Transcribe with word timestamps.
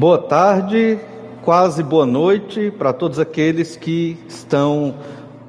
Boa 0.00 0.16
tarde, 0.16 0.98
quase 1.42 1.82
boa 1.82 2.06
noite 2.06 2.70
para 2.70 2.90
todos 2.90 3.18
aqueles 3.18 3.76
que 3.76 4.16
estão 4.26 4.94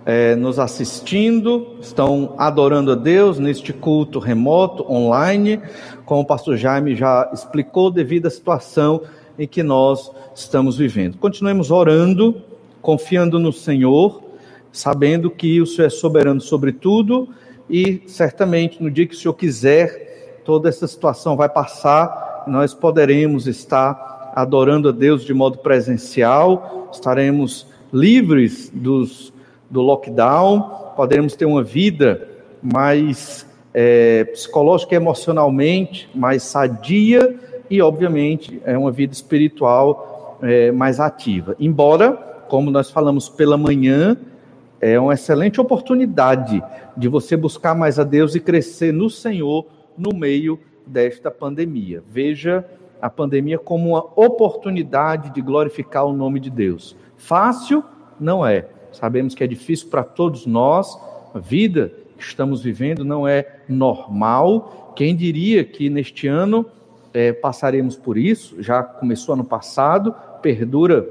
é, 0.06 0.36
nos 0.36 0.60
assistindo, 0.60 1.78
estão 1.80 2.36
adorando 2.38 2.92
a 2.92 2.96
Deus 2.96 3.40
neste 3.40 3.72
culto 3.72 4.20
remoto, 4.20 4.86
online, 4.92 5.62
como 6.04 6.24
o 6.24 6.26
pastor 6.26 6.58
Jaime 6.58 6.98
já 6.98 7.32
explicou, 7.34 7.90
devido 7.90 8.26
à 8.26 8.30
situação 8.30 9.04
em 9.40 9.48
que 9.48 9.64
nós 9.64 10.12
estamos 10.36 10.78
vivendo. 10.78 11.18
Continuemos 11.18 11.72
orando, 11.72 12.42
confiando 12.82 13.40
no 13.40 13.54
Senhor, 13.54 14.22
sabendo 14.70 15.32
que 15.32 15.62
o 15.62 15.66
Senhor 15.66 15.88
é 15.88 15.90
soberano 15.90 16.42
sobre 16.42 16.74
tudo 16.74 17.30
e 17.70 18.04
certamente 18.06 18.84
no 18.84 18.92
dia 18.92 19.08
que 19.08 19.16
o 19.16 19.18
Senhor 19.18 19.34
quiser, 19.34 20.42
toda 20.44 20.68
essa 20.68 20.88
situação 20.88 21.38
vai 21.38 21.48
passar, 21.48 22.44
nós 22.48 22.74
poderemos 22.74 23.48
estar 23.48 24.12
adorando 24.34 24.90
a 24.90 24.92
Deus 24.92 25.24
de 25.24 25.34
modo 25.34 25.58
presencial, 25.60 26.90
estaremos 26.92 27.68
livres 27.94 28.72
dos, 28.74 29.34
do 29.70 29.82
lockdown, 29.82 30.94
poderemos 30.96 31.36
ter 31.36 31.46
uma 31.46 31.64
vida 31.64 32.28
mais 32.62 33.48
é, 33.74 34.26
psicológica 34.26 34.94
e 34.94 34.98
emocionalmente 34.98 36.10
mais 36.14 36.44
sadia 36.44 37.36
e, 37.70 37.82
obviamente, 37.82 38.62
é 38.66 38.78
uma 38.78 38.92
vida 38.92 39.14
espiritual 39.14 40.38
é, 40.42 40.72
mais 40.72 41.00
ativa. 41.00 41.56
Embora, 41.60 42.12
como 42.48 42.70
nós 42.70 42.92
falamos 42.92 43.30
pela 43.30 43.58
manhã, 43.58 44.18
é 44.80 45.00
uma 45.00 45.14
excelente 45.14 45.62
oportunidade 45.62 46.62
de 46.98 47.08
você 47.08 47.38
buscar 47.38 47.76
mais 47.76 48.00
a 48.00 48.04
Deus 48.04 48.36
e 48.36 48.40
crescer 48.40 48.92
no 48.92 49.10
Senhor 49.10 49.66
no 49.98 50.14
meio 50.14 50.60
desta 50.86 51.32
pandemia. 51.32 52.04
Veja 52.10 52.66
a 53.02 53.10
pandemia 53.10 53.58
como 53.58 53.90
uma 53.90 54.06
oportunidade 54.16 55.34
de 55.34 55.42
glorificar 55.42 56.06
o 56.06 56.14
nome 56.14 56.40
de 56.40 56.50
Deus. 56.50 56.96
Fácil 57.18 57.84
não 58.20 58.46
é. 58.46 58.68
Sabemos 58.92 59.34
que 59.34 59.44
é 59.44 59.48
difícil 59.48 59.90
para 59.90 60.04
todos 60.04 60.46
nós. 60.46 60.98
A 61.34 61.40
vida 61.40 61.92
que 62.18 62.24
estamos 62.24 62.62
vivendo 62.62 63.04
não 63.04 63.28
é 63.28 63.62
normal. 63.68 64.94
Quem 64.96 65.16
diria 65.16 65.64
que 65.64 65.90
neste 65.90 66.28
ano 66.28 66.66
é, 67.14 67.34
passaremos 67.34 67.96
por 67.96 68.18
isso? 68.18 68.62
Já 68.62 68.84
começou 68.84 69.34
ano 69.34 69.44
passado, 69.44 70.14
perdura 70.42 71.10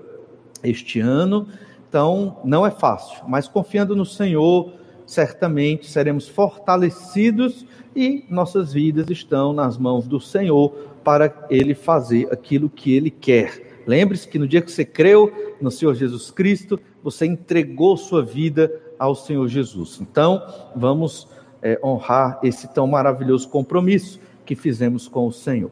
este 0.62 1.00
ano. 1.00 1.48
Então, 1.88 2.36
não 2.44 2.64
é 2.64 2.70
fácil, 2.70 3.24
mas 3.26 3.48
confiando 3.48 3.96
no 3.96 4.06
Senhor, 4.06 4.72
certamente 5.04 5.90
seremos 5.90 6.28
fortalecidos 6.28 7.66
e 7.96 8.24
nossas 8.30 8.72
vidas 8.72 9.10
estão 9.10 9.52
nas 9.52 9.76
mãos 9.76 10.06
do 10.06 10.20
Senhor 10.20 10.72
para 11.04 11.46
ele 11.50 11.74
fazer 11.74 12.28
aquilo 12.32 12.68
que 12.68 12.94
ele 12.94 13.10
quer. 13.10 13.82
Lembre-se 13.86 14.28
que 14.28 14.38
no 14.38 14.46
dia 14.46 14.60
que 14.60 14.70
você 14.70 14.84
creu 14.84 15.56
no 15.60 15.70
Senhor 15.70 15.94
Jesus 15.94 16.30
Cristo, 16.30 16.78
você 17.02 17.26
entregou 17.26 17.96
sua 17.96 18.22
vida 18.22 18.72
ao 18.98 19.14
Senhor 19.14 19.48
Jesus. 19.48 19.98
Então, 20.00 20.42
vamos 20.76 21.26
é, 21.62 21.78
honrar 21.82 22.38
esse 22.42 22.72
tão 22.72 22.86
maravilhoso 22.86 23.48
compromisso 23.48 24.20
que 24.44 24.54
fizemos 24.54 25.08
com 25.08 25.26
o 25.26 25.32
Senhor. 25.32 25.70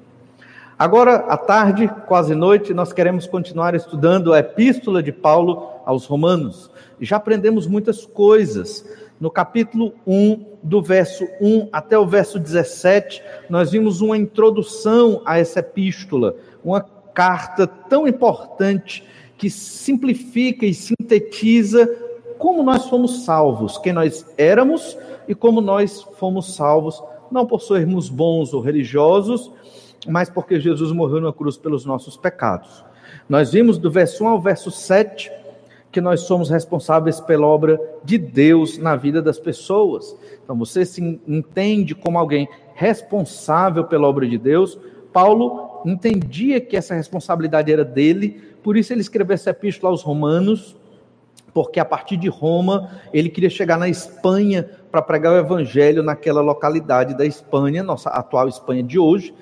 Agora, 0.78 1.16
à 1.28 1.36
tarde, 1.36 1.88
quase 2.06 2.34
noite, 2.34 2.72
nós 2.72 2.92
queremos 2.92 3.26
continuar 3.26 3.74
estudando 3.74 4.32
a 4.32 4.38
Epístola 4.38 5.02
de 5.02 5.10
Paulo 5.10 5.70
aos 5.84 6.06
Romanos. 6.06 6.70
Já 7.00 7.16
aprendemos 7.16 7.66
muitas 7.66 8.06
coisas 8.06 8.86
no 9.20 9.30
capítulo 9.30 9.94
1, 10.06 10.58
do 10.62 10.80
verso 10.80 11.26
1 11.40 11.68
até 11.72 11.98
o 11.98 12.06
verso 12.06 12.38
17, 12.38 13.22
nós 13.48 13.72
vimos 13.72 14.00
uma 14.00 14.16
introdução 14.16 15.22
a 15.24 15.38
essa 15.38 15.60
epístola, 15.60 16.36
uma 16.64 16.80
carta 16.80 17.66
tão 17.66 18.06
importante 18.06 19.04
que 19.36 19.50
simplifica 19.50 20.66
e 20.66 20.74
sintetiza 20.74 21.86
como 22.38 22.62
nós 22.62 22.88
fomos 22.88 23.24
salvos, 23.24 23.78
quem 23.78 23.92
nós 23.92 24.24
éramos 24.38 24.96
e 25.26 25.34
como 25.34 25.60
nós 25.60 26.02
fomos 26.16 26.54
salvos, 26.54 27.02
não 27.30 27.44
por 27.44 27.60
sermos 27.60 28.08
bons 28.08 28.54
ou 28.54 28.60
religiosos, 28.60 29.50
mas 30.06 30.30
porque 30.30 30.60
Jesus 30.60 30.92
morreu 30.92 31.20
na 31.20 31.32
cruz 31.32 31.56
pelos 31.56 31.84
nossos 31.84 32.16
pecados. 32.16 32.84
Nós 33.28 33.52
vimos 33.52 33.78
do 33.78 33.90
verso 33.90 34.24
1 34.24 34.28
ao 34.28 34.40
verso 34.40 34.70
7 34.70 35.30
que 35.90 36.00
nós 36.00 36.20
somos 36.20 36.50
responsáveis 36.50 37.20
pela 37.20 37.46
obra 37.46 37.80
de 38.04 38.18
Deus 38.18 38.78
na 38.78 38.94
vida 38.94 39.22
das 39.22 39.38
pessoas. 39.38 40.16
Então 40.42 40.56
você 40.56 40.84
se 40.84 41.20
entende 41.26 41.94
como 41.94 42.18
alguém 42.18 42.48
responsável 42.74 43.84
pela 43.84 44.06
obra 44.06 44.26
de 44.28 44.38
Deus. 44.38 44.78
Paulo 45.12 45.80
entendia 45.84 46.60
que 46.60 46.76
essa 46.76 46.94
responsabilidade 46.94 47.72
era 47.72 47.84
dele, 47.84 48.40
por 48.62 48.76
isso 48.76 48.92
ele 48.92 49.00
escreveu 49.00 49.34
essa 49.34 49.50
epístola 49.50 49.90
aos 49.90 50.02
Romanos, 50.02 50.76
porque 51.54 51.80
a 51.80 51.84
partir 51.84 52.18
de 52.18 52.28
Roma 52.28 52.90
ele 53.12 53.30
queria 53.30 53.48
chegar 53.50 53.78
na 53.78 53.88
Espanha 53.88 54.68
para 54.90 55.00
pregar 55.00 55.32
o 55.32 55.38
evangelho 55.38 56.02
naquela 56.02 56.42
localidade 56.42 57.16
da 57.16 57.24
Espanha, 57.24 57.82
nossa 57.82 58.10
atual 58.10 58.48
Espanha 58.48 58.82
de 58.82 58.98
hoje 58.98 59.34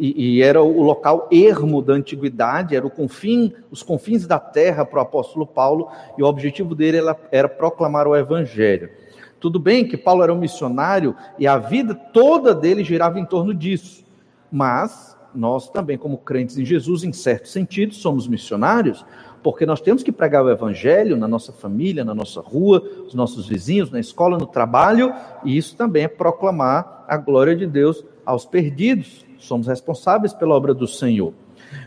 e, 0.00 0.38
e, 0.38 0.42
era 0.42 0.62
o 0.62 0.82
local 0.82 1.28
ermo 1.30 1.82
da 1.82 1.92
antiguidade, 1.92 2.74
era 2.74 2.86
o 2.86 2.90
confim, 2.90 3.52
os 3.70 3.82
confins 3.82 4.26
da 4.26 4.38
terra 4.38 4.82
para 4.82 4.98
o 4.98 5.02
apóstolo 5.02 5.46
Paulo, 5.46 5.88
e 6.16 6.22
o 6.22 6.26
objetivo 6.26 6.74
dele 6.74 6.96
era, 6.96 7.16
era 7.30 7.48
proclamar 7.48 8.08
o 8.08 8.16
evangelho. 8.16 8.88
Tudo 9.38 9.60
bem 9.60 9.86
que 9.86 9.98
Paulo 9.98 10.22
era 10.22 10.32
um 10.32 10.38
missionário 10.38 11.14
e 11.38 11.46
a 11.46 11.58
vida 11.58 11.94
toda 11.94 12.54
dele 12.54 12.82
girava 12.82 13.20
em 13.20 13.26
torno 13.26 13.52
disso, 13.52 14.02
mas 14.50 15.16
nós 15.34 15.68
também, 15.68 15.98
como 15.98 16.16
crentes 16.16 16.56
em 16.56 16.64
Jesus, 16.64 17.04
em 17.04 17.12
certo 17.12 17.48
sentido, 17.48 17.94
somos 17.94 18.26
missionários, 18.26 19.04
porque 19.42 19.66
nós 19.66 19.82
temos 19.82 20.02
que 20.02 20.10
pregar 20.10 20.42
o 20.42 20.50
evangelho 20.50 21.16
na 21.16 21.28
nossa 21.28 21.52
família, 21.52 22.04
na 22.04 22.14
nossa 22.14 22.40
rua, 22.40 22.82
os 23.06 23.14
nossos 23.14 23.46
vizinhos, 23.46 23.90
na 23.90 24.00
escola, 24.00 24.38
no 24.38 24.46
trabalho, 24.46 25.12
e 25.44 25.56
isso 25.56 25.76
também 25.76 26.04
é 26.04 26.08
proclamar 26.08 27.04
a 27.06 27.18
glória 27.18 27.54
de 27.54 27.66
Deus 27.66 28.02
aos 28.24 28.46
perdidos 28.46 29.28
somos 29.40 29.66
responsáveis 29.66 30.32
pela 30.32 30.54
obra 30.54 30.72
do 30.72 30.86
Senhor. 30.86 31.32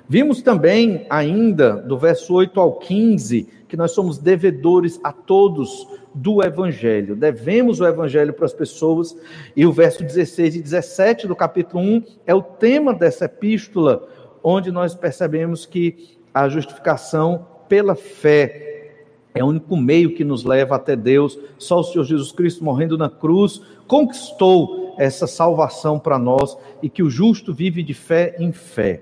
Vimos 0.08 0.42
também, 0.42 1.06
ainda, 1.10 1.74
do 1.78 1.98
verso 1.98 2.34
8 2.34 2.60
ao 2.60 2.74
15, 2.74 3.48
que 3.68 3.78
nós 3.78 3.92
somos 3.92 4.18
devedores 4.18 5.00
a 5.04 5.12
todos 5.12 5.88
do 6.14 6.44
Evangelho. 6.44 7.16
Devemos 7.16 7.80
o 7.80 7.88
Evangelho 7.88 8.34
para 8.34 8.46
as 8.46 8.54
pessoas. 8.54 9.16
E 9.56 9.66
o 9.66 9.72
verso 9.72 10.04
16 10.04 10.58
e 10.58 10.62
17 10.62 11.28
do 11.28 11.36
capítulo 11.36 11.82
1 11.82 12.04
é 12.26 12.36
o 12.36 12.42
tema 12.42 12.94
dessa 12.94 13.26
epístola, 13.26 14.08
onde 14.44 14.72
nós 14.72 14.94
percebemos 14.94 15.66
que 15.66 16.18
a 16.34 16.48
justificação 16.50 17.48
pela 17.68 17.96
fé 17.96 18.64
é 19.36 19.44
o 19.44 19.48
único 19.48 19.76
meio 19.76 20.14
que 20.14 20.24
nos 20.24 20.44
leva 20.44 20.76
até 20.76 20.96
Deus. 20.96 21.40
Só 21.58 21.80
o 21.80 21.84
Senhor 21.84 22.04
Jesus 22.04 22.32
Cristo 22.32 22.64
morrendo 22.64 22.98
na 22.98 23.10
cruz 23.10 23.62
conquistou 23.88 24.96
essa 24.98 25.28
salvação 25.28 26.00
para 26.00 26.20
nós 26.20 26.58
e 26.82 26.90
que 26.90 27.04
o 27.04 27.10
justo 27.10 27.54
vive 27.54 27.82
de 27.84 27.94
fé 27.94 28.36
em 28.40 28.52
fé. 28.52 29.02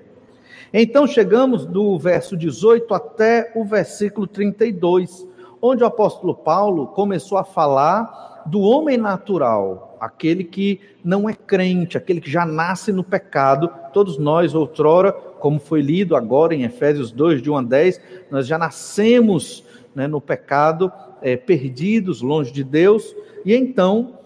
Então 0.74 1.06
chegamos 1.06 1.66
do 1.66 1.98
verso 2.00 2.38
18 2.38 2.94
até 2.94 3.52
o 3.56 3.66
versículo 3.66 4.26
32, 4.26 5.28
onde 5.62 5.84
o 5.84 5.88
apóstolo 5.88 6.34
Paulo 6.34 6.88
começou 6.88 7.38
a 7.38 7.44
falar 7.44 8.44
do 8.46 8.62
homem 8.62 8.98
natural, 8.98 9.98
aquele 10.00 10.44
que 10.44 10.80
não 11.04 11.30
é 11.30 11.34
crente, 11.34 11.98
aquele 11.98 12.22
que 12.22 12.32
já 12.32 12.46
nasce 12.46 12.92
no 12.92 13.04
pecado. 13.04 13.70
Todos 13.94 14.18
nós, 14.18 14.56
outrora, 14.56 15.12
como 15.12 15.60
foi 15.60 15.82
lido 15.82 16.16
agora 16.16 16.56
em 16.56 16.64
Efésios 16.64 17.12
2, 17.12 17.42
de 17.42 17.52
1 17.52 17.58
a 17.58 17.62
10, 17.62 18.02
nós 18.32 18.48
já 18.48 18.58
nascemos 18.58 19.64
né, 19.94 20.08
no 20.08 20.22
pecado, 20.22 20.92
é, 21.22 21.36
perdidos, 21.36 22.22
longe 22.22 22.52
de 22.52 22.64
Deus, 22.64 23.16
e 23.46 23.54
então 23.54 24.21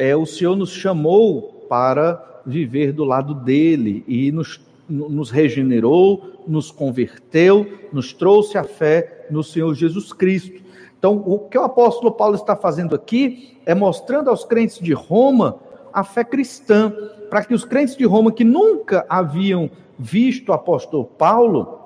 é, 0.00 0.16
o 0.16 0.24
Senhor 0.24 0.56
nos 0.56 0.70
chamou 0.70 1.66
para 1.68 2.40
viver 2.46 2.90
do 2.90 3.04
lado 3.04 3.34
dele 3.34 4.02
e 4.08 4.32
nos, 4.32 4.58
nos 4.88 5.30
regenerou, 5.30 6.40
nos 6.48 6.70
converteu, 6.70 7.66
nos 7.92 8.14
trouxe 8.14 8.56
a 8.56 8.64
fé 8.64 9.26
no 9.30 9.44
Senhor 9.44 9.74
Jesus 9.74 10.10
Cristo. 10.14 10.62
Então, 10.98 11.22
o 11.26 11.40
que 11.40 11.58
o 11.58 11.62
apóstolo 11.62 12.12
Paulo 12.12 12.36
está 12.36 12.56
fazendo 12.56 12.94
aqui 12.94 13.58
é 13.66 13.74
mostrando 13.74 14.30
aos 14.30 14.42
crentes 14.42 14.78
de 14.78 14.94
Roma 14.94 15.60
a 15.92 16.02
fé 16.02 16.24
cristã, 16.24 16.94
para 17.28 17.44
que 17.44 17.52
os 17.52 17.66
crentes 17.66 17.94
de 17.94 18.06
Roma 18.06 18.32
que 18.32 18.44
nunca 18.44 19.04
haviam 19.06 19.70
visto 19.98 20.48
o 20.48 20.54
apóstolo 20.54 21.04
Paulo 21.04 21.79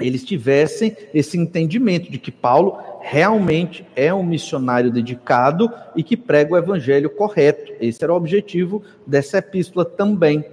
eles 0.00 0.24
tivessem 0.24 0.96
esse 1.12 1.36
entendimento 1.36 2.10
de 2.10 2.18
que 2.18 2.30
Paulo 2.30 2.78
realmente 3.00 3.86
é 3.96 4.12
um 4.12 4.22
missionário 4.22 4.92
dedicado 4.92 5.72
e 5.96 6.02
que 6.02 6.16
prega 6.16 6.54
o 6.54 6.58
evangelho 6.58 7.10
correto. 7.10 7.72
Esse 7.80 8.02
era 8.04 8.12
o 8.12 8.16
objetivo 8.16 8.82
dessa 9.06 9.38
epístola 9.38 9.84
também. 9.84 10.44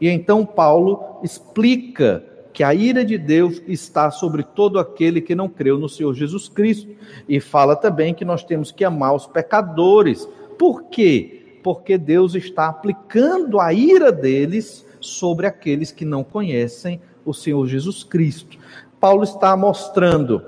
E 0.00 0.08
então 0.08 0.44
Paulo 0.44 1.20
explica 1.22 2.24
que 2.52 2.64
a 2.64 2.74
ira 2.74 3.04
de 3.04 3.16
Deus 3.16 3.62
está 3.68 4.10
sobre 4.10 4.42
todo 4.42 4.80
aquele 4.80 5.20
que 5.20 5.34
não 5.34 5.48
creu 5.48 5.78
no 5.78 5.88
Senhor 5.88 6.12
Jesus 6.14 6.48
Cristo. 6.48 6.90
E 7.28 7.38
fala 7.38 7.76
também 7.76 8.12
que 8.12 8.24
nós 8.24 8.42
temos 8.42 8.72
que 8.72 8.84
amar 8.84 9.14
os 9.14 9.26
pecadores. 9.26 10.28
Por 10.58 10.84
quê? 10.84 11.60
Porque 11.62 11.96
Deus 11.96 12.34
está 12.34 12.68
aplicando 12.68 13.60
a 13.60 13.72
ira 13.72 14.10
deles 14.10 14.84
sobre 15.00 15.46
aqueles 15.46 15.92
que 15.92 16.04
não 16.04 16.24
conhecem 16.24 17.00
o 17.24 17.32
Senhor 17.32 17.66
Jesus 17.66 18.02
Cristo. 18.02 18.58
Paulo 19.00 19.22
está 19.22 19.56
mostrando 19.56 20.42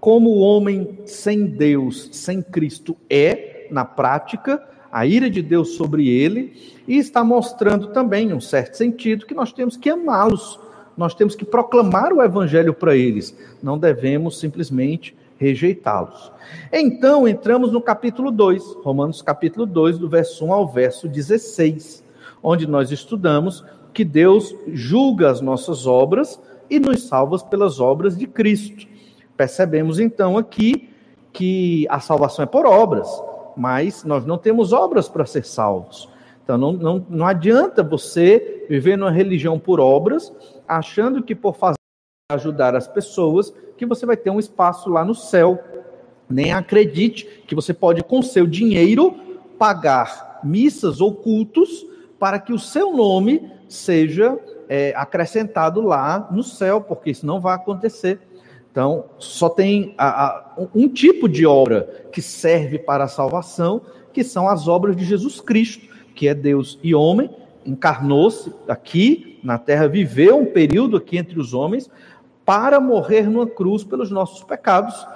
como 0.00 0.30
o 0.30 0.40
homem 0.40 0.98
sem 1.06 1.46
Deus, 1.46 2.08
sem 2.12 2.42
Cristo 2.42 2.96
é, 3.08 3.68
na 3.70 3.84
prática, 3.84 4.62
a 4.90 5.06
ira 5.06 5.30
de 5.30 5.40
Deus 5.40 5.76
sobre 5.76 6.08
ele, 6.08 6.52
e 6.86 6.98
está 6.98 7.22
mostrando 7.22 7.88
também, 7.88 8.28
em 8.30 8.32
um 8.32 8.40
certo 8.40 8.76
sentido, 8.76 9.26
que 9.26 9.34
nós 9.34 9.52
temos 9.52 9.76
que 9.76 9.88
amá-los, 9.88 10.58
nós 10.96 11.14
temos 11.14 11.34
que 11.34 11.44
proclamar 11.44 12.12
o 12.12 12.22
evangelho 12.22 12.74
para 12.74 12.96
eles, 12.96 13.36
não 13.62 13.78
devemos 13.78 14.38
simplesmente 14.38 15.16
rejeitá-los. 15.38 16.30
Então, 16.72 17.26
entramos 17.26 17.72
no 17.72 17.80
capítulo 17.80 18.30
2, 18.30 18.76
Romanos 18.82 19.22
capítulo 19.22 19.66
2, 19.66 19.98
do 19.98 20.08
verso 20.08 20.44
1 20.44 20.52
ao 20.52 20.68
verso 20.68 21.08
16, 21.08 22.02
onde 22.42 22.66
nós 22.66 22.90
estudamos 22.90 23.64
que 23.94 24.04
Deus 24.04 24.54
julga 24.68 25.30
as 25.30 25.40
nossas 25.40 25.86
obras 25.86 26.40
e 26.68 26.78
nos 26.78 27.04
salva 27.04 27.38
pelas 27.38 27.80
obras 27.80 28.16
de 28.16 28.26
Cristo. 28.26 28.86
Percebemos 29.36 29.98
então 29.98 30.36
aqui 30.38 30.88
que 31.32 31.86
a 31.88 32.00
salvação 32.00 32.42
é 32.42 32.46
por 32.46 32.66
obras, 32.66 33.08
mas 33.56 34.04
nós 34.04 34.24
não 34.24 34.38
temos 34.38 34.72
obras 34.72 35.08
para 35.08 35.26
ser 35.26 35.44
salvos. 35.44 36.08
Então 36.44 36.58
não, 36.58 36.72
não, 36.72 37.06
não 37.08 37.26
adianta 37.26 37.82
você 37.82 38.66
viver 38.68 38.96
numa 38.96 39.10
religião 39.10 39.58
por 39.58 39.80
obras, 39.80 40.32
achando 40.66 41.22
que 41.22 41.34
por 41.34 41.54
fazer 41.56 41.76
ajudar 42.30 42.74
as 42.74 42.88
pessoas, 42.88 43.52
que 43.76 43.86
você 43.86 44.06
vai 44.06 44.16
ter 44.16 44.30
um 44.30 44.38
espaço 44.38 44.90
lá 44.90 45.04
no 45.04 45.14
céu. 45.14 45.62
Nem 46.28 46.52
acredite 46.52 47.26
que 47.46 47.54
você 47.54 47.74
pode, 47.74 48.02
com 48.02 48.22
seu 48.22 48.46
dinheiro, 48.46 49.14
pagar 49.58 50.40
missas 50.42 51.00
ou 51.00 51.14
cultos 51.14 51.86
para 52.18 52.38
que 52.38 52.52
o 52.52 52.58
seu 52.58 52.96
nome 52.96 53.50
seja 53.68 54.38
é, 54.68 54.92
acrescentado 54.96 55.80
lá 55.80 56.28
no 56.30 56.42
céu, 56.42 56.80
porque 56.80 57.10
isso 57.10 57.26
não 57.26 57.40
vai 57.40 57.54
acontecer. 57.54 58.20
Então, 58.70 59.04
só 59.18 59.48
tem 59.48 59.94
a, 59.98 60.26
a, 60.26 60.52
um 60.74 60.88
tipo 60.88 61.28
de 61.28 61.44
obra 61.44 62.06
que 62.10 62.22
serve 62.22 62.78
para 62.78 63.04
a 63.04 63.08
salvação, 63.08 63.82
que 64.12 64.24
são 64.24 64.48
as 64.48 64.66
obras 64.66 64.96
de 64.96 65.04
Jesus 65.04 65.40
Cristo, 65.40 65.86
que 66.14 66.26
é 66.26 66.34
Deus 66.34 66.78
e 66.82 66.94
homem, 66.94 67.30
encarnou-se 67.66 68.52
aqui 68.66 69.38
na 69.42 69.58
terra, 69.58 69.88
viveu 69.88 70.38
um 70.38 70.46
período 70.46 70.96
aqui 70.96 71.18
entre 71.18 71.38
os 71.38 71.52
homens, 71.52 71.90
para 72.44 72.80
morrer 72.80 73.28
numa 73.28 73.46
cruz 73.46 73.84
pelos 73.84 74.10
nossos 74.10 74.42
pecados, 74.42 75.06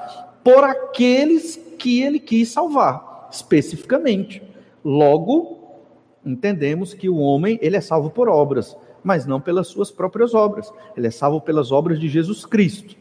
por 0.45 0.63
aqueles 0.63 1.57
que 1.79 2.03
ele 2.03 2.21
quis 2.21 2.51
salvar, 2.51 3.29
especificamente. 3.33 4.43
Logo, 4.85 5.81
entendemos 6.25 6.95
que 6.95 7.09
o 7.09 7.17
homem 7.17 7.59
ele 7.61 7.77
é 7.77 7.81
salvo 7.81 8.11
por 8.11 8.29
obras, 8.29 8.77
mas 9.07 9.25
não 9.25 9.41
pelas 9.41 9.69
suas 9.69 9.91
próprias 9.91 10.35
obras. 10.35 10.71
Ele 10.95 11.07
é 11.07 11.11
salvo 11.11 11.41
pelas 11.41 11.71
obras 11.71 11.99
de 11.99 12.09
Jesus 12.09 12.45
Cristo 12.45 12.97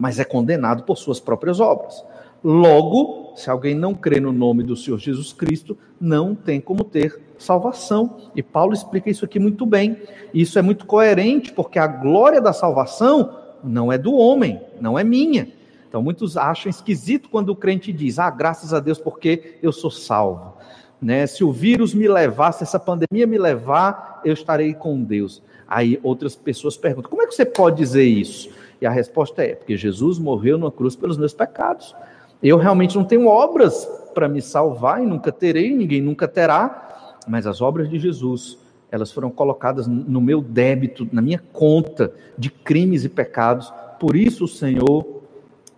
mas 0.00 0.18
é 0.18 0.24
condenado 0.24 0.84
por 0.84 0.96
suas 0.96 1.20
próprias 1.20 1.60
obras. 1.60 2.02
Logo, 2.42 3.34
se 3.36 3.50
alguém 3.50 3.74
não 3.74 3.94
crê 3.94 4.18
no 4.18 4.32
nome 4.32 4.62
do 4.62 4.74
Senhor 4.74 4.98
Jesus 4.98 5.30
Cristo, 5.30 5.76
não 6.00 6.34
tem 6.34 6.58
como 6.58 6.82
ter 6.82 7.20
salvação. 7.36 8.16
E 8.34 8.42
Paulo 8.42 8.72
explica 8.72 9.10
isso 9.10 9.26
aqui 9.26 9.38
muito 9.38 9.66
bem. 9.66 9.98
Isso 10.32 10.58
é 10.58 10.62
muito 10.62 10.86
coerente, 10.86 11.52
porque 11.52 11.78
a 11.78 11.86
glória 11.86 12.40
da 12.40 12.54
salvação 12.54 13.36
não 13.62 13.92
é 13.92 13.98
do 13.98 14.14
homem, 14.14 14.58
não 14.80 14.98
é 14.98 15.04
minha. 15.04 15.48
Então, 15.86 16.02
muitos 16.02 16.34
acham 16.34 16.70
esquisito 16.70 17.28
quando 17.28 17.50
o 17.50 17.56
crente 17.56 17.92
diz: 17.92 18.18
Ah, 18.18 18.30
graças 18.30 18.72
a 18.72 18.80
Deus, 18.80 18.98
porque 18.98 19.58
eu 19.62 19.70
sou 19.70 19.90
salvo. 19.90 20.54
Né? 21.02 21.26
Se 21.26 21.44
o 21.44 21.52
vírus 21.52 21.92
me 21.92 22.08
levar, 22.08 22.52
se 22.52 22.62
essa 22.62 22.78
pandemia 22.78 23.26
me 23.26 23.36
levar, 23.36 24.22
eu 24.24 24.32
estarei 24.32 24.72
com 24.72 25.02
Deus. 25.02 25.42
Aí 25.70 26.00
outras 26.02 26.34
pessoas 26.34 26.76
perguntam: 26.76 27.08
Como 27.08 27.22
é 27.22 27.26
que 27.28 27.34
você 27.34 27.46
pode 27.46 27.76
dizer 27.76 28.02
isso? 28.02 28.50
E 28.80 28.86
a 28.86 28.90
resposta 28.90 29.44
é: 29.44 29.54
porque 29.54 29.76
Jesus 29.76 30.18
morreu 30.18 30.58
na 30.58 30.70
cruz 30.70 30.96
pelos 30.96 31.16
meus 31.16 31.32
pecados. 31.32 31.94
Eu 32.42 32.58
realmente 32.58 32.96
não 32.96 33.04
tenho 33.04 33.28
obras 33.28 33.88
para 34.12 34.28
me 34.28 34.42
salvar 34.42 35.00
e 35.00 35.06
nunca 35.06 35.30
terei, 35.30 35.74
ninguém 35.74 36.00
nunca 36.00 36.26
terá, 36.26 37.18
mas 37.28 37.46
as 37.46 37.60
obras 37.60 37.88
de 37.88 37.98
Jesus, 37.98 38.58
elas 38.90 39.12
foram 39.12 39.30
colocadas 39.30 39.86
no 39.86 40.20
meu 40.20 40.40
débito, 40.40 41.06
na 41.12 41.22
minha 41.22 41.40
conta 41.52 42.12
de 42.36 42.50
crimes 42.50 43.04
e 43.04 43.08
pecados. 43.08 43.72
Por 44.00 44.16
isso 44.16 44.44
o 44.44 44.48
Senhor 44.48 45.20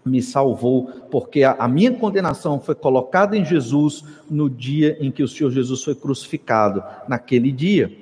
me 0.04 0.22
salvou, 0.22 0.86
porque 1.10 1.44
a, 1.44 1.68
minha 1.68 1.92
condenação 1.92 2.60
foi 2.60 2.74
colocada 2.74 3.36
em 3.36 3.44
Jesus 3.44 4.04
no 4.30 4.48
dia 4.48 4.96
em 5.00 5.10
que 5.10 5.22
o 5.22 5.28
Senhor 5.28 5.50
Jesus 5.50 5.82
foi 5.82 5.94
crucificado, 5.94 6.82
naquele 7.06 7.52
dia. 7.52 7.92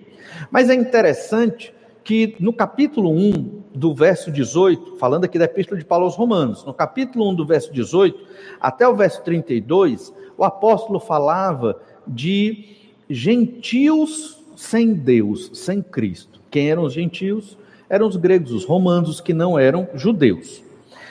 Mas 0.50 0.70
é 0.70 0.74
interessante 0.74 1.74
que 2.04 2.36
no 2.40 2.52
capítulo 2.52 3.10
1, 3.10 3.60
do 3.74 3.94
verso 3.94 4.30
18, 4.30 4.96
falando 4.96 5.24
aqui 5.24 5.38
da 5.38 5.44
Epístola 5.44 5.78
de 5.78 5.84
Paulo 5.84 6.04
aos 6.04 6.16
Romanos, 6.16 6.64
no 6.64 6.74
capítulo 6.74 7.28
1 7.30 7.34
do 7.34 7.46
verso 7.46 7.72
18 7.72 8.18
até 8.60 8.86
o 8.88 8.96
verso 8.96 9.22
32, 9.22 10.12
o 10.36 10.44
apóstolo 10.44 10.98
falava 10.98 11.80
de 12.06 12.76
gentios 13.08 14.38
sem 14.56 14.92
Deus, 14.92 15.50
sem 15.54 15.82
Cristo. 15.82 16.40
Quem 16.50 16.70
eram 16.70 16.82
os 16.84 16.92
gentios? 16.92 17.56
Eram 17.88 18.06
os 18.06 18.16
gregos, 18.16 18.52
os 18.52 18.64
romanos, 18.64 19.20
que 19.20 19.32
não 19.32 19.58
eram 19.58 19.88
judeus. 19.94 20.62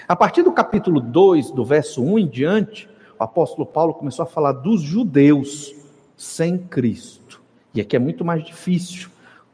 A 0.07 0.15
partir 0.15 0.43
do 0.43 0.51
capítulo 0.51 0.99
2, 0.99 1.51
do 1.51 1.63
verso 1.63 2.03
1 2.03 2.19
em 2.19 2.27
diante, 2.27 2.89
o 3.19 3.23
apóstolo 3.23 3.65
Paulo 3.65 3.93
começou 3.93 4.23
a 4.23 4.27
falar 4.27 4.53
dos 4.53 4.81
judeus 4.81 5.73
sem 6.15 6.57
Cristo. 6.57 7.41
E 7.73 7.81
aqui 7.81 7.95
é 7.95 7.99
muito 7.99 8.25
mais 8.25 8.43
difícil, 8.43 9.09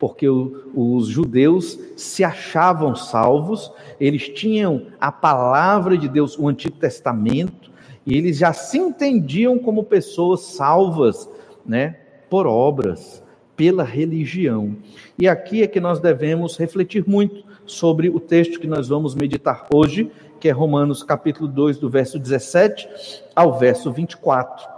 porque 0.05 0.27
os 0.29 1.07
judeus 1.07 1.79
se 1.97 2.23
achavam 2.23 2.95
salvos, 2.95 3.71
eles 3.99 4.29
tinham 4.29 4.85
a 5.01 5.11
palavra 5.11 5.97
de 5.97 6.07
Deus, 6.07 6.37
o 6.37 6.47
Antigo 6.47 6.77
Testamento, 6.77 7.71
e 8.05 8.15
eles 8.15 8.37
já 8.37 8.53
se 8.53 8.77
entendiam 8.77 9.57
como 9.57 9.83
pessoas 9.83 10.41
salvas, 10.41 11.27
né, 11.65 11.95
por 12.29 12.45
obras, 12.45 13.23
pela 13.57 13.83
religião. 13.83 14.75
E 15.17 15.27
aqui 15.27 15.63
é 15.63 15.67
que 15.67 15.79
nós 15.79 15.99
devemos 15.99 16.55
refletir 16.55 17.03
muito 17.07 17.43
sobre 17.65 18.07
o 18.07 18.19
texto 18.19 18.59
que 18.59 18.67
nós 18.67 18.87
vamos 18.87 19.15
meditar 19.15 19.65
hoje, 19.73 20.11
que 20.39 20.47
é 20.47 20.51
Romanos 20.51 21.01
capítulo 21.01 21.47
2, 21.47 21.79
do 21.79 21.89
verso 21.89 22.19
17 22.19 22.87
ao 23.35 23.57
verso 23.57 23.91
24. 23.91 24.75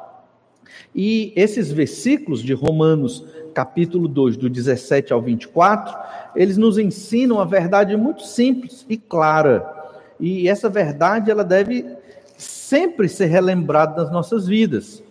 E 0.95 1.33
esses 1.35 1.69
versículos 1.69 2.41
de 2.41 2.53
Romanos 2.53 3.25
capítulo 3.57 4.07
2, 4.07 4.37
do 4.37 4.51
17 4.51 5.11
ao 5.11 5.19
24, 5.19 5.97
eles 6.35 6.57
nos 6.57 6.77
ensinam 6.77 7.39
a 7.39 7.43
verdade 7.43 7.97
muito 7.97 8.21
simples 8.21 8.85
e 8.87 8.97
clara. 8.97 9.67
E 10.19 10.47
essa 10.47 10.69
verdade 10.69 11.31
ela 11.31 11.43
deve 11.43 11.83
sempre 12.37 13.09
ser 13.09 13.25
relembrada 13.25 14.03
nas 14.03 14.11
nossas 14.11 14.45
vidas. 14.45 15.01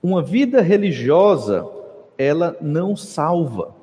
Uma 0.00 0.22
vida 0.22 0.60
religiosa, 0.60 1.66
ela 2.16 2.56
não 2.60 2.94
salva. 2.94 3.74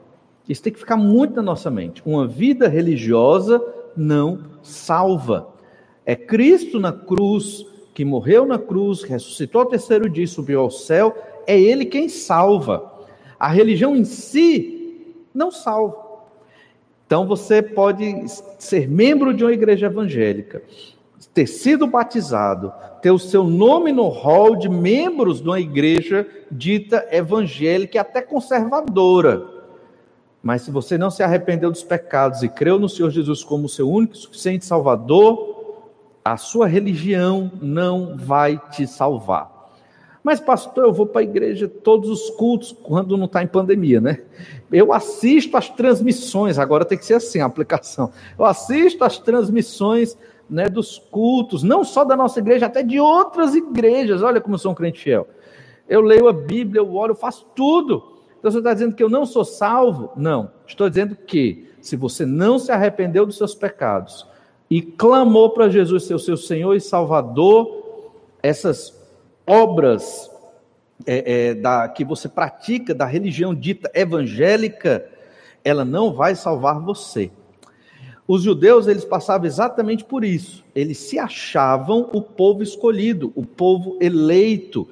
Isso 0.48 0.63
tem 0.63 0.72
que 0.72 0.79
ficar 0.79 0.96
muito 0.96 1.36
na 1.36 1.41
nossa 1.41 1.70
mente. 1.70 2.01
Uma 2.05 2.25
vida 2.25 2.70
religiosa 2.70 3.62
não 3.98 4.46
salva. 4.63 5.50
É 6.05 6.15
Cristo 6.15 6.79
na 6.79 6.93
cruz, 6.93 7.65
que 7.93 8.05
morreu 8.05 8.46
na 8.46 8.58
cruz, 8.58 9.03
ressuscitou 9.03 9.63
ao 9.63 9.67
terceiro 9.67 10.10
dia, 10.10 10.25
subiu 10.25 10.62
ao 10.62 10.72
céu, 10.72 11.13
é 11.46 11.60
Ele 11.60 11.84
quem 11.84 12.08
salva. 12.08 12.90
A 13.41 13.48
religião 13.48 13.95
em 13.95 14.05
si 14.05 15.15
não 15.33 15.50
salva. 15.50 15.98
Então 17.07 17.25
você 17.25 17.60
pode 17.60 18.05
ser 18.60 18.88
membro 18.88 19.33
de 19.33 19.43
uma 19.43 19.51
igreja 19.51 19.88
evangélica, 19.88 20.62
ter 21.33 21.48
sido 21.48 21.88
batizado, 21.88 22.71
ter 23.01 23.10
o 23.10 23.17
seu 23.17 23.43
nome 23.43 23.91
no 23.91 24.10
hall 24.10 24.55
de 24.55 24.69
membros 24.69 25.41
de 25.41 25.48
uma 25.48 25.60
igreja 25.60 26.29
dita 26.51 27.07
evangélica 27.12 27.98
e 27.98 28.00
até 28.00 28.21
conservadora. 28.21 29.43
Mas 30.43 30.62
se 30.62 30.69
você 30.69 30.95
não 30.95 31.10
se 31.10 31.24
arrependeu 31.24 31.71
dos 31.71 31.83
pecados 31.83 32.43
e 32.43 32.48
creu 32.48 32.77
no 32.77 32.88
Senhor 32.88 33.10
Jesus 33.10 33.43
como 33.43 33.67
seu 33.67 33.89
único 33.89 34.13
e 34.13 34.19
suficiente 34.19 34.67
Salvador, 34.67 35.81
a 36.24 36.38
sua 36.38 36.67
religião 36.67 37.51
não 37.60 38.15
vai 38.15 38.62
te 38.69 38.86
salvar. 38.86 39.61
Mas, 40.24 40.40
pastor, 40.40 40.86
eu 40.86 40.94
vou 40.94 41.08
para 41.08 41.22
a 41.22 41.24
igreja 41.24 41.68
todos 41.68 42.10
os 42.10 42.30
cultos 42.32 42.72
quando 42.72 43.18
não 43.18 43.25
está 43.25 43.42
em 43.42 43.48
pandemia, 43.48 44.00
né? 44.00 44.22
Eu 44.72 44.94
assisto 44.94 45.58
as 45.58 45.70
transmissões, 45.70 46.60
agora 46.60 46.86
tem 46.86 46.98
que 46.98 47.06
ser 47.06 47.16
assim 47.16 47.40
a 47.40 47.46
aplicação. 47.46 48.12
Eu 48.38 48.46
assisto 48.46 49.04
as 49.04 49.18
transmissões 49.18 50.16
né, 50.48 50.70
dos 50.70 51.00
cultos, 51.00 51.63
não 51.63 51.84
só 51.84 52.04
da 52.04 52.16
nossa 52.16 52.40
igreja, 52.40 52.68
até 52.68 52.84
de 52.84 53.00
outras 53.00 53.56
igrejas. 53.56 54.22
Olha 54.22 54.40
como 54.40 54.56
eu 54.56 54.60
sou 54.60 54.72
um 54.72 54.75
crente 54.75 55.00
fiel. 55.00 55.28
Eu 55.90 56.01
leio 56.01 56.28
a 56.28 56.34
Bíblia, 56.34 56.82
eu 56.82 56.96
oro, 56.96 57.13
eu 57.13 57.18
faço 57.18 57.48
tudo. 57.56 58.20
Então 58.38 58.51
você 58.51 58.60
está 58.60 58.74
dizendo 58.74 58.96
que 58.96 59.04
eu 59.04 59.10
não 59.10 59.25
sou 59.25 59.44
salvo? 59.44 60.12
Não. 60.16 60.51
Estou 60.68 60.88
dizendo 60.88 61.16
que 61.16 61.68
se 61.82 61.96
você 61.96 62.25
não 62.25 62.60
se 62.60 62.72
arrependeu 62.72 63.25
dos 63.25 63.38
seus 63.38 63.56
pecados 63.56 64.28
e 64.70 64.82
clamou 64.82 65.50
para 65.50 65.70
Jesus 65.70 66.04
ser 66.04 66.13
o 66.13 66.20
seu 66.20 66.38
Senhor 66.38 66.75
e 66.75 66.80
Salvador, 66.80 68.04
essas 68.42 69.00
obras 69.51 70.31
é, 71.05 71.50
é, 71.50 71.53
da, 71.53 71.89
que 71.89 72.05
você 72.05 72.29
pratica 72.29 72.96
da 72.96 73.05
religião 73.05 73.53
dita 73.53 73.91
evangélica, 73.93 75.05
ela 75.62 75.84
não 75.84 76.13
vai 76.13 76.36
salvar 76.36 76.79
você. 76.79 77.29
Os 78.25 78.43
judeus, 78.43 78.88
eles 78.88 79.03
passavam 79.03 79.46
exatamente 79.46 80.05
por 80.05 80.24
isso. 80.24 80.63
Eles 80.74 81.00
se 81.00 81.20
achavam 81.20 82.10
o 82.13 82.22
povo 82.22 82.63
escolhido, 82.63 83.34
o 83.36 83.46
povo 83.46 83.98
eleito. 84.00 84.88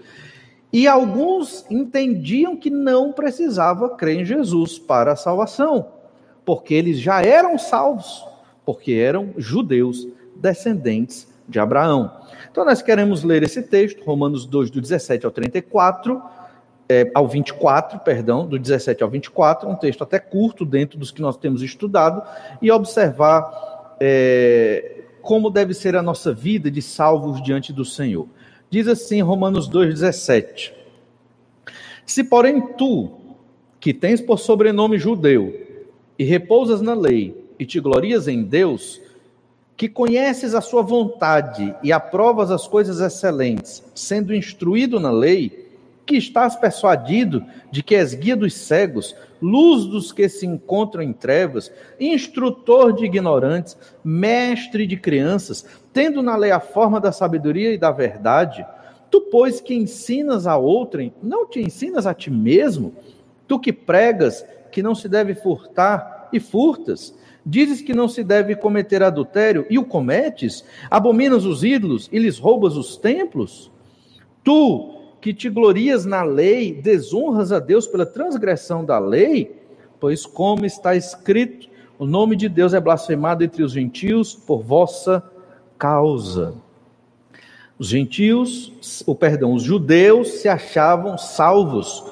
E 0.74 0.90
alguns 0.90 1.66
entendiam 1.70 2.58
que 2.58 2.70
não 2.70 3.14
precisava 3.14 3.96
crer 3.96 4.20
em 4.20 4.26
Jesus 4.26 4.78
para 4.78 5.14
a 5.14 5.16
salvação, 5.16 5.88
porque 6.44 6.74
eles 6.74 7.00
já 7.00 7.22
eram 7.22 7.58
salvos, 7.58 8.26
porque 8.66 8.92
eram 8.92 9.34
judeus 9.38 10.06
descendentes 10.36 11.29
de 11.50 11.60
Abraão. 11.60 12.12
Então 12.52 12.64
nós 12.64 12.82
queremos 12.82 13.24
ler 13.24 13.44
esse 13.44 13.62
texto, 13.64 14.04
Romanos 14.04 14.46
2, 14.46 14.70
do 14.70 14.80
17 14.80 15.26
ao 15.26 15.32
34, 15.32 16.22
é, 16.88 17.12
ao 17.14 17.28
24, 17.28 18.00
perdão, 18.00 18.48
do 18.48 18.58
17 18.58 19.04
ao 19.04 19.10
24, 19.10 19.70
um 19.70 19.76
texto 19.76 20.04
até 20.04 20.20
curto 20.20 20.66
dentro 20.66 20.98
dos 20.98 21.12
que 21.12 21.22
nós 21.22 21.38
temos 21.38 21.62
estudado, 21.62 22.22
e 22.62 22.72
observar 22.72 23.96
é, 24.00 25.04
como 25.22 25.50
deve 25.50 25.74
ser 25.74 25.96
a 25.96 26.02
nossa 26.02 26.34
vida 26.34 26.72
de 26.72 26.82
salvos 26.82 27.44
diante 27.44 27.72
do 27.72 27.86
Senhor. 27.86 28.28
Diz 28.70 28.88
assim 28.88 29.22
Romanos 29.22 29.70
2,17: 29.70 30.72
Se, 32.06 32.24
porém, 32.24 32.62
tu, 32.76 33.12
que 33.80 33.94
tens 33.94 34.22
por 34.22 34.40
sobrenome 34.40 34.98
judeu, 34.98 35.68
e 36.18 36.24
repousas 36.24 36.82
na 36.82 36.94
lei, 36.94 37.48
e 37.58 37.66
te 37.66 37.80
glorias 37.80 38.28
em 38.28 38.44
Deus, 38.44 39.00
que 39.80 39.88
conheces 39.88 40.54
a 40.54 40.60
sua 40.60 40.82
vontade 40.82 41.74
e 41.82 41.94
aprovas 41.94 42.52
as 42.52 42.68
coisas 42.68 43.00
excelentes, 43.00 43.82
sendo 43.96 44.36
instruído 44.36 45.00
na 45.00 45.10
lei, 45.10 45.70
que 46.06 46.18
estás 46.18 46.58
persuadido 46.58 47.46
de 47.72 47.82
que 47.82 47.96
és 47.96 48.14
guia 48.14 48.36
dos 48.36 48.54
cegos, 48.54 49.16
luz 49.42 49.86
dos 49.86 50.12
que 50.12 50.28
se 50.28 50.46
encontram 50.46 51.02
em 51.02 51.14
trevas, 51.14 51.72
instrutor 51.98 52.92
de 52.92 53.06
ignorantes, 53.06 53.78
mestre 54.04 54.86
de 54.86 54.98
crianças, 54.98 55.66
tendo 55.94 56.22
na 56.22 56.36
lei 56.36 56.52
a 56.52 56.60
forma 56.60 57.00
da 57.00 57.14
sabedoria 57.14 57.74
e 57.74 57.78
da 57.78 57.90
verdade, 57.90 58.68
tu, 59.10 59.22
pois, 59.32 59.62
que 59.62 59.74
ensinas 59.74 60.46
a 60.46 60.58
outrem, 60.58 61.14
não 61.24 61.48
te 61.48 61.62
ensinas 61.62 62.06
a 62.06 62.14
ti 62.14 62.30
mesmo? 62.30 62.94
Tu 63.48 63.58
que 63.58 63.72
pregas 63.72 64.46
que 64.74 64.84
não 64.84 64.94
se 64.94 65.08
deve 65.08 65.36
furtar 65.36 66.28
e 66.34 66.40
furtas, 66.40 67.18
dizes 67.50 67.82
que 67.82 67.94
não 67.94 68.08
se 68.08 68.24
deve 68.24 68.56
cometer 68.56 69.02
adultério 69.02 69.66
e 69.70 69.80
o 69.80 69.86
cometes, 69.86 70.64
abominas 70.90 71.46
os 71.46 71.64
ídolos 71.64 72.08
e 72.12 72.20
lhes 72.20 72.38
roubas 72.38 72.78
os 72.78 72.96
templos? 72.96 73.72
Tu, 74.44 74.96
que 75.20 75.34
te 75.34 75.50
glorias 75.50 76.06
na 76.06 76.24
lei, 76.24 76.74
desonras 76.74 77.52
a 77.52 77.60
Deus 77.60 77.88
pela 77.88 78.06
transgressão 78.06 78.86
da 78.86 79.00
lei? 79.00 79.60
Pois, 80.00 80.26
como 80.26 80.66
está 80.66 80.96
escrito, 80.96 81.68
o 81.98 82.06
nome 82.06 82.36
de 82.36 82.48
Deus 82.48 82.74
é 82.74 82.80
blasfemado 82.80 83.44
entre 83.44 83.64
os 83.64 83.74
gentios 83.74 84.34
por 84.34 84.62
vossa 84.62 85.22
causa. 85.78 86.54
Os 87.78 87.88
gentios, 87.88 89.04
o 89.06 89.16
perdão, 89.16 89.54
os 89.54 89.64
judeus 89.64 90.42
se 90.42 90.48
achavam 90.48 91.18
salvos, 91.18 92.04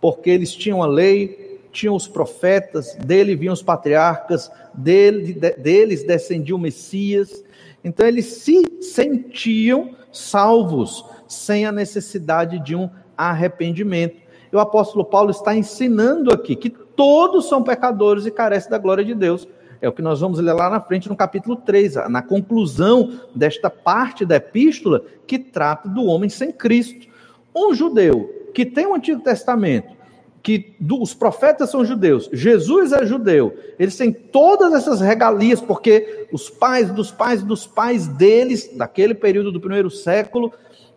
porque 0.00 0.30
eles 0.30 0.54
tinham 0.54 0.82
a 0.82 0.86
lei, 0.86 1.45
tinham 1.76 1.94
os 1.94 2.08
profetas, 2.08 2.94
dele 2.94 3.36
vinham 3.36 3.52
os 3.52 3.62
patriarcas, 3.62 4.50
dele, 4.72 5.34
de, 5.34 5.50
deles 5.56 6.02
descendia 6.04 6.56
o 6.56 6.58
Messias. 6.58 7.44
Então 7.84 8.06
eles 8.06 8.24
se 8.24 8.62
sentiam 8.80 9.94
salvos 10.10 11.04
sem 11.28 11.66
a 11.66 11.72
necessidade 11.72 12.58
de 12.60 12.74
um 12.74 12.88
arrependimento. 13.16 14.16
E 14.50 14.56
o 14.56 14.58
apóstolo 14.58 15.04
Paulo 15.04 15.30
está 15.30 15.54
ensinando 15.54 16.32
aqui 16.32 16.56
que 16.56 16.70
todos 16.70 17.46
são 17.46 17.62
pecadores 17.62 18.24
e 18.24 18.30
carecem 18.30 18.70
da 18.70 18.78
glória 18.78 19.04
de 19.04 19.14
Deus. 19.14 19.46
É 19.80 19.86
o 19.86 19.92
que 19.92 20.00
nós 20.00 20.20
vamos 20.20 20.38
ler 20.38 20.54
lá 20.54 20.70
na 20.70 20.80
frente 20.80 21.10
no 21.10 21.16
capítulo 21.16 21.56
3, 21.56 22.08
na 22.08 22.22
conclusão 22.22 23.20
desta 23.34 23.68
parte 23.68 24.24
da 24.24 24.36
epístola 24.36 25.02
que 25.26 25.38
trata 25.38 25.88
do 25.90 26.06
homem 26.06 26.30
sem 26.30 26.50
Cristo. 26.50 27.06
Um 27.54 27.74
judeu 27.74 28.50
que 28.54 28.64
tem 28.64 28.86
o 28.86 28.94
Antigo 28.94 29.20
Testamento, 29.20 29.95
que 30.46 30.76
os 31.00 31.12
profetas 31.12 31.70
são 31.70 31.84
judeus, 31.84 32.30
Jesus 32.32 32.92
é 32.92 33.04
judeu, 33.04 33.58
eles 33.80 33.96
têm 33.96 34.12
todas 34.12 34.72
essas 34.74 35.00
regalias, 35.00 35.60
porque 35.60 36.28
os 36.30 36.48
pais 36.48 36.88
dos 36.88 37.10
pais 37.10 37.42
dos 37.42 37.66
pais 37.66 38.06
deles, 38.06 38.70
daquele 38.72 39.12
período 39.12 39.50
do 39.50 39.58
primeiro 39.58 39.90
século, 39.90 40.52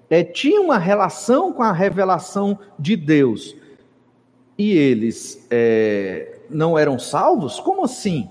é, 0.08 0.24
tinha 0.24 0.62
uma 0.62 0.78
relação 0.78 1.52
com 1.52 1.64
a 1.64 1.72
revelação 1.72 2.60
de 2.78 2.96
Deus 2.96 3.56
e 4.56 4.72
eles 4.72 5.48
é, 5.50 6.42
não 6.48 6.78
eram 6.78 7.00
salvos? 7.00 7.60
Como 7.60 7.84
assim? 7.84 8.30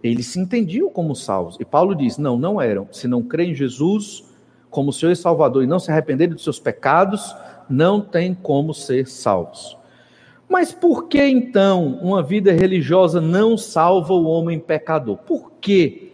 Eles 0.00 0.26
se 0.26 0.38
entendiam 0.38 0.88
como 0.88 1.16
salvos. 1.16 1.56
E 1.58 1.64
Paulo 1.64 1.96
diz: 1.96 2.16
não, 2.16 2.38
não 2.38 2.62
eram. 2.62 2.86
Se 2.92 3.08
não 3.08 3.24
crê 3.24 3.46
em 3.46 3.54
Jesus 3.56 4.22
como 4.70 4.92
Senhor 4.92 5.10
e 5.10 5.16
Salvador 5.16 5.64
e 5.64 5.66
não 5.66 5.80
se 5.80 5.90
arrependerem 5.90 6.34
dos 6.34 6.44
seus 6.44 6.60
pecados, 6.60 7.34
não 7.68 8.00
tem 8.00 8.34
como 8.34 8.72
ser 8.72 9.08
salvos. 9.08 9.77
Mas 10.48 10.72
por 10.72 11.08
que 11.08 11.22
então 11.22 11.98
uma 12.00 12.22
vida 12.22 12.52
religiosa 12.52 13.20
não 13.20 13.56
salva 13.58 14.14
o 14.14 14.24
homem 14.24 14.58
pecador? 14.58 15.18
Por 15.18 15.52
quê? 15.60 16.08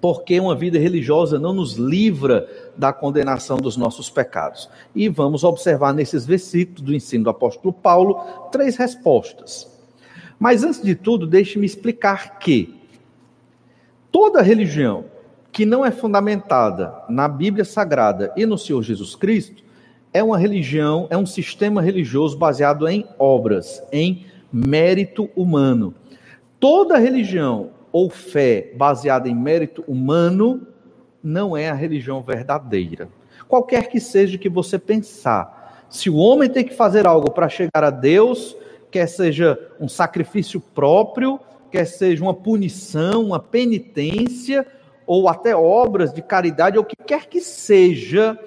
porque 0.00 0.38
uma 0.38 0.54
vida 0.54 0.78
religiosa 0.78 1.38
não 1.38 1.52
nos 1.52 1.74
livra 1.74 2.48
da 2.76 2.92
condenação 2.92 3.56
dos 3.56 3.76
nossos 3.76 4.08
pecados. 4.08 4.68
E 4.94 5.08
vamos 5.08 5.44
observar 5.44 5.92
nesses 5.92 6.24
versículos 6.24 6.82
do 6.82 6.94
ensino 6.94 7.24
do 7.24 7.30
apóstolo 7.30 7.72
Paulo 7.72 8.20
três 8.50 8.76
respostas. 8.76 9.68
Mas 10.38 10.62
antes 10.62 10.82
de 10.82 10.94
tudo, 10.94 11.26
deixe-me 11.26 11.66
explicar 11.66 12.38
que 12.38 12.74
toda 14.12 14.42
religião 14.42 15.04
que 15.50 15.66
não 15.66 15.84
é 15.84 15.90
fundamentada 15.90 16.94
na 17.08 17.26
Bíblia 17.26 17.64
Sagrada 17.64 18.32
e 18.36 18.46
no 18.46 18.56
Senhor 18.56 18.82
Jesus 18.82 19.16
Cristo 19.16 19.64
é 20.12 20.22
uma 20.22 20.38
religião, 20.38 21.06
é 21.10 21.16
um 21.16 21.26
sistema 21.26 21.82
religioso 21.82 22.36
baseado 22.36 22.88
em 22.88 23.06
obras, 23.18 23.82
em 23.92 24.26
mérito 24.52 25.28
humano. 25.36 25.94
Toda 26.58 26.98
religião 26.98 27.70
ou 27.92 28.10
fé 28.10 28.72
baseada 28.76 29.28
em 29.28 29.34
mérito 29.34 29.84
humano 29.86 30.66
não 31.22 31.56
é 31.56 31.68
a 31.68 31.74
religião 31.74 32.22
verdadeira. 32.22 33.08
Qualquer 33.46 33.88
que 33.88 34.00
seja 34.00 34.38
que 34.38 34.48
você 34.48 34.78
pensar, 34.78 35.86
se 35.88 36.10
o 36.10 36.16
homem 36.16 36.48
tem 36.48 36.64
que 36.64 36.74
fazer 36.74 37.06
algo 37.06 37.30
para 37.30 37.48
chegar 37.48 37.84
a 37.84 37.90
Deus, 37.90 38.56
quer 38.90 39.06
seja 39.06 39.58
um 39.80 39.88
sacrifício 39.88 40.60
próprio, 40.60 41.40
quer 41.70 41.86
seja 41.86 42.22
uma 42.22 42.34
punição, 42.34 43.24
uma 43.24 43.38
penitência, 43.38 44.66
ou 45.06 45.28
até 45.28 45.56
obras 45.56 46.12
de 46.12 46.20
caridade, 46.20 46.76
ou 46.76 46.84
o 46.84 46.86
que 46.86 46.96
quer 46.96 47.26
que 47.26 47.40
seja 47.40 48.38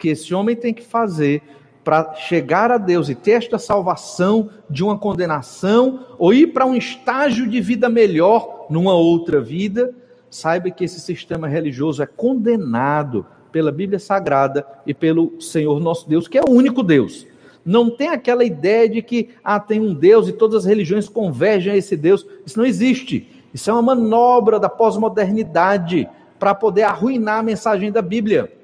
que 0.00 0.08
esse 0.08 0.34
homem 0.34 0.56
tem 0.56 0.72
que 0.72 0.82
fazer 0.82 1.42
para 1.84 2.14
chegar 2.14 2.72
a 2.72 2.78
Deus 2.78 3.08
e 3.08 3.14
ter 3.14 3.32
esta 3.32 3.58
salvação 3.58 4.50
de 4.68 4.82
uma 4.82 4.98
condenação, 4.98 6.06
ou 6.18 6.32
ir 6.32 6.48
para 6.48 6.66
um 6.66 6.74
estágio 6.74 7.48
de 7.48 7.60
vida 7.60 7.88
melhor 7.88 8.66
numa 8.70 8.94
outra 8.94 9.40
vida, 9.40 9.94
saiba 10.30 10.70
que 10.70 10.84
esse 10.84 11.00
sistema 11.00 11.46
religioso 11.46 12.02
é 12.02 12.06
condenado 12.06 13.26
pela 13.52 13.72
Bíblia 13.72 13.98
Sagrada 13.98 14.66
e 14.86 14.94
pelo 14.94 15.40
Senhor 15.40 15.80
nosso 15.80 16.08
Deus, 16.08 16.28
que 16.28 16.38
é 16.38 16.42
o 16.42 16.50
único 16.50 16.82
Deus. 16.82 17.26
Não 17.64 17.90
tem 17.90 18.08
aquela 18.08 18.44
ideia 18.44 18.88
de 18.88 19.02
que 19.02 19.30
ah, 19.44 19.60
tem 19.60 19.80
um 19.80 19.92
Deus 19.92 20.28
e 20.28 20.32
todas 20.32 20.58
as 20.58 20.64
religiões 20.64 21.08
convergem 21.08 21.72
a 21.72 21.76
esse 21.76 21.96
Deus. 21.96 22.26
Isso 22.46 22.58
não 22.58 22.64
existe. 22.64 23.28
Isso 23.52 23.68
é 23.68 23.72
uma 23.72 23.94
manobra 23.94 24.58
da 24.58 24.68
pós-modernidade 24.68 26.08
para 26.38 26.54
poder 26.54 26.84
arruinar 26.84 27.40
a 27.40 27.42
mensagem 27.42 27.92
da 27.92 28.00
Bíblia. 28.00 28.59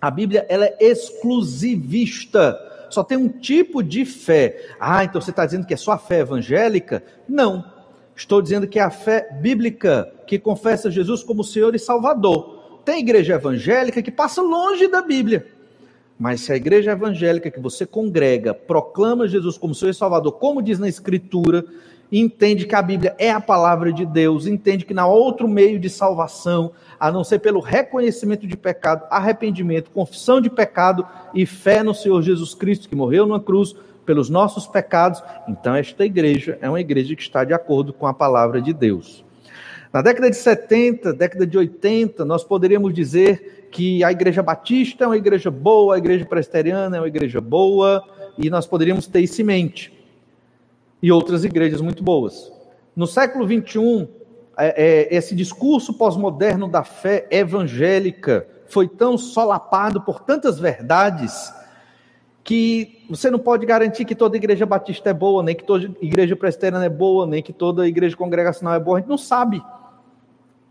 A 0.00 0.10
Bíblia 0.10 0.46
ela 0.48 0.66
é 0.66 0.76
exclusivista. 0.80 2.58
Só 2.90 3.04
tem 3.04 3.16
um 3.16 3.28
tipo 3.28 3.82
de 3.82 4.04
fé. 4.04 4.74
Ah, 4.80 5.04
então 5.04 5.20
você 5.20 5.30
está 5.30 5.44
dizendo 5.44 5.66
que 5.66 5.74
é 5.74 5.76
só 5.76 5.92
a 5.92 5.98
fé 5.98 6.20
evangélica? 6.20 7.02
Não. 7.28 7.64
Estou 8.16 8.42
dizendo 8.42 8.66
que 8.66 8.78
é 8.78 8.82
a 8.82 8.90
fé 8.90 9.28
bíblica 9.40 10.12
que 10.26 10.38
confessa 10.38 10.90
Jesus 10.90 11.22
como 11.22 11.44
Senhor 11.44 11.74
e 11.74 11.78
Salvador. 11.78 12.80
Tem 12.84 13.00
igreja 13.00 13.34
evangélica 13.34 14.02
que 14.02 14.10
passa 14.10 14.42
longe 14.42 14.88
da 14.88 15.02
Bíblia. 15.02 15.46
Mas 16.20 16.42
se 16.42 16.52
a 16.52 16.56
igreja 16.56 16.90
evangélica 16.90 17.50
que 17.50 17.58
você 17.58 17.86
congrega 17.86 18.52
proclama 18.52 19.26
Jesus 19.26 19.56
como 19.56 19.72
e 19.72 19.94
Salvador, 19.94 20.32
como 20.32 20.60
diz 20.60 20.78
na 20.78 20.86
Escritura, 20.86 21.64
entende 22.12 22.66
que 22.66 22.74
a 22.74 22.82
Bíblia 22.82 23.16
é 23.18 23.30
a 23.30 23.40
palavra 23.40 23.90
de 23.90 24.04
Deus, 24.04 24.46
entende 24.46 24.84
que 24.84 24.92
não 24.92 25.04
há 25.04 25.06
outro 25.06 25.48
meio 25.48 25.80
de 25.80 25.88
salvação, 25.88 26.72
a 26.98 27.10
não 27.10 27.24
ser 27.24 27.38
pelo 27.38 27.58
reconhecimento 27.58 28.46
de 28.46 28.54
pecado, 28.54 29.06
arrependimento, 29.10 29.90
confissão 29.92 30.42
de 30.42 30.50
pecado 30.50 31.06
e 31.32 31.46
fé 31.46 31.82
no 31.82 31.94
Senhor 31.94 32.20
Jesus 32.20 32.54
Cristo, 32.54 32.86
que 32.86 32.94
morreu 32.94 33.24
numa 33.24 33.40
cruz 33.40 33.74
pelos 34.04 34.28
nossos 34.28 34.66
pecados, 34.66 35.22
então 35.48 35.74
esta 35.74 36.04
igreja 36.04 36.58
é 36.60 36.68
uma 36.68 36.82
igreja 36.82 37.16
que 37.16 37.22
está 37.22 37.44
de 37.44 37.54
acordo 37.54 37.94
com 37.94 38.06
a 38.06 38.12
palavra 38.12 38.60
de 38.60 38.74
Deus. 38.74 39.24
Na 39.90 40.02
década 40.02 40.30
de 40.30 40.36
70, 40.36 41.14
década 41.14 41.46
de 41.46 41.56
80, 41.56 42.26
nós 42.26 42.44
poderíamos 42.44 42.92
dizer 42.92 43.59
que 43.70 44.02
a 44.02 44.10
igreja 44.10 44.42
batista 44.42 45.04
é 45.04 45.06
uma 45.06 45.16
igreja 45.16 45.50
boa, 45.50 45.94
a 45.94 45.98
igreja 45.98 46.24
presbiteriana 46.24 46.96
é 46.96 47.00
uma 47.00 47.08
igreja 47.08 47.40
boa, 47.40 48.02
e 48.36 48.50
nós 48.50 48.66
poderíamos 48.66 49.06
ter 49.06 49.20
isso 49.20 49.40
em 49.40 49.44
mente. 49.44 49.92
e 51.02 51.10
outras 51.10 51.44
igrejas 51.44 51.80
muito 51.80 52.02
boas. 52.02 52.52
No 52.94 53.06
século 53.06 53.46
XXI, 53.46 54.06
é, 54.58 55.08
é, 55.08 55.16
esse 55.16 55.34
discurso 55.34 55.94
pós-moderno 55.94 56.68
da 56.68 56.84
fé 56.84 57.26
evangélica 57.30 58.46
foi 58.68 58.86
tão 58.86 59.16
solapado 59.16 60.02
por 60.02 60.20
tantas 60.20 60.60
verdades 60.60 61.54
que 62.44 63.06
você 63.08 63.30
não 63.30 63.38
pode 63.38 63.64
garantir 63.64 64.04
que 64.04 64.14
toda 64.14 64.36
igreja 64.36 64.66
batista 64.66 65.08
é 65.08 65.14
boa, 65.14 65.42
nem 65.42 65.54
que 65.54 65.64
toda 65.64 65.90
igreja 66.02 66.36
presbiteriana 66.36 66.84
é 66.84 66.90
boa, 66.90 67.26
nem 67.26 67.42
que 67.42 67.52
toda 67.52 67.88
igreja 67.88 68.16
congregacional 68.16 68.74
é 68.74 68.80
boa. 68.80 68.98
A 68.98 69.00
gente 69.00 69.08
não 69.08 69.18
sabe. 69.18 69.62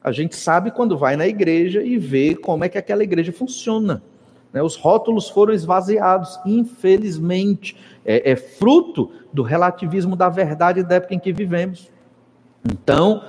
A 0.04 0.12
gente 0.12 0.36
sabe 0.36 0.72
quando 0.72 0.98
vai 0.98 1.16
na 1.16 1.28
igreja 1.28 1.84
e 1.84 1.98
vê 1.98 2.36
como 2.36 2.64
é 2.64 2.70
que 2.70 2.78
aquela 2.78 3.04
igreja 3.04 3.34
funciona. 3.34 4.02
Né? 4.54 4.62
Os 4.64 4.76
rótulos 4.76 5.30
foram 5.30 5.54
esvaziados, 5.54 6.40
infelizmente. 6.46 7.76
É, 8.06 8.32
é 8.32 8.36
fruto 8.36 9.12
do 9.32 9.44
relativismo 9.44 10.16
da 10.16 10.30
verdade 10.30 10.84
da 10.84 10.96
época 10.96 11.16
em 11.16 11.20
que 11.20 11.34
vivemos. 11.34 11.92
Então, 12.72 13.24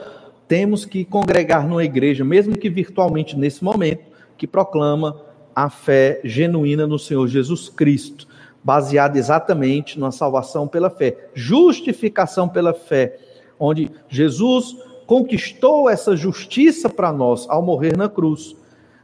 temos 0.47 0.85
que 0.85 1.05
congregar 1.05 1.67
numa 1.67 1.85
igreja, 1.85 2.25
mesmo 2.25 2.57
que 2.57 2.71
virtualmente 2.71 3.37
nesse 3.37 3.62
momento, 3.62 4.05
que 4.37 4.47
proclama 4.47 5.21
a 5.55 5.69
fé 5.69 6.21
genuína 6.25 6.87
no 6.87 6.99
Senhor 6.99 7.27
Jesus 7.27 7.69
Cristo, 7.69 8.27
baseada 8.62 9.19
exatamente 9.19 9.99
na 9.99 10.11
salvação 10.11 10.67
pela 10.67 10.91
fé, 10.91 11.31
justificação 11.35 12.49
pela 12.49 12.73
fé, 12.73 13.19
onde 13.59 13.91
Jesus 14.09 14.77
conquistou 15.11 15.90
essa 15.90 16.14
justiça 16.14 16.88
para 16.88 17.12
nós 17.12 17.45
ao 17.49 17.61
morrer 17.61 17.97
na 17.97 18.09
cruz, 18.09 18.55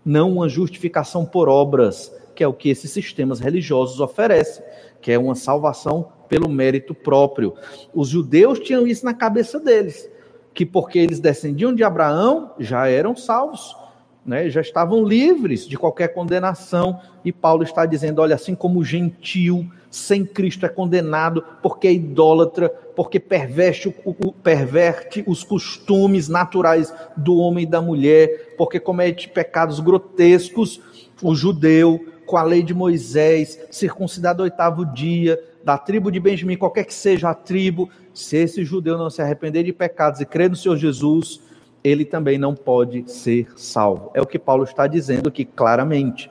não 0.04 0.34
uma 0.34 0.48
justificação 0.48 1.24
por 1.24 1.48
obras, 1.48 2.14
que 2.32 2.44
é 2.44 2.46
o 2.46 2.52
que 2.52 2.68
esses 2.68 2.92
sistemas 2.92 3.40
religiosos 3.40 3.98
oferecem, 3.98 4.64
que 5.02 5.10
é 5.10 5.18
uma 5.18 5.34
salvação 5.34 6.12
pelo 6.28 6.48
mérito 6.48 6.94
próprio. 6.94 7.54
Os 7.92 8.10
judeus 8.10 8.60
tinham 8.60 8.86
isso 8.86 9.04
na 9.04 9.14
cabeça 9.14 9.58
deles, 9.58 10.08
que 10.54 10.64
porque 10.64 11.00
eles 11.00 11.18
descendiam 11.18 11.74
de 11.74 11.82
Abraão, 11.82 12.52
já 12.56 12.86
eram 12.86 13.16
salvos, 13.16 13.76
né? 14.24 14.48
já 14.48 14.60
estavam 14.60 15.02
livres 15.02 15.66
de 15.66 15.76
qualquer 15.76 16.14
condenação, 16.14 17.00
e 17.24 17.32
Paulo 17.32 17.64
está 17.64 17.84
dizendo: 17.84 18.22
olha, 18.22 18.36
assim 18.36 18.54
como 18.54 18.78
o 18.78 18.84
gentil 18.84 19.68
sem 19.90 20.24
Cristo 20.24 20.64
é 20.66 20.68
condenado 20.68 21.42
porque 21.60 21.88
é 21.88 21.92
idólatra, 21.92 22.72
porque 22.96 23.20
perverte, 23.20 23.94
perverte 24.42 25.22
os 25.26 25.44
costumes 25.44 26.28
naturais 26.28 26.92
do 27.14 27.36
homem 27.36 27.64
e 27.64 27.66
da 27.68 27.82
mulher, 27.82 28.54
porque 28.56 28.80
comete 28.80 29.28
pecados 29.28 29.78
grotescos. 29.78 30.80
O 31.22 31.34
judeu, 31.34 32.04
com 32.24 32.38
a 32.38 32.42
lei 32.42 32.62
de 32.62 32.72
Moisés, 32.72 33.60
circuncidado 33.70 34.42
oitavo 34.42 34.84
dia, 34.86 35.38
da 35.62 35.76
tribo 35.76 36.10
de 36.10 36.18
Benjamim, 36.18 36.56
qualquer 36.56 36.84
que 36.84 36.94
seja 36.94 37.28
a 37.28 37.34
tribo, 37.34 37.90
se 38.14 38.38
esse 38.38 38.64
judeu 38.64 38.96
não 38.96 39.10
se 39.10 39.20
arrepender 39.20 39.62
de 39.62 39.72
pecados 39.72 40.20
e 40.20 40.26
crer 40.26 40.48
no 40.48 40.56
Senhor 40.56 40.76
Jesus, 40.76 41.42
ele 41.84 42.04
também 42.04 42.38
não 42.38 42.54
pode 42.54 43.10
ser 43.10 43.46
salvo. 43.56 44.10
É 44.14 44.22
o 44.22 44.26
que 44.26 44.38
Paulo 44.38 44.64
está 44.64 44.86
dizendo 44.86 45.28
aqui 45.28 45.44
claramente 45.44 46.30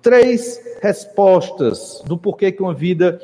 três 0.00 0.60
respostas 0.80 2.02
do 2.06 2.16
porquê 2.16 2.50
que 2.50 2.62
uma 2.62 2.74
vida 2.74 3.20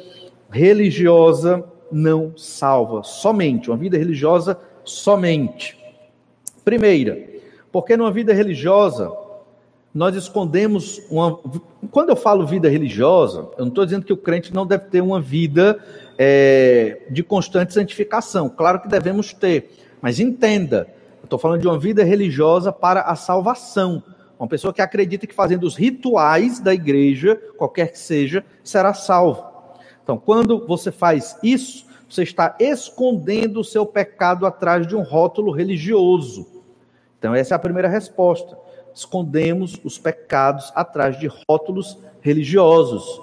religiosa 0.50 1.64
não 1.90 2.36
salva. 2.36 3.02
Somente, 3.02 3.70
uma 3.70 3.76
vida 3.76 3.96
religiosa 3.96 4.58
somente. 4.84 5.78
Primeira, 6.64 7.18
porque 7.70 7.96
numa 7.96 8.10
vida 8.10 8.32
religiosa 8.32 9.10
nós 9.94 10.14
escondemos 10.14 11.00
uma. 11.10 11.38
Quando 11.90 12.10
eu 12.10 12.16
falo 12.16 12.46
vida 12.46 12.68
religiosa, 12.68 13.48
eu 13.56 13.64
não 13.64 13.68
estou 13.68 13.84
dizendo 13.84 14.04
que 14.04 14.12
o 14.12 14.16
crente 14.16 14.52
não 14.54 14.66
deve 14.66 14.84
ter 14.84 15.00
uma 15.00 15.20
vida 15.20 15.78
é, 16.18 17.02
de 17.10 17.22
constante 17.22 17.72
santificação. 17.72 18.48
Claro 18.48 18.80
que 18.80 18.88
devemos 18.88 19.32
ter, 19.32 19.70
mas 20.00 20.20
entenda, 20.20 20.88
eu 21.20 21.24
estou 21.24 21.38
falando 21.38 21.60
de 21.60 21.66
uma 21.66 21.78
vida 21.78 22.04
religiosa 22.04 22.72
para 22.72 23.02
a 23.02 23.16
salvação 23.16 24.02
uma 24.38 24.46
pessoa 24.46 24.72
que 24.72 24.80
acredita 24.80 25.26
que 25.26 25.34
fazendo 25.34 25.64
os 25.64 25.74
rituais 25.74 26.60
da 26.60 26.72
igreja, 26.72 27.36
qualquer 27.56 27.90
que 27.90 27.98
seja, 27.98 28.44
será 28.62 28.94
salvo. 28.94 29.44
Então, 30.02 30.16
quando 30.16 30.64
você 30.66 30.92
faz 30.92 31.36
isso, 31.42 31.86
você 32.08 32.22
está 32.22 32.56
escondendo 32.58 33.60
o 33.60 33.64
seu 33.64 33.84
pecado 33.84 34.46
atrás 34.46 34.86
de 34.86 34.96
um 34.96 35.02
rótulo 35.02 35.52
religioso. 35.52 36.46
Então, 37.18 37.34
essa 37.34 37.54
é 37.54 37.56
a 37.56 37.58
primeira 37.58 37.88
resposta. 37.88 38.56
Escondemos 38.94 39.78
os 39.84 39.98
pecados 39.98 40.72
atrás 40.74 41.18
de 41.18 41.28
rótulos 41.48 41.98
religiosos. 42.20 43.20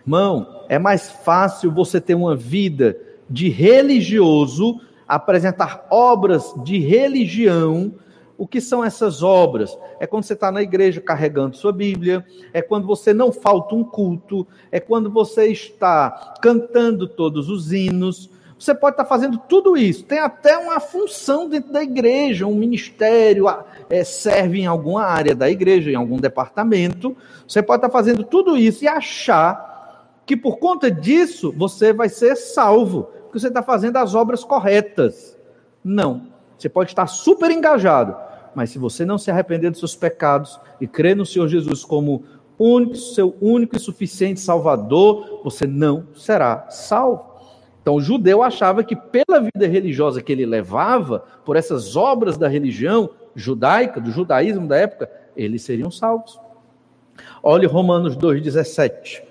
Irmão, 0.00 0.64
é 0.68 0.78
mais 0.78 1.10
fácil 1.10 1.70
você 1.70 2.00
ter 2.00 2.14
uma 2.14 2.34
vida 2.34 2.98
de 3.30 3.48
religioso, 3.48 4.80
apresentar 5.06 5.86
obras 5.90 6.52
de 6.64 6.78
religião, 6.78 7.94
o 8.36 8.46
que 8.46 8.60
são 8.60 8.84
essas 8.84 9.22
obras? 9.22 9.78
É 10.00 10.06
quando 10.06 10.24
você 10.24 10.32
está 10.32 10.50
na 10.50 10.62
igreja 10.62 11.00
carregando 11.00 11.56
sua 11.56 11.72
Bíblia, 11.72 12.24
é 12.52 12.60
quando 12.60 12.86
você 12.86 13.12
não 13.12 13.30
falta 13.30 13.74
um 13.74 13.84
culto, 13.84 14.46
é 14.72 14.80
quando 14.80 15.10
você 15.10 15.46
está 15.46 16.34
cantando 16.42 17.06
todos 17.06 17.48
os 17.48 17.72
hinos. 17.72 18.30
Você 18.58 18.74
pode 18.74 18.94
estar 18.94 19.04
fazendo 19.04 19.38
tudo 19.48 19.76
isso. 19.76 20.04
Tem 20.04 20.18
até 20.18 20.56
uma 20.56 20.80
função 20.80 21.48
dentro 21.48 21.72
da 21.72 21.82
igreja, 21.82 22.46
um 22.46 22.54
ministério, 22.54 23.46
é, 23.88 24.02
serve 24.04 24.60
em 24.60 24.66
alguma 24.66 25.04
área 25.04 25.34
da 25.34 25.50
igreja, 25.50 25.90
em 25.90 25.96
algum 25.96 26.16
departamento. 26.16 27.16
Você 27.46 27.62
pode 27.62 27.78
estar 27.78 27.90
fazendo 27.90 28.24
tudo 28.24 28.56
isso 28.56 28.84
e 28.84 28.88
achar 28.88 29.72
que 30.26 30.36
por 30.36 30.58
conta 30.58 30.90
disso 30.90 31.52
você 31.56 31.92
vai 31.92 32.08
ser 32.08 32.36
salvo, 32.36 33.04
porque 33.24 33.38
você 33.38 33.48
está 33.48 33.62
fazendo 33.62 33.96
as 33.98 34.14
obras 34.14 34.42
corretas. 34.42 35.36
Não. 35.82 36.34
Você 36.58 36.68
pode 36.68 36.90
estar 36.90 37.06
super 37.06 37.50
engajado, 37.50 38.16
mas 38.54 38.70
se 38.70 38.78
você 38.78 39.04
não 39.04 39.18
se 39.18 39.30
arrepender 39.30 39.70
dos 39.70 39.80
seus 39.80 39.96
pecados 39.96 40.58
e 40.80 40.86
crer 40.86 41.16
no 41.16 41.26
Senhor 41.26 41.48
Jesus 41.48 41.84
como 41.84 42.24
único, 42.58 42.96
seu 42.96 43.36
único 43.40 43.76
e 43.76 43.80
suficiente 43.80 44.40
Salvador, 44.40 45.40
você 45.42 45.66
não 45.66 46.06
será 46.14 46.68
salvo. 46.70 47.34
Então, 47.82 47.96
o 47.96 48.00
judeu 48.00 48.42
achava 48.42 48.82
que 48.82 48.96
pela 48.96 49.40
vida 49.40 49.66
religiosa 49.66 50.22
que 50.22 50.32
ele 50.32 50.46
levava, 50.46 51.24
por 51.44 51.56
essas 51.56 51.96
obras 51.96 52.38
da 52.38 52.48
religião 52.48 53.10
judaica, 53.34 54.00
do 54.00 54.10
judaísmo 54.10 54.66
da 54.66 54.76
época, 54.76 55.10
eles 55.36 55.62
seriam 55.62 55.90
salvos. 55.90 56.40
Olhe 57.42 57.66
Romanos 57.66 58.16
2,17. 58.16 59.22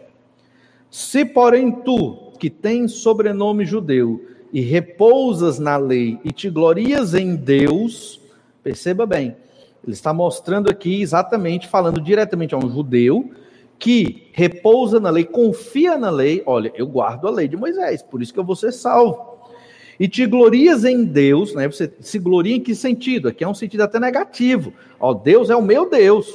Se, 0.92 1.26
porém, 1.26 1.72
tu, 1.72 2.34
que 2.38 2.50
tens 2.50 2.92
sobrenome 2.92 3.66
judeu, 3.66 4.22
e 4.54 4.62
repousas 4.62 5.58
na 5.58 5.78
lei 5.78 6.20
e 6.24 6.32
te 6.32 6.48
glorias 6.48 7.16
em 7.16 7.36
Deus, 7.36 8.22
perceba 8.64 9.06
bem, 9.06 9.36
ele 9.84 9.94
está 9.94 10.14
mostrando 10.14 10.72
aqui 10.72 11.02
exatamente, 11.02 11.68
falando 11.68 12.00
diretamente 12.00 12.56
a 12.56 12.58
um 12.58 12.72
judeu 12.72 13.32
que 13.78 14.30
repousa 14.32 15.00
na 15.00 15.10
lei, 15.10 15.26
confia 15.26 15.98
na 15.98 16.10
lei, 16.10 16.42
olha, 16.46 16.72
eu 16.76 16.88
guardo 16.88 17.28
a 17.28 17.32
lei 17.32 17.50
de 17.50 17.58
Moisés, 17.58 18.02
por 18.02 18.22
isso 18.22 18.34
que 18.34 18.40
eu 18.40 18.44
vou 18.46 18.56
ser 18.56 18.72
salvo. 18.72 19.34
E 20.00 20.08
te 20.08 20.26
glorias 20.26 20.86
em 20.86 21.04
Deus, 21.04 21.54
né? 21.54 21.68
Você 21.68 21.92
se 22.00 22.18
gloria 22.18 22.56
em 22.56 22.62
que 22.62 22.74
sentido? 22.74 23.28
Aqui 23.28 23.44
é 23.44 23.48
um 23.48 23.54
sentido 23.54 23.82
até 23.82 24.00
negativo. 24.00 24.74
Ó, 25.00 25.14
Deus 25.14 25.50
é 25.50 25.56
o 25.56 25.62
meu 25.62 25.90
Deus, 25.90 26.34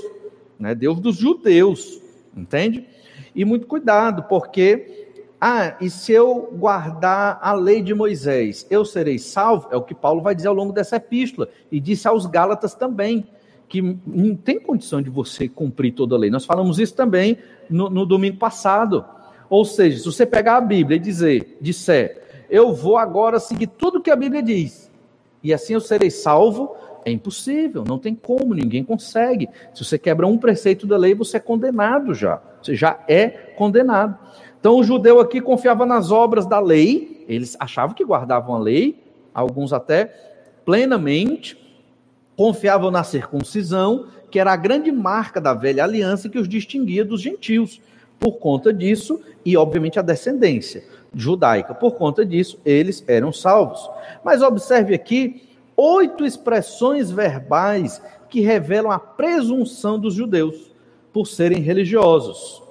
né? 0.59 0.75
Deus 0.75 1.01
dos 1.01 1.17
judeus, 1.17 2.01
entende? 2.37 2.87
E 3.35 3.45
muito 3.45 3.67
cuidado, 3.67 4.25
porque 4.25 4.98
ah, 5.41 5.77
e 5.81 5.89
se 5.89 6.13
eu 6.13 6.53
guardar 6.53 7.39
a 7.41 7.53
lei 7.53 7.81
de 7.81 7.95
Moisés, 7.95 8.67
eu 8.69 8.85
serei 8.85 9.19
salvo? 9.19 9.69
É 9.71 9.77
o 9.77 9.83
que 9.83 9.95
Paulo 9.95 10.21
vai 10.21 10.35
dizer 10.35 10.49
ao 10.49 10.55
longo 10.55 10.73
dessa 10.73 10.97
epístola. 10.97 11.49
E 11.71 11.79
disse 11.79 12.09
aos 12.09 12.27
Gálatas 12.27 12.75
também, 12.75 13.27
que 13.69 13.81
não 13.81 14.35
tem 14.35 14.59
condição 14.59 15.01
de 15.01 15.11
você 15.11 15.49
cumprir 15.49 15.93
toda 15.93 16.17
a 16.17 16.19
lei. 16.19 16.31
Nós 16.31 16.45
falamos 16.45 16.81
isso 16.81 16.95
também 16.95 17.39
no, 17.71 17.89
no 17.89 18.05
domingo 18.05 18.39
passado. 18.39 19.05
Ou 19.49 19.65
seja, 19.65 19.99
se 19.99 20.05
você 20.05 20.27
pegar 20.27 20.57
a 20.57 20.61
Bíblia 20.61 20.97
e 20.97 21.01
dizer, 21.01 21.57
disser, 21.61 22.47
eu 22.51 22.75
vou 22.75 22.97
agora 22.97 23.39
seguir 23.39 23.69
tudo 23.69 24.03
que 24.03 24.11
a 24.11 24.17
Bíblia 24.17 24.43
diz, 24.43 24.91
e 25.43 25.53
assim 25.53 25.75
eu 25.75 25.81
serei 25.81 26.11
salvo, 26.11 26.75
é 27.05 27.11
impossível, 27.11 27.85
não 27.87 27.99
tem 27.99 28.15
como, 28.15 28.55
ninguém 28.55 28.83
consegue. 28.83 29.49
Se 29.73 29.85
você 29.85 29.99
quebra 29.99 30.27
um 30.27 30.37
preceito 30.37 30.87
da 30.87 30.97
lei, 30.97 31.15
você 31.15 31.37
é 31.37 31.41
condenado 31.41 32.13
já. 32.13 32.43
Você 32.63 32.75
já 32.75 33.03
é 33.09 33.29
condenado. 33.57 34.19
Então 34.61 34.77
o 34.77 34.85
judeu 34.85 35.21
aqui 35.21 35.41
confiava 35.41 35.87
nas 35.87 36.11
obras 36.11 36.47
da 36.47 36.59
lei, 36.59 37.25
eles 37.29 37.57
achavam 37.61 37.95
que 37.95 38.05
guardavam 38.05 38.57
a 38.57 38.59
lei, 38.59 38.97
alguns 39.33 39.73
até 39.73 40.07
plenamente, 40.65 41.57
confiavam 42.37 42.91
na 42.91 43.05
circuncisão, 43.05 44.07
que 44.31 44.39
era 44.39 44.53
a 44.53 44.57
grande 44.57 44.93
marca 44.93 45.41
da 45.41 45.55
velha 45.55 45.85
aliança 45.85 46.29
que 46.29 46.39
os 46.39 46.49
distinguia 46.49 47.05
dos 47.05 47.21
gentios. 47.21 47.81
Por 48.19 48.33
conta 48.33 48.73
disso, 48.73 49.21
e 49.45 49.57
obviamente 49.57 49.99
a 49.99 50.03
descendência 50.03 50.83
judaica, 51.15 51.73
por 51.73 51.93
conta 51.93 52.27
disso, 52.27 52.59
eles 52.65 53.05
eram 53.07 53.33
salvos. 53.33 53.89
Mas 54.25 54.43
observe 54.43 54.93
aqui 54.95 55.49
oito 55.77 56.25
expressões 56.25 57.11
verbais 57.11 58.03
que 58.29 58.41
revelam 58.41 58.91
a 58.91 58.99
presunção 58.99 59.99
dos 59.99 60.15
judeus 60.15 60.73
por 61.13 61.27
serem 61.27 61.63
religiosos. 61.63 62.68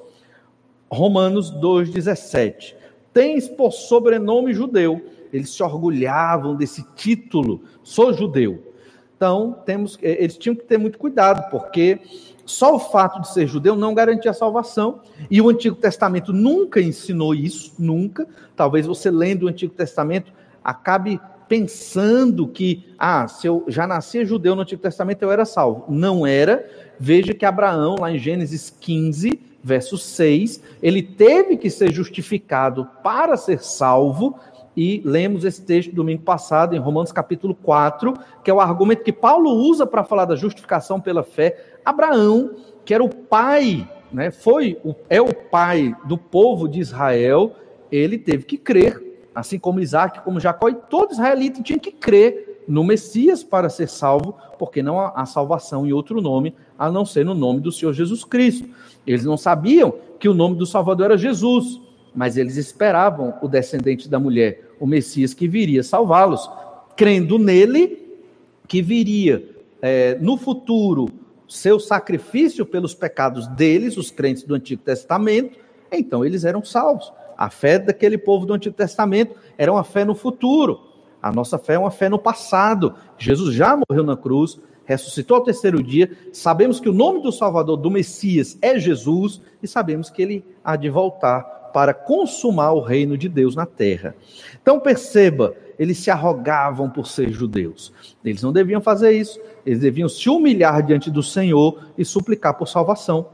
Romanos 0.92 1.52
2,17. 1.52 2.76
Tens 3.14 3.48
por 3.48 3.72
sobrenome 3.72 4.54
judeu, 4.54 5.02
eles 5.34 5.50
se 5.50 5.62
orgulhavam 5.64 6.56
desse 6.56 6.86
título, 6.96 7.62
sou 7.84 8.14
judeu. 8.14 8.74
Então, 9.16 9.58
temos, 9.66 9.98
eh, 10.02 10.24
eles 10.24 10.38
tinham 10.38 10.56
que 10.56 10.64
ter 10.64 10.78
muito 10.78 10.98
cuidado, 11.00 11.50
porque 11.50 12.00
só 12.46 12.76
o 12.76 12.80
fato 12.80 13.22
de 13.22 13.34
ser 13.34 13.48
judeu 13.48 13.76
não 13.76 13.94
garantia 13.94 14.32
a 14.32 14.34
salvação, 14.34 15.02
e 15.30 15.42
o 15.42 15.50
Antigo 15.50 15.76
Testamento 15.76 16.32
nunca 16.32 16.80
ensinou 16.80 17.34
isso, 17.34 17.74
nunca. 17.80 18.28
Talvez 18.56 18.86
você 18.86 19.10
lendo 19.10 19.44
o 19.44 19.48
Antigo 19.48 19.74
Testamento 19.74 20.32
acabe 20.64 21.20
pensando 21.48 22.48
que, 22.48 22.86
ah, 22.98 23.28
se 23.28 23.48
eu 23.48 23.64
já 23.68 23.88
nascia 23.88 24.26
judeu 24.26 24.56
no 24.56 24.62
Antigo 24.62 24.82
Testamento, 24.82 25.24
eu 25.24 25.32
era 25.32 25.46
salvo. 25.46 25.86
Não 25.90 26.26
era. 26.26 26.70
Veja 27.00 27.34
que 27.34 27.46
Abraão, 27.46 27.96
lá 28.00 28.12
em 28.12 28.20
Gênesis 28.20 28.70
15, 28.70 29.40
verso 29.68 29.98
6, 29.98 30.64
ele 30.82 31.04
teve 31.04 31.58
que 31.58 31.70
ser 31.70 31.92
justificado 31.92 32.88
para 33.04 33.36
ser 33.36 33.62
salvo, 33.62 34.40
e 34.76 35.02
lemos 35.04 35.44
esse 35.44 35.64
texto 35.64 35.92
domingo 35.92 36.22
passado, 36.22 36.76
em 36.76 36.80
Romanos 36.80 37.12
capítulo 37.12 37.56
4, 37.56 38.14
que 38.44 38.52
é 38.52 38.54
o 38.54 38.62
argumento 38.62 39.04
que 39.04 39.12
Paulo 39.12 39.50
usa 39.50 39.88
para 39.88 40.04
falar 40.04 40.26
da 40.26 40.36
justificação 40.36 41.02
pela 41.02 41.24
fé. 41.24 41.58
Abraão, 41.84 42.52
que 42.86 42.94
era 42.94 43.04
o 43.04 43.10
pai, 43.10 43.90
né, 44.14 44.30
foi, 44.30 44.80
é 45.10 45.20
o 45.20 45.34
pai 45.34 45.96
do 46.06 46.16
povo 46.16 46.68
de 46.68 46.80
Israel, 46.80 47.56
ele 47.92 48.20
teve 48.20 48.46
que 48.46 48.56
crer 48.56 49.08
assim 49.38 49.60
como 49.60 49.80
Isaac, 49.80 50.22
como 50.24 50.40
Jacó, 50.40 50.68
e 50.68 50.74
todo 50.74 51.12
israelita 51.12 51.62
tinha 51.62 51.78
que 51.78 51.92
crer 51.92 52.47
no 52.68 52.84
Messias 52.84 53.44
para 53.44 53.70
ser 53.70 53.88
salvo, 53.88 54.36
porque 54.60 54.84
não 54.84 55.00
há 55.00 55.26
salvação 55.26 55.86
em 55.86 55.94
outro 55.94 56.22
nome, 56.22 56.54
a 56.78 56.92
não 56.92 57.06
ser 57.06 57.26
no 57.26 57.34
nome 57.34 57.60
do 57.62 57.72
Senhor 57.72 57.94
Jesus 57.94 58.24
Cristo. 58.24 58.68
Eles 59.06 59.24
não 59.24 59.38
sabiam 59.38 59.94
que 60.20 60.28
o 60.28 60.34
nome 60.34 60.56
do 60.56 60.66
Salvador 60.66 61.06
era 61.06 61.18
Jesus, 61.18 61.80
mas 62.14 62.36
eles 62.36 62.58
esperavam 62.58 63.36
o 63.42 63.48
descendente 63.48 64.10
da 64.10 64.20
mulher, 64.20 64.72
o 64.80 64.88
Messias 64.88 65.34
que 65.34 65.48
viria 65.48 65.84
salvá-los, 65.84 66.50
crendo 66.96 67.40
nele, 67.40 68.06
que 68.68 68.82
viria 68.82 69.48
é, 69.82 70.18
no 70.20 70.36
futuro 70.36 71.08
seu 71.48 71.80
sacrifício 71.80 72.66
pelos 72.66 72.94
pecados 72.94 73.48
deles, 73.48 73.96
os 73.96 74.12
crentes 74.12 74.44
do 74.44 74.54
Antigo 74.54 74.82
Testamento, 74.82 75.58
então 75.92 76.26
eles 76.26 76.44
eram 76.44 76.64
salvos. 76.64 77.12
A 77.38 77.50
fé 77.50 77.80
daquele 77.80 78.18
povo 78.18 78.46
do 78.46 78.54
Antigo 78.54 78.76
Testamento 78.76 79.36
era 79.58 79.72
uma 79.72 79.84
fé 79.84 80.04
no 80.04 80.16
futuro. 80.16 80.82
A 81.22 81.32
nossa 81.32 81.58
fé 81.58 81.74
é 81.74 81.80
uma 81.80 81.92
fé 81.92 82.10
no 82.10 82.20
passado. 82.20 82.94
Jesus 83.18 83.54
já 83.54 83.78
morreu 83.78 84.04
na 84.04 84.16
cruz, 84.16 84.60
ressuscitou 84.86 85.38
ao 85.38 85.44
terceiro 85.44 85.82
dia. 85.82 86.12
Sabemos 86.32 86.80
que 86.80 86.90
o 86.90 86.94
nome 86.94 87.22
do 87.22 87.32
Salvador, 87.32 87.78
do 87.78 87.92
Messias, 87.92 88.58
é 88.62 88.80
Jesus 88.80 89.42
e 89.62 89.68
sabemos 89.68 90.10
que 90.10 90.22
ele 90.22 90.46
há 90.64 90.76
de 90.76 90.90
voltar 90.90 91.58
para 91.74 91.94
consumar 91.94 92.72
o 92.72 92.80
reino 92.80 93.18
de 93.18 93.28
Deus 93.28 93.56
na 93.56 93.66
terra. 93.66 94.16
Então 94.62 94.80
perceba, 94.80 95.54
eles 95.78 95.98
se 95.98 96.10
arrogavam 96.10 96.90
por 96.90 97.08
ser 97.08 97.32
judeus. 97.32 97.94
Eles 98.24 98.42
não 98.42 98.52
deviam 98.52 98.82
fazer 98.82 99.12
isso. 99.12 99.40
Eles 99.66 99.80
deviam 99.80 100.10
se 100.10 100.30
humilhar 100.30 100.82
diante 100.82 101.12
do 101.12 101.22
Senhor 101.22 101.80
e 101.98 102.06
suplicar 102.06 102.56
por 102.56 102.68
salvação. 102.68 103.28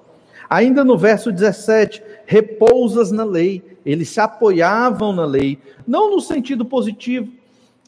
Ainda 0.49 0.83
no 0.83 0.97
verso 0.97 1.31
17, 1.31 2.03
repousas 2.25 3.11
na 3.11 3.23
lei. 3.23 3.63
Eles 3.85 4.09
se 4.09 4.19
apoiavam 4.19 5.13
na 5.13 5.25
lei, 5.25 5.59
não 5.85 6.11
no 6.11 6.21
sentido 6.21 6.65
positivo, 6.65 7.31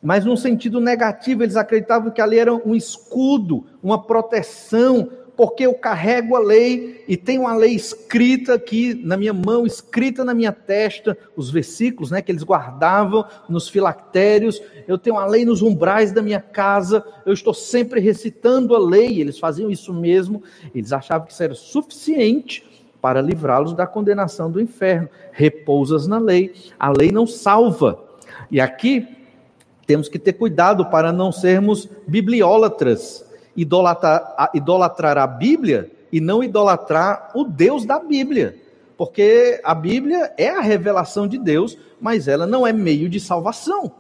mas 0.05 0.23
no 0.23 0.37
sentido 0.37 0.79
negativo. 0.79 1.41
Eles 1.43 1.55
acreditavam 1.55 2.11
que 2.11 2.21
a 2.21 2.25
lei 2.25 2.39
era 2.39 2.53
um 2.53 2.75
escudo, 2.75 3.65
uma 3.81 4.01
proteção 4.01 5.09
porque 5.35 5.65
eu 5.65 5.73
carrego 5.73 6.33
a 6.37 6.39
lei 6.39 7.03
e 7.09 7.17
tenho 7.17 7.45
a 7.45 7.53
lei 7.53 7.71
escrita 7.73 8.53
aqui 8.53 8.93
na 8.93 9.17
minha 9.17 9.33
mão, 9.33 9.65
escrita 9.65 10.23
na 10.23 10.33
minha 10.33 10.53
testa, 10.53 11.17
os 11.35 11.49
versículos 11.51 12.09
né, 12.09 12.21
que 12.21 12.31
eles 12.31 12.43
guardavam 12.43 13.25
nos 13.49 13.67
filactérios, 13.67 14.61
eu 14.87 14.97
tenho 14.97 15.17
a 15.17 15.25
lei 15.25 15.43
nos 15.43 15.61
umbrais 15.61 16.13
da 16.13 16.21
minha 16.21 16.39
casa, 16.39 17.03
eu 17.25 17.33
estou 17.33 17.53
sempre 17.53 17.99
recitando 17.99 18.73
a 18.73 18.79
lei, 18.79 19.19
eles 19.19 19.37
faziam 19.37 19.69
isso 19.69 19.93
mesmo, 19.93 20.41
eles 20.73 20.93
achavam 20.93 21.27
que 21.27 21.33
isso 21.33 21.43
era 21.43 21.53
suficiente 21.53 22.65
para 23.01 23.21
livrá-los 23.21 23.73
da 23.73 23.85
condenação 23.85 24.49
do 24.49 24.61
inferno. 24.61 25.09
Repousas 25.33 26.07
na 26.07 26.17
lei, 26.17 26.53
a 26.79 26.89
lei 26.89 27.11
não 27.11 27.27
salva. 27.27 28.01
E 28.49 28.61
aqui 28.61 29.14
temos 29.85 30.09
que 30.09 30.19
ter 30.19 30.33
cuidado 30.33 30.85
para 30.85 31.11
não 31.11 31.31
sermos 31.31 31.87
bibliólatras 32.07 33.25
idolatrar, 33.55 34.51
idolatrar 34.53 35.17
a 35.17 35.27
Bíblia 35.27 35.91
e 36.11 36.19
não 36.19 36.43
idolatrar 36.43 37.31
o 37.35 37.43
Deus 37.43 37.85
da 37.85 37.99
Bíblia. 37.99 38.57
Porque 38.97 39.59
a 39.63 39.73
Bíblia 39.73 40.33
é 40.37 40.49
a 40.49 40.61
revelação 40.61 41.27
de 41.27 41.37
Deus, 41.37 41.77
mas 41.99 42.27
ela 42.27 42.45
não 42.45 42.65
é 42.65 42.71
meio 42.71 43.09
de 43.09 43.19
salvação. 43.19 43.91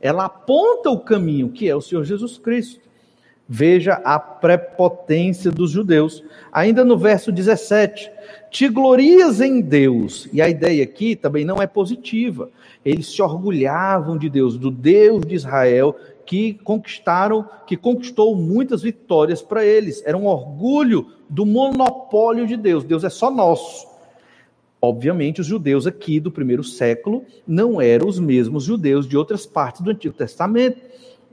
Ela 0.00 0.26
aponta 0.26 0.90
o 0.90 1.00
caminho, 1.00 1.50
que 1.50 1.68
é 1.68 1.74
o 1.74 1.80
Senhor 1.80 2.04
Jesus 2.04 2.38
Cristo. 2.38 2.87
Veja 3.48 3.94
a 4.04 4.18
prepotência 4.18 5.50
dos 5.50 5.70
judeus. 5.70 6.22
Ainda 6.52 6.84
no 6.84 6.98
verso 6.98 7.32
17, 7.32 8.10
te 8.50 8.68
glorias 8.68 9.40
em 9.40 9.62
Deus. 9.62 10.28
E 10.32 10.42
a 10.42 10.50
ideia 10.50 10.84
aqui 10.84 11.16
também 11.16 11.46
não 11.46 11.62
é 11.62 11.66
positiva. 11.66 12.50
Eles 12.84 13.06
se 13.06 13.22
orgulhavam 13.22 14.18
de 14.18 14.28
Deus, 14.28 14.58
do 14.58 14.70
Deus 14.70 15.24
de 15.24 15.34
Israel, 15.34 15.96
que 16.26 16.54
conquistaram, 16.62 17.48
que 17.66 17.74
conquistou 17.74 18.36
muitas 18.36 18.82
vitórias 18.82 19.40
para 19.40 19.64
eles. 19.64 20.02
Era 20.04 20.18
um 20.18 20.26
orgulho 20.26 21.06
do 21.26 21.46
monopólio 21.46 22.46
de 22.46 22.56
Deus. 22.56 22.84
Deus 22.84 23.02
é 23.02 23.08
só 23.08 23.30
nosso. 23.30 23.88
Obviamente, 24.80 25.40
os 25.40 25.46
judeus 25.46 25.86
aqui 25.86 26.20
do 26.20 26.30
primeiro 26.30 26.62
século 26.62 27.24
não 27.46 27.80
eram 27.80 28.06
os 28.06 28.20
mesmos 28.20 28.64
judeus 28.64 29.08
de 29.08 29.16
outras 29.16 29.46
partes 29.46 29.80
do 29.80 29.90
Antigo 29.90 30.14
Testamento, 30.14 30.80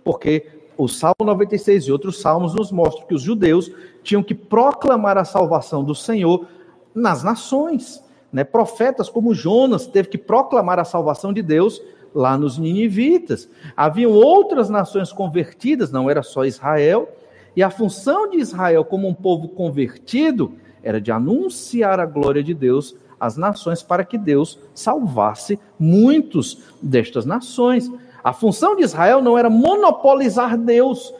porque 0.04 0.48
o 0.78 0.88
Salmo 0.88 1.16
96 1.22 1.86
e 1.86 1.92
outros 1.92 2.20
salmos 2.20 2.54
nos 2.54 2.72
mostram 2.72 3.08
que 3.08 3.14
os 3.14 3.22
judeus 3.22 3.72
tinham 4.04 4.24
que 4.24 4.36
proclamar 4.36 5.18
a 5.18 5.26
salvação 5.26 5.84
do 5.84 5.96
Senhor 5.96 6.46
nas 6.94 7.24
nações. 7.24 8.04
Né? 8.32 8.44
Profetas 8.44 9.10
como 9.10 9.34
Jonas 9.34 9.88
teve 9.88 10.10
que 10.10 10.18
proclamar 10.18 10.80
a 10.80 10.86
salvação 10.86 11.32
de 11.32 11.42
Deus 11.42 11.82
lá 12.14 12.38
nos 12.38 12.58
ninivitas. 12.58 13.50
Haviam 13.76 14.12
outras 14.12 14.70
nações 14.70 15.12
convertidas, 15.12 15.92
não 15.92 16.10
era 16.10 16.24
só 16.24 16.46
Israel, 16.46 17.10
e 17.56 17.64
a 17.64 17.70
função 17.70 18.30
de 18.30 18.38
Israel 18.38 18.84
como 18.84 19.08
um 19.08 19.14
povo 19.14 19.50
convertido 19.50 20.54
era 20.84 21.02
de 21.02 21.12
anunciar 21.12 22.00
a 22.00 22.06
glória 22.06 22.44
de 22.44 22.54
Deus 22.54 22.96
às 23.20 23.38
nações 23.38 23.82
para 23.82 24.06
que 24.06 24.18
Deus 24.18 24.60
salvasse 24.74 25.60
muitos 25.80 26.64
destas 26.82 27.26
nações. 27.26 27.92
A 28.26 28.34
função 28.34 28.76
de 28.76 28.82
Israel 28.82 29.22
não 29.22 29.38
era 29.38 29.52
monopolizar 29.52 30.58
Deus 30.58 31.14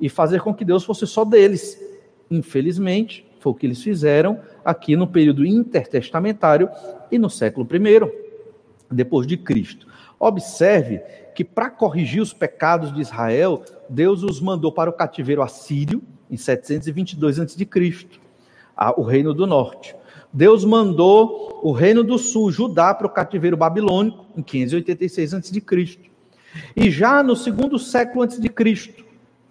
e 0.00 0.08
fazer 0.08 0.40
com 0.40 0.52
que 0.52 0.64
Deus 0.64 0.82
fosse 0.82 1.06
só 1.06 1.24
deles. 1.24 1.80
Infelizmente, 2.28 3.24
foi 3.38 3.52
o 3.52 3.54
que 3.54 3.64
eles 3.64 3.80
fizeram 3.80 4.40
aqui 4.64 4.96
no 4.96 5.06
período 5.06 5.46
intertestamentário 5.46 6.68
e 7.12 7.16
no 7.16 7.30
século 7.30 7.64
I, 7.72 8.12
depois 8.90 9.24
de 9.24 9.36
Cristo. 9.36 9.86
Observe 10.18 11.00
que 11.32 11.44
para 11.44 11.70
corrigir 11.70 12.20
os 12.20 12.32
pecados 12.32 12.92
de 12.92 13.02
Israel, 13.02 13.62
Deus 13.88 14.24
os 14.24 14.40
mandou 14.40 14.72
para 14.72 14.90
o 14.90 14.92
cativeiro 14.92 15.42
assírio 15.42 16.02
em 16.28 16.36
722 16.36 17.38
a.C., 17.38 17.68
o 18.96 19.02
reino 19.02 19.32
do 19.32 19.46
norte. 19.46 19.94
Deus 20.32 20.64
mandou 20.64 21.60
o 21.62 21.70
reino 21.70 22.02
do 22.02 22.18
sul, 22.18 22.50
Judá, 22.50 22.92
para 22.92 23.06
o 23.06 23.10
cativeiro 23.10 23.56
babilônico 23.56 24.26
em 24.36 24.42
586 24.42 25.34
a.C. 25.34 26.08
E 26.76 26.90
já 26.90 27.22
no 27.22 27.36
segundo 27.36 27.78
século 27.78 28.22
antes 28.22 28.40
de 28.40 28.48
Cristo, 28.48 29.04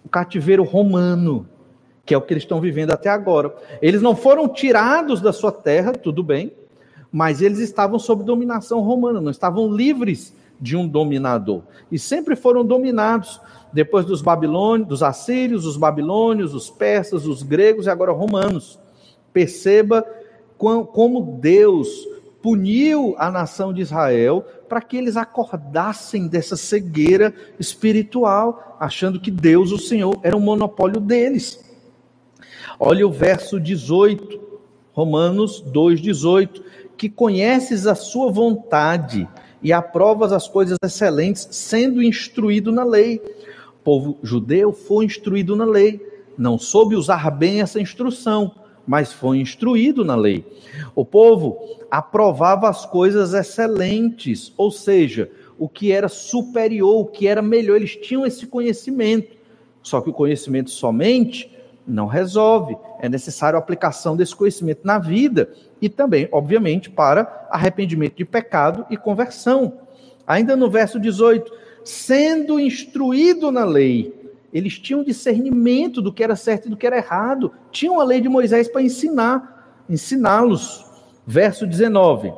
o 0.04 0.08
cativeiro 0.08 0.64
romano, 0.64 1.46
que 2.04 2.14
é 2.14 2.16
o 2.16 2.22
que 2.22 2.32
eles 2.32 2.44
estão 2.44 2.60
vivendo 2.60 2.90
até 2.90 3.08
agora. 3.08 3.54
Eles 3.82 4.00
não 4.00 4.16
foram 4.16 4.48
tirados 4.48 5.20
da 5.20 5.32
sua 5.32 5.52
terra, 5.52 5.92
tudo 5.92 6.22
bem, 6.22 6.52
mas 7.12 7.42
eles 7.42 7.58
estavam 7.58 7.98
sob 7.98 8.24
dominação 8.24 8.80
romana, 8.80 9.20
não 9.20 9.30
estavam 9.30 9.72
livres 9.72 10.34
de 10.60 10.76
um 10.76 10.86
dominador. 10.86 11.62
E 11.90 11.98
sempre 11.98 12.34
foram 12.34 12.64
dominados 12.64 13.40
depois 13.72 14.04
dos 14.04 14.22
babilônios, 14.22 14.88
dos 14.88 15.02
assírios, 15.02 15.66
os 15.66 15.76
babilônios, 15.76 16.54
os 16.54 16.70
persas, 16.70 17.26
os 17.26 17.42
gregos 17.42 17.86
e 17.86 17.90
agora 17.90 18.12
romanos. 18.12 18.78
Perceba 19.32 20.04
como 20.56 21.38
Deus 21.40 22.08
puniu 22.48 23.14
a 23.18 23.30
nação 23.30 23.74
de 23.74 23.82
Israel 23.82 24.42
para 24.70 24.80
que 24.80 24.96
eles 24.96 25.18
acordassem 25.18 26.26
dessa 26.26 26.56
cegueira 26.56 27.34
espiritual, 27.60 28.78
achando 28.80 29.20
que 29.20 29.30
Deus, 29.30 29.70
o 29.70 29.76
Senhor, 29.76 30.18
era 30.22 30.34
um 30.34 30.40
monopólio 30.40 30.98
deles. 30.98 31.62
Olha 32.80 33.06
o 33.06 33.12
verso 33.12 33.60
18, 33.60 34.40
Romanos 34.94 35.60
2:18, 35.60 36.62
que 36.96 37.10
conheces 37.10 37.86
a 37.86 37.94
sua 37.94 38.32
vontade 38.32 39.28
e 39.62 39.70
aprovas 39.70 40.32
as 40.32 40.48
coisas 40.48 40.78
excelentes, 40.82 41.46
sendo 41.50 42.02
instruído 42.02 42.72
na 42.72 42.82
lei. 42.82 43.20
O 43.80 43.84
povo 43.84 44.18
judeu 44.22 44.72
foi 44.72 45.04
instruído 45.04 45.54
na 45.54 45.66
lei, 45.66 46.00
não 46.38 46.58
soube 46.58 46.96
usar 46.96 47.30
bem 47.30 47.60
essa 47.60 47.78
instrução, 47.78 48.54
mas 48.88 49.12
foi 49.12 49.38
instruído 49.38 50.02
na 50.02 50.16
lei. 50.16 50.42
O 50.94 51.04
povo 51.04 51.58
aprovava 51.90 52.70
as 52.70 52.86
coisas 52.86 53.34
excelentes, 53.34 54.50
ou 54.56 54.70
seja, 54.70 55.30
o 55.58 55.68
que 55.68 55.92
era 55.92 56.08
superior, 56.08 57.02
o 57.02 57.04
que 57.04 57.28
era 57.28 57.42
melhor. 57.42 57.76
Eles 57.76 57.94
tinham 57.96 58.24
esse 58.24 58.46
conhecimento. 58.46 59.36
Só 59.82 60.00
que 60.00 60.08
o 60.08 60.12
conhecimento 60.14 60.70
somente 60.70 61.54
não 61.86 62.06
resolve. 62.06 62.78
É 62.98 63.10
necessário 63.10 63.58
a 63.58 63.60
aplicação 63.60 64.16
desse 64.16 64.34
conhecimento 64.34 64.80
na 64.84 64.98
vida 64.98 65.52
e 65.82 65.90
também, 65.90 66.26
obviamente, 66.32 66.88
para 66.88 67.46
arrependimento 67.50 68.16
de 68.16 68.24
pecado 68.24 68.86
e 68.88 68.96
conversão. 68.96 69.80
Ainda 70.26 70.56
no 70.56 70.70
verso 70.70 70.98
18, 70.98 71.52
sendo 71.84 72.58
instruído 72.58 73.52
na 73.52 73.66
lei, 73.66 74.17
eles 74.52 74.78
tinham 74.78 75.04
discernimento 75.04 76.00
do 76.00 76.12
que 76.12 76.24
era 76.24 76.34
certo 76.34 76.66
e 76.66 76.70
do 76.70 76.76
que 76.76 76.86
era 76.86 76.96
errado. 76.96 77.52
Tinham 77.70 78.00
a 78.00 78.04
lei 78.04 78.20
de 78.20 78.28
Moisés 78.28 78.68
para 78.68 78.82
ensinar, 78.82 79.84
ensiná-los. 79.88 80.86
Verso 81.26 81.66
19: 81.66 82.32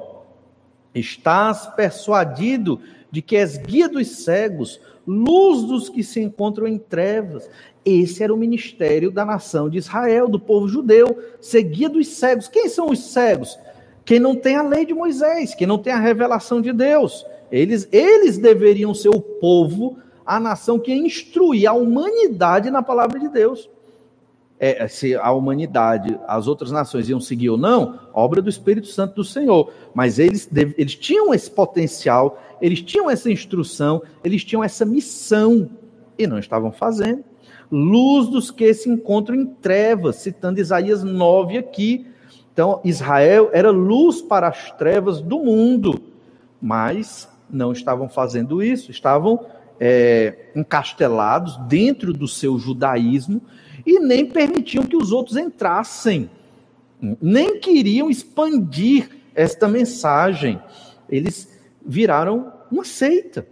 Estás 0.94 1.66
persuadido 1.76 2.80
de 3.10 3.22
que 3.22 3.36
és 3.36 3.56
guia 3.56 3.88
dos 3.88 4.08
cegos, 4.08 4.80
luz 5.06 5.62
dos 5.62 5.88
que 5.88 6.02
se 6.02 6.20
encontram 6.20 6.66
em 6.66 6.78
trevas. 6.78 7.48
Esse 7.84 8.22
era 8.22 8.34
o 8.34 8.36
ministério 8.36 9.10
da 9.10 9.24
nação 9.24 9.70
de 9.70 9.78
Israel, 9.78 10.28
do 10.28 10.38
povo 10.38 10.68
judeu, 10.68 11.16
ser 11.40 11.62
guia 11.62 11.88
dos 11.88 12.08
cegos. 12.08 12.48
Quem 12.48 12.68
são 12.68 12.90
os 12.90 12.98
cegos? 13.12 13.58
Quem 14.04 14.18
não 14.18 14.34
tem 14.34 14.56
a 14.56 14.62
lei 14.62 14.84
de 14.84 14.92
Moisés, 14.92 15.54
quem 15.54 15.66
não 15.66 15.78
tem 15.78 15.92
a 15.92 16.00
revelação 16.00 16.60
de 16.60 16.72
Deus. 16.72 17.24
Eles, 17.50 17.88
eles 17.92 18.38
deveriam 18.38 18.92
ser 18.92 19.08
o 19.08 19.20
povo 19.20 19.98
a 20.24 20.38
nação 20.38 20.78
que 20.78 20.92
instruía 20.94 21.70
a 21.70 21.74
humanidade 21.74 22.70
na 22.70 22.82
palavra 22.82 23.18
de 23.18 23.28
Deus. 23.28 23.68
É, 24.58 24.86
se 24.88 25.16
a 25.16 25.32
humanidade, 25.32 26.20
as 26.28 26.46
outras 26.46 26.70
nações 26.70 27.08
iam 27.08 27.18
seguir 27.18 27.48
ou 27.48 27.56
não, 27.56 27.98
obra 28.12 28.42
do 28.42 28.50
Espírito 28.50 28.88
Santo 28.88 29.14
do 29.14 29.24
Senhor. 29.24 29.72
Mas 29.94 30.18
eles, 30.18 30.50
eles 30.76 30.94
tinham 30.94 31.32
esse 31.32 31.50
potencial, 31.50 32.38
eles 32.60 32.82
tinham 32.82 33.08
essa 33.08 33.30
instrução, 33.30 34.02
eles 34.22 34.44
tinham 34.44 34.62
essa 34.62 34.84
missão 34.84 35.70
e 36.18 36.26
não 36.26 36.38
estavam 36.38 36.70
fazendo. 36.70 37.24
Luz 37.72 38.28
dos 38.28 38.50
que 38.50 38.74
se 38.74 38.90
encontram 38.90 39.36
em 39.36 39.46
trevas, 39.46 40.16
citando 40.16 40.60
Isaías 40.60 41.02
9 41.02 41.56
aqui. 41.56 42.06
Então, 42.52 42.80
Israel 42.84 43.48
era 43.52 43.70
luz 43.70 44.20
para 44.20 44.48
as 44.48 44.70
trevas 44.72 45.22
do 45.22 45.38
mundo, 45.38 46.02
mas 46.60 47.28
não 47.48 47.72
estavam 47.72 48.08
fazendo 48.08 48.62
isso, 48.62 48.90
estavam 48.90 49.46
é, 49.80 50.50
encastelados 50.54 51.56
dentro 51.66 52.12
do 52.12 52.28
seu 52.28 52.58
judaísmo 52.58 53.40
e 53.86 53.98
nem 53.98 54.26
permitiam 54.26 54.84
que 54.84 54.96
os 54.96 55.10
outros 55.10 55.38
entrassem, 55.38 56.28
nem 57.20 57.58
queriam 57.58 58.10
expandir 58.10 59.08
esta 59.34 59.66
mensagem. 59.66 60.60
Eles 61.08 61.58
viraram 61.84 62.52
uma 62.70 62.84
seita, 62.84 63.46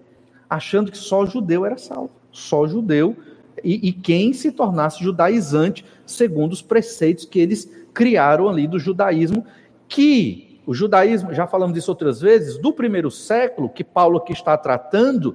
achando 0.49 0.93
que 0.93 0.99
só 0.99 1.25
judeu 1.25 1.65
era 1.65 1.79
salvo, 1.79 2.13
só 2.31 2.69
judeu 2.69 3.17
e, 3.65 3.89
e 3.89 3.93
quem 3.93 4.35
se 4.35 4.53
tornasse 4.53 5.03
judaizante 5.03 5.85
segundo 6.05 6.53
os 6.53 6.63
preceitos 6.63 7.25
que 7.25 7.39
eles 7.39 7.71
criaram 7.95 8.49
ali 8.49 8.69
do 8.69 8.79
judaísmo, 8.79 9.45
que 9.89 10.61
o 10.67 10.75
judaísmo, 10.75 11.33
já 11.33 11.47
falamos 11.47 11.75
disso 11.75 11.91
outras 11.91 12.21
vezes, 12.21 12.59
do 12.59 12.73
primeiro 12.73 13.11
século, 13.11 13.71
que 13.71 13.83
Paulo 13.83 14.19
aqui 14.19 14.35
está 14.35 14.57
tratando, 14.57 15.35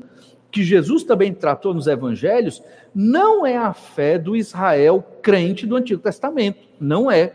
que 0.53 0.63
Jesus 0.63 1.03
também 1.03 1.33
tratou 1.33 1.73
nos 1.73 1.87
evangelhos, 1.87 2.61
não 2.93 3.43
é 3.43 3.57
a 3.57 3.73
fé 3.73 4.19
do 4.19 4.35
Israel 4.35 5.03
crente 5.19 5.65
do 5.65 5.75
Antigo 5.75 5.99
Testamento. 5.99 6.59
Não 6.79 7.09
é. 7.09 7.33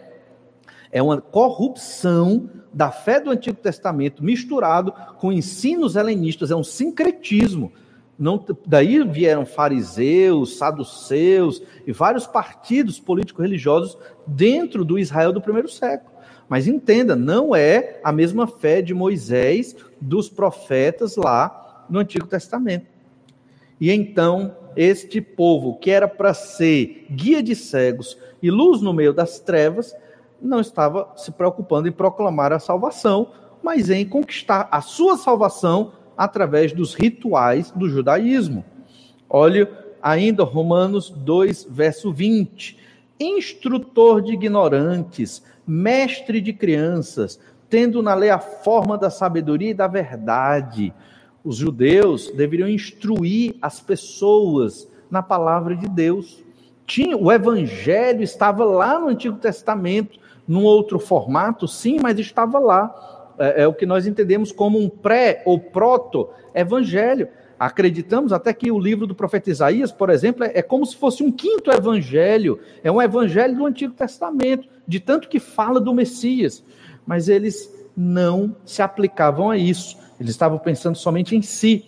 É 0.92 1.02
uma 1.02 1.20
corrupção 1.20 2.48
da 2.72 2.92
fé 2.92 3.18
do 3.18 3.30
Antigo 3.30 3.58
Testamento 3.58 4.22
misturado 4.22 4.92
com 5.18 5.32
ensinos 5.32 5.96
helenistas, 5.96 6.52
é 6.52 6.54
um 6.54 6.62
sincretismo. 6.62 7.72
Não, 8.16 8.44
daí 8.64 9.02
vieram 9.02 9.44
fariseus, 9.44 10.56
saduceus 10.56 11.60
e 11.84 11.92
vários 11.92 12.24
partidos 12.24 13.00
político-religiosos 13.00 13.98
dentro 14.28 14.84
do 14.84 14.96
Israel 14.96 15.32
do 15.32 15.42
primeiro 15.42 15.68
século. 15.68 16.12
Mas 16.48 16.68
entenda, 16.68 17.16
não 17.16 17.54
é 17.54 18.00
a 18.04 18.12
mesma 18.12 18.46
fé 18.46 18.80
de 18.80 18.94
Moisés, 18.94 19.74
dos 20.00 20.28
profetas 20.28 21.16
lá 21.16 21.84
no 21.90 21.98
Antigo 21.98 22.28
Testamento. 22.28 22.97
E 23.80 23.90
então, 23.90 24.56
este 24.76 25.20
povo, 25.20 25.76
que 25.78 25.90
era 25.90 26.08
para 26.08 26.34
ser 26.34 27.06
guia 27.10 27.42
de 27.42 27.54
cegos 27.54 28.18
e 28.42 28.50
luz 28.50 28.80
no 28.80 28.92
meio 28.92 29.12
das 29.12 29.38
trevas, 29.38 29.94
não 30.40 30.60
estava 30.60 31.12
se 31.16 31.30
preocupando 31.32 31.88
em 31.88 31.92
proclamar 31.92 32.52
a 32.52 32.58
salvação, 32.58 33.32
mas 33.62 33.90
em 33.90 34.06
conquistar 34.06 34.68
a 34.70 34.80
sua 34.80 35.16
salvação 35.16 35.92
através 36.16 36.72
dos 36.72 36.94
rituais 36.94 37.70
do 37.70 37.88
judaísmo. 37.88 38.64
Olha 39.28 39.68
ainda 40.02 40.44
Romanos 40.44 41.10
2, 41.10 41.68
verso 41.70 42.12
20. 42.12 42.78
Instrutor 43.20 44.22
de 44.22 44.32
ignorantes, 44.32 45.42
mestre 45.66 46.40
de 46.40 46.52
crianças, 46.52 47.38
tendo 47.68 48.02
na 48.02 48.14
lei 48.14 48.30
a 48.30 48.38
forma 48.38 48.96
da 48.96 49.10
sabedoria 49.10 49.70
e 49.70 49.74
da 49.74 49.86
verdade 49.86 50.94
os 51.48 51.56
judeus 51.56 52.30
deveriam 52.30 52.68
instruir 52.68 53.54
as 53.62 53.80
pessoas 53.80 54.86
na 55.10 55.22
palavra 55.22 55.74
de 55.74 55.88
Deus. 55.88 56.44
Tinha, 56.86 57.16
o 57.16 57.32
evangelho 57.32 58.22
estava 58.22 58.66
lá 58.66 58.98
no 58.98 59.08
Antigo 59.08 59.38
Testamento, 59.38 60.20
num 60.46 60.62
outro 60.62 60.98
formato, 60.98 61.66
sim, 61.66 61.96
mas 62.02 62.18
estava 62.18 62.58
lá. 62.58 63.34
É, 63.38 63.62
é 63.62 63.66
o 63.66 63.72
que 63.72 63.86
nós 63.86 64.06
entendemos 64.06 64.52
como 64.52 64.78
um 64.78 64.90
pré 64.90 65.42
ou 65.46 65.58
proto-evangelho. 65.58 67.28
Acreditamos 67.58 68.30
até 68.30 68.52
que 68.52 68.70
o 68.70 68.78
livro 68.78 69.06
do 69.06 69.14
profeta 69.14 69.48
Isaías, 69.48 69.90
por 69.90 70.10
exemplo, 70.10 70.44
é, 70.44 70.52
é 70.56 70.60
como 70.60 70.84
se 70.84 70.96
fosse 70.96 71.22
um 71.22 71.32
quinto 71.32 71.72
evangelho, 71.72 72.60
é 72.84 72.92
um 72.92 73.00
evangelho 73.00 73.56
do 73.56 73.64
Antigo 73.64 73.94
Testamento, 73.94 74.68
de 74.86 75.00
tanto 75.00 75.30
que 75.30 75.40
fala 75.40 75.80
do 75.80 75.94
Messias. 75.94 76.62
Mas 77.06 77.26
eles 77.26 77.74
não 77.96 78.54
se 78.66 78.82
aplicavam 78.82 79.50
a 79.50 79.56
isso. 79.56 79.96
Eles 80.20 80.32
estavam 80.32 80.58
pensando 80.58 80.96
somente 80.96 81.36
em 81.36 81.42
si. 81.42 81.84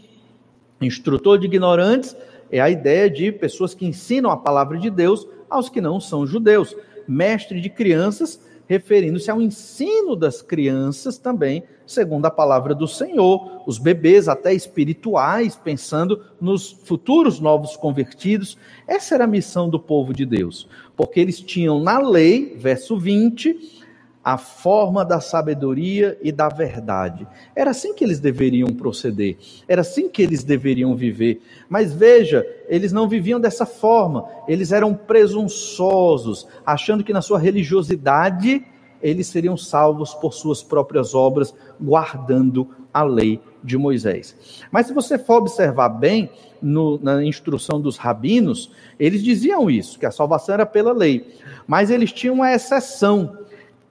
Instrutor 0.80 1.38
de 1.38 1.46
ignorantes 1.46 2.16
é 2.50 2.60
a 2.60 2.70
ideia 2.70 3.08
de 3.10 3.30
pessoas 3.30 3.74
que 3.74 3.86
ensinam 3.86 4.30
a 4.30 4.36
palavra 4.36 4.78
de 4.78 4.90
Deus 4.90 5.26
aos 5.48 5.68
que 5.68 5.80
não 5.80 6.00
são 6.00 6.26
judeus. 6.26 6.76
Mestre 7.06 7.60
de 7.60 7.68
crianças, 7.68 8.40
referindo-se 8.66 9.30
ao 9.30 9.42
ensino 9.42 10.14
das 10.14 10.40
crianças 10.40 11.18
também, 11.18 11.64
segundo 11.84 12.26
a 12.26 12.30
palavra 12.30 12.72
do 12.72 12.86
Senhor, 12.86 13.62
os 13.66 13.78
bebês 13.78 14.28
até 14.28 14.54
espirituais, 14.54 15.56
pensando 15.56 16.22
nos 16.40 16.70
futuros 16.70 17.40
novos 17.40 17.76
convertidos. 17.76 18.56
Essa 18.86 19.16
era 19.16 19.24
a 19.24 19.26
missão 19.26 19.68
do 19.68 19.80
povo 19.80 20.14
de 20.14 20.24
Deus, 20.24 20.68
porque 20.96 21.18
eles 21.18 21.40
tinham 21.40 21.82
na 21.82 21.98
lei, 21.98 22.56
verso 22.56 22.96
20, 22.96 23.79
a 24.22 24.37
forma 24.37 25.04
da 25.04 25.20
sabedoria 25.20 26.18
e 26.22 26.30
da 26.30 26.48
verdade. 26.48 27.26
Era 27.56 27.70
assim 27.70 27.94
que 27.94 28.04
eles 28.04 28.20
deveriam 28.20 28.68
proceder, 28.68 29.38
era 29.66 29.80
assim 29.80 30.09
que 30.09 30.22
eles 30.22 30.44
deveriam 30.44 30.94
viver. 30.94 31.42
Mas 31.68 31.92
veja, 31.92 32.46
eles 32.68 32.92
não 32.92 33.09
viviam 33.09 33.40
dessa 33.40 33.64
forma, 33.64 34.28
eles 34.46 34.72
eram 34.72 34.94
presunçosos, 34.94 36.46
achando 36.64 37.02
que 37.02 37.12
na 37.12 37.22
sua 37.22 37.38
religiosidade 37.38 38.64
eles 39.02 39.28
seriam 39.28 39.56
salvos 39.56 40.12
por 40.12 40.35
suas 40.35 40.62
próprias 40.62 41.14
obras, 41.14 41.54
guardando 41.80 42.68
a 42.92 43.02
lei 43.02 43.40
de 43.64 43.78
Moisés. 43.78 44.37
Mas 44.70 44.87
se 44.87 44.92
você 44.92 45.18
for 45.18 45.38
observar 45.38 45.88
bem, 45.88 46.30
no, 46.61 46.98
na 47.02 47.24
instrução 47.24 47.80
dos 47.80 47.96
rabinos, 47.96 48.70
eles 48.98 49.22
diziam 49.22 49.70
isso, 49.70 49.98
que 49.98 50.04
a 50.04 50.11
salvação 50.11 50.54
era 50.54 50.66
pela 50.66 50.92
lei. 50.92 51.35
Mas 51.66 51.90
eles 51.90 52.12
tinham 52.12 52.35
uma 52.35 52.52
exceção 52.52 53.38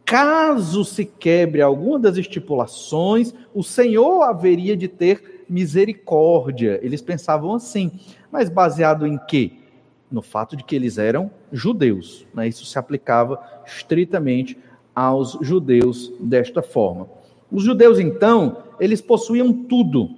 caso 0.10 0.84
se 0.84 1.06
quebre 1.06 1.62
alguma 1.62 2.00
das 2.00 2.17
estipulações, 2.17 3.32
o 3.54 3.62
Senhor 3.62 4.24
haveria 4.24 4.76
de 4.76 4.88
ter 4.88 5.45
misericórdia. 5.48 6.80
Eles 6.82 7.00
pensavam 7.00 7.54
assim, 7.54 7.91
mas 8.32 8.50
baseado 8.50 9.06
em 9.06 9.19
quê? 9.28 9.52
No 10.12 10.24
fato 10.24 10.58
de 10.58 10.63
que 10.63 10.76
eles 10.76 10.98
eram 10.98 11.30
judeus. 11.52 12.26
Né? 12.34 12.48
Isso 12.48 12.65
se 12.65 12.80
aplicava 12.80 13.39
estritamente 13.67 14.58
aos 14.95 15.38
judeus 15.41 16.12
desta 16.19 16.63
forma. 16.63 17.08
Os 17.52 17.63
judeus, 17.63 18.00
então, 18.00 18.63
eles 18.80 19.02
possuíam 19.02 19.54
tudo 19.54 20.10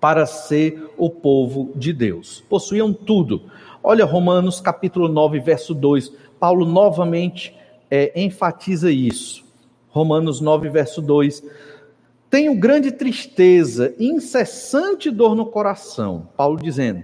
para 0.00 0.24
ser 0.24 0.88
o 0.96 1.10
povo 1.10 1.72
de 1.74 1.92
Deus. 1.92 2.44
Possuíam 2.48 2.92
tudo. 2.92 3.42
Olha 3.82 4.04
Romanos 4.04 4.60
capítulo 4.60 5.08
9, 5.08 5.40
verso 5.40 5.74
2. 5.74 6.12
Paulo 6.38 6.64
novamente 6.64 7.58
é, 7.90 8.12
enfatiza 8.20 8.90
isso. 8.90 9.44
Romanos 9.88 10.40
9, 10.40 10.68
verso 10.68 11.02
2. 11.02 11.42
Tenho 12.28 12.54
grande 12.54 12.92
tristeza, 12.92 13.92
incessante 13.98 15.10
dor 15.10 15.34
no 15.34 15.46
coração. 15.46 16.28
Paulo 16.36 16.58
dizendo, 16.62 17.02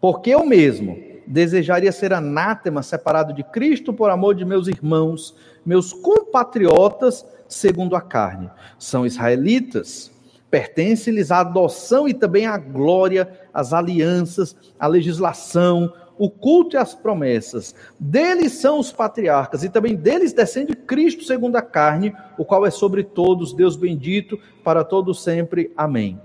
porque 0.00 0.30
eu 0.30 0.44
mesmo 0.44 0.98
desejaria 1.26 1.90
ser 1.90 2.12
anátema, 2.12 2.82
separado 2.82 3.32
de 3.32 3.42
Cristo 3.42 3.92
por 3.92 4.10
amor 4.10 4.34
de 4.34 4.44
meus 4.44 4.68
irmãos, 4.68 5.34
meus 5.64 5.92
compatriotas, 5.94 7.24
segundo 7.48 7.96
a 7.96 8.02
carne. 8.02 8.50
São 8.78 9.06
israelitas, 9.06 10.12
Pertence-lhes 10.54 11.32
a 11.32 11.40
adoção 11.40 12.06
e 12.06 12.14
também 12.14 12.46
a 12.46 12.56
glória, 12.56 13.28
as 13.52 13.72
alianças, 13.72 14.54
a 14.78 14.86
legislação, 14.86 15.92
o 16.18 16.30
culto 16.30 16.76
e 16.76 16.78
as 16.78 16.94
promessas. 16.94 17.74
Deles 17.98 18.52
são 18.52 18.78
os 18.78 18.92
patriarcas, 18.92 19.64
e 19.64 19.68
também 19.68 19.96
deles 19.96 20.32
descende 20.32 20.74
Cristo 20.74 21.24
segundo 21.24 21.56
a 21.56 21.62
carne, 21.62 22.14
o 22.38 22.44
qual 22.44 22.64
é 22.64 22.70
sobre 22.70 23.02
todos, 23.02 23.52
Deus 23.52 23.76
bendito, 23.76 24.38
para 24.62 24.84
todos 24.84 25.22
sempre. 25.22 25.72
Amém. 25.76 26.20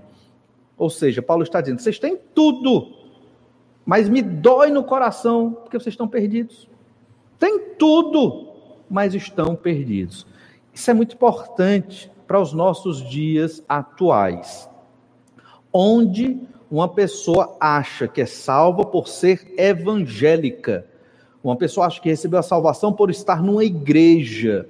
Ou 0.76 0.88
seja, 0.88 1.20
Paulo 1.20 1.42
está 1.42 1.60
dizendo: 1.60 1.80
vocês 1.80 1.98
têm 1.98 2.18
tudo, 2.34 2.94
mas 3.84 4.08
me 4.08 4.22
dói 4.22 4.70
no 4.70 4.84
coração 4.84 5.52
porque 5.52 5.78
vocês 5.78 5.92
estão 5.92 6.08
perdidos. 6.08 6.68
Tem 7.38 7.58
tudo, 7.78 8.48
mas 8.88 9.14
estão 9.14 9.54
perdidos. 9.56 10.26
Isso 10.72 10.90
é 10.90 10.94
muito 10.94 11.14
importante 11.14 12.10
para 12.26 12.40
os 12.40 12.52
nossos 12.52 13.02
dias 13.08 13.62
atuais, 13.68 14.70
onde 15.72 16.40
uma 16.70 16.88
pessoa 16.88 17.56
acha 17.58 18.06
que 18.06 18.20
é 18.20 18.26
salva 18.26 18.84
por 18.84 19.08
ser 19.08 19.52
evangélica. 19.58 20.86
Uma 21.42 21.56
pessoa 21.56 21.86
acha 21.86 22.00
que 22.00 22.08
recebeu 22.08 22.38
a 22.38 22.44
salvação 22.44 22.92
por 22.92 23.10
estar 23.10 23.42
numa 23.42 23.64
igreja. 23.64 24.68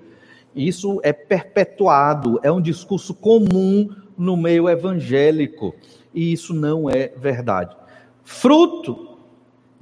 Isso 0.57 0.99
é 1.03 1.13
perpetuado, 1.13 2.41
é 2.43 2.51
um 2.51 2.61
discurso 2.61 3.13
comum 3.13 3.91
no 4.17 4.37
meio 4.37 4.69
evangélico. 4.69 5.75
E 6.15 6.33
isso 6.33 6.55
não 6.55 6.89
é 6.89 7.09
verdade. 7.17 7.77
Fruto 8.25 9.19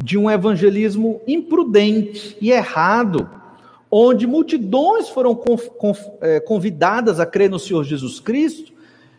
de 0.02 0.18
um 0.18 0.28
evangelismo 0.28 1.20
imprudente 1.26 2.36
e 2.40 2.50
errado, 2.50 3.28
onde 3.90 4.26
multidões 4.26 5.08
foram 5.08 5.40
é, 6.20 6.40
convidadas 6.40 7.20
a 7.20 7.26
crer 7.26 7.48
no 7.48 7.58
Senhor 7.58 7.84
Jesus 7.84 8.18
Cristo 8.18 8.77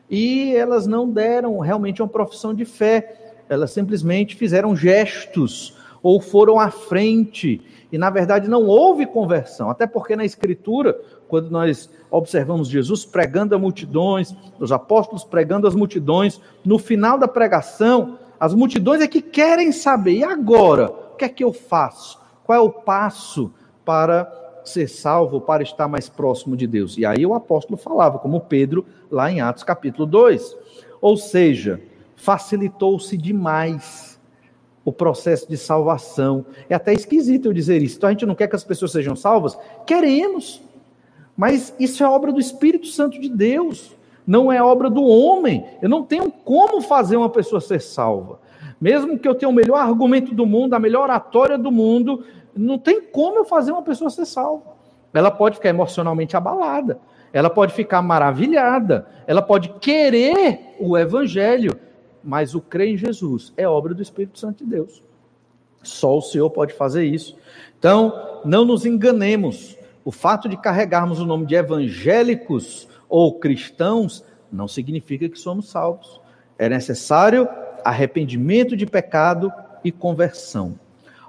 e 0.10 0.56
elas 0.56 0.88
não 0.88 1.10
deram 1.10 1.60
realmente 1.60 2.02
uma 2.02 2.08
profissão 2.08 2.54
de 2.54 2.66
fé, 2.66 3.44
elas 3.48 3.72
simplesmente 3.72 4.36
fizeram 4.36 4.76
gestos 4.76 5.78
ou 6.02 6.22
foram 6.22 6.60
à 6.60 6.72
frente 6.72 7.62
e 7.92 7.98
na 7.98 8.10
verdade 8.10 8.48
não 8.48 8.66
houve 8.66 9.06
conversão, 9.06 9.70
até 9.70 9.88
porque 9.88 10.16
na 10.16 10.24
Escritura, 10.24 11.00
quando 11.28 11.50
nós 11.50 11.90
observamos 12.12 12.68
Jesus 12.68 13.04
pregando 13.04 13.56
a 13.56 13.60
multidões, 13.60 14.36
os 14.60 14.72
apóstolos 14.72 15.24
pregando 15.24 15.68
as 15.68 15.76
multidões, 15.76 16.40
no 16.64 16.78
final 16.78 17.18
da 17.18 17.28
pregação, 17.28 18.18
as 18.40 18.54
multidões 18.54 19.02
é 19.02 19.08
que 19.08 19.22
querem 19.22 19.72
saber, 19.72 20.14
e 20.14 20.24
agora? 20.24 20.90
O 20.90 21.16
que 21.16 21.26
é 21.26 21.30
que 21.30 21.44
eu 21.44 21.52
faço? 21.52 22.20
Qual 22.44 22.58
é 22.58 22.62
o 22.62 22.70
passo 22.70 23.52
para 23.84 24.32
ser 24.64 24.88
salvo, 24.88 25.42
para 25.42 25.64
estar 25.64 25.88
mais 25.88 26.10
próximo 26.10 26.56
de 26.56 26.68
Deus. 26.68 26.98
E 26.98 27.06
aí 27.06 27.26
o 27.26 27.34
apóstolo 27.34 27.78
falava, 27.78 28.20
como 28.20 28.42
Pedro, 28.42 28.86
lá 29.10 29.32
em 29.32 29.42
Atos 29.42 29.64
capítulo 29.64 30.06
2. 30.06 30.56
Ou 31.02 31.18
seja, 31.18 31.82
facilitou-se 32.16 33.18
demais 33.18 34.20
o 34.84 34.92
processo 34.92 35.48
de 35.48 35.58
salvação. 35.58 36.46
É 36.70 36.76
até 36.76 36.94
esquisito 36.94 37.48
eu 37.48 37.54
dizer 37.54 37.82
isso. 37.82 37.98
Então 37.98 38.10
a 38.10 38.12
gente 38.12 38.26
não 38.26 38.36
quer 38.36 38.48
que 38.48 38.56
as 38.56 38.64
pessoas 38.64 38.92
sejam 38.92 39.16
salvas? 39.16 39.58
Queremos. 39.86 40.62
Mas 41.38 41.74
isso 41.80 42.04
é 42.04 42.08
obra 42.08 42.34
do 42.34 42.40
Espírito 42.40 42.88
Santo 42.88 43.18
de 43.18 43.30
Deus, 43.30 43.96
não 44.28 44.52
é 44.52 44.62
obra 44.62 44.90
do 44.90 45.04
homem. 45.04 45.66
Eu 45.82 45.88
não 45.88 46.04
tenho 46.04 46.30
como 46.30 46.82
fazer 46.82 47.16
uma 47.16 47.30
pessoa 47.30 47.62
ser 47.62 47.80
salva. 47.80 48.40
Mesmo 48.80 49.18
que 49.18 49.28
eu 49.28 49.36
tenha 49.36 49.50
o 49.50 49.54
melhor 49.54 49.78
argumento 49.78 50.34
do 50.36 50.46
mundo, 50.46 50.74
a 50.74 50.80
melhor 50.80 51.04
oratória 51.04 51.58
do 51.58 51.72
mundo, 51.72 52.26
não 52.56 52.78
tem 52.78 53.02
como 53.02 53.38
eu 53.38 53.46
fazer 53.46 53.72
uma 53.72 53.82
pessoa 53.82 54.10
ser 54.10 54.26
salva. 54.26 54.78
Ela 55.14 55.32
pode 55.32 55.56
ficar 55.56 55.70
emocionalmente 55.70 56.38
abalada, 56.38 57.00
ela 57.34 57.50
pode 57.50 57.74
ficar 57.74 58.02
maravilhada, 58.02 59.08
ela 59.26 59.42
pode 59.42 59.70
querer 59.80 60.76
o 60.80 60.98
evangelho, 60.98 61.80
mas 62.24 62.54
o 62.54 62.62
crer 62.62 62.90
em 62.90 62.98
Jesus 62.98 63.54
é 63.58 63.68
obra 63.68 63.94
do 63.94 64.02
Espírito 64.02 64.40
Santo 64.40 64.64
de 64.64 64.70
Deus. 64.70 65.04
Só 65.82 66.18
o 66.18 66.22
Senhor 66.22 66.50
pode 66.50 66.74
fazer 66.74 67.06
isso. 67.06 67.38
Então, 67.78 68.42
não 68.44 68.66
nos 68.66 68.86
enganemos. 68.86 69.78
O 70.04 70.12
fato 70.12 70.50
de 70.50 70.58
carregarmos 70.58 71.20
o 71.20 71.26
nome 71.26 71.46
de 71.46 71.56
evangélicos 71.56 72.88
ou 73.08 73.40
cristãos 73.40 74.24
não 74.52 74.68
significa 74.68 75.30
que 75.30 75.40
somos 75.40 75.70
salvos. 75.70 76.20
É 76.58 76.68
necessário 76.68 77.48
arrependimento 77.84 78.76
de 78.76 78.86
pecado 78.86 79.52
e 79.84 79.92
conversão. 79.92 80.78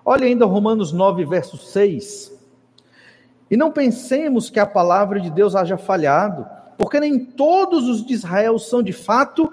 Olha 0.04 0.26
ainda 0.26 0.46
Romanos 0.46 0.92
9, 0.92 1.24
verso 1.24 1.56
6. 1.56 2.32
E 3.50 3.56
não 3.56 3.70
pensemos 3.70 4.48
que 4.48 4.60
a 4.60 4.66
palavra 4.66 5.20
de 5.20 5.30
Deus 5.30 5.54
haja 5.54 5.76
falhado, 5.76 6.46
porque 6.78 7.00
nem 7.00 7.18
todos 7.18 7.88
os 7.88 8.04
de 8.04 8.14
Israel 8.14 8.58
são 8.58 8.82
de 8.82 8.92
fato 8.92 9.52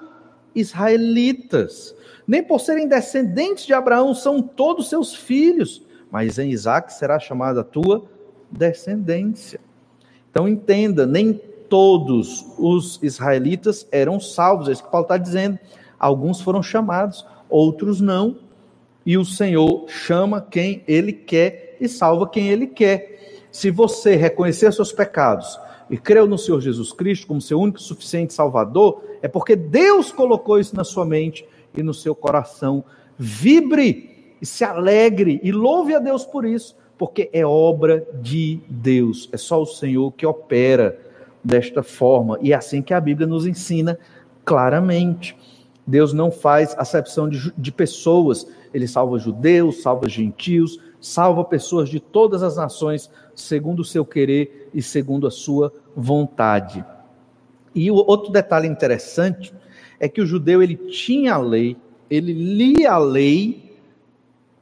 israelitas, 0.55 1.95
nem 2.25 2.43
por 2.43 2.59
serem 2.59 2.87
descendentes 2.87 3.65
de 3.65 3.73
Abraão 3.73 4.13
são 4.13 4.41
todos 4.41 4.89
seus 4.89 5.13
filhos, 5.13 5.83
mas 6.09 6.39
em 6.39 6.51
Isaac 6.51 6.93
será 6.93 7.19
chamada 7.19 7.61
a 7.61 7.65
tua 7.65 8.05
descendência. 8.49 9.59
Então 10.31 10.47
entenda, 10.47 11.05
nem 11.05 11.33
todos 11.69 12.45
os 12.57 12.99
israelitas 13.03 13.87
eram 13.91 14.19
salvos, 14.19 14.69
é 14.69 14.71
isso 14.71 14.83
que 14.83 14.91
Paulo 14.91 15.05
está 15.05 15.17
dizendo. 15.17 15.59
Alguns 15.99 16.39
foram 16.39 16.63
chamados, 16.63 17.25
outros 17.49 17.99
não 17.99 18.46
e 19.07 19.17
o 19.17 19.23
Senhor 19.23 19.85
chama 19.87 20.41
quem 20.41 20.83
Ele 20.85 21.13
quer 21.13 21.77
e 21.79 21.87
salva 21.87 22.27
quem 22.27 22.49
Ele 22.49 22.67
quer. 22.67 23.45
Se 23.49 23.71
você 23.71 24.17
reconhecer 24.17 24.73
seus 24.73 24.91
pecados 24.91 25.57
e 25.89 25.97
creu 25.97 26.27
no 26.27 26.37
Senhor 26.37 26.59
Jesus 26.59 26.91
Cristo 26.91 27.25
como 27.25 27.39
seu 27.39 27.57
único 27.57 27.79
e 27.79 27.81
suficiente 27.81 28.33
Salvador, 28.33 29.01
é 29.21 29.29
porque 29.29 29.55
Deus 29.55 30.11
colocou 30.11 30.59
isso 30.59 30.75
na 30.75 30.83
sua 30.83 31.05
mente 31.05 31.47
e 31.73 31.81
no 31.81 31.93
seu 31.93 32.13
coração. 32.13 32.83
Vibre 33.17 34.35
e 34.41 34.45
se 34.45 34.65
alegre 34.65 35.39
e 35.41 35.53
louve 35.53 35.95
a 35.95 35.99
Deus 35.99 36.25
por 36.25 36.43
isso, 36.43 36.75
porque 36.97 37.29
é 37.31 37.45
obra 37.45 38.05
de 38.21 38.59
Deus. 38.67 39.29
É 39.31 39.37
só 39.37 39.61
o 39.61 39.65
Senhor 39.65 40.11
que 40.11 40.25
opera 40.25 40.99
desta 41.41 41.81
forma 41.81 42.37
e 42.41 42.51
é 42.51 42.57
assim 42.57 42.81
que 42.81 42.93
a 42.93 42.99
Bíblia 42.99 43.25
nos 43.25 43.47
ensina 43.47 43.97
claramente. 44.43 45.33
Deus 45.87 46.11
não 46.11 46.29
faz 46.29 46.75
acepção 46.77 47.29
de, 47.29 47.53
de 47.57 47.71
pessoas, 47.71 48.45
ele 48.77 48.87
salva 48.87 49.17
judeus, 49.17 49.81
salva 49.81 50.07
gentios, 50.07 50.79
salva 51.01 51.43
pessoas 51.43 51.89
de 51.89 51.99
todas 51.99 52.43
as 52.43 52.55
nações, 52.55 53.09
segundo 53.35 53.79
o 53.79 53.85
seu 53.85 54.05
querer 54.05 54.69
e 54.73 54.81
segundo 54.81 55.25
a 55.25 55.31
sua 55.31 55.73
vontade. 55.95 56.85
E 57.73 57.89
o 57.89 57.95
outro 57.95 58.31
detalhe 58.31 58.67
interessante 58.67 59.53
é 59.99 60.07
que 60.07 60.21
o 60.21 60.25
judeu 60.25 60.61
ele 60.61 60.75
tinha 60.75 61.33
a 61.33 61.37
lei, 61.37 61.75
ele 62.09 62.33
lia 62.33 62.91
a 62.91 62.97
lei, 62.97 63.79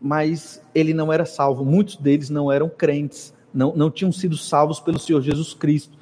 mas 0.02 0.62
ele 0.74 0.94
não 0.94 1.12
era 1.12 1.26
salvo. 1.26 1.66
Muitos 1.66 1.98
deles 1.98 2.30
não 2.30 2.52
eram 2.52 2.70
crentes, 2.70 3.34
não, 3.54 3.76
não 3.76 3.92
tinham 3.92 4.12
sido 4.12 4.38
salvos 4.38 4.80
pelo 4.80 5.00
Senhor 5.00 5.22
Jesus 5.22 5.54
Cristo. 5.54 5.98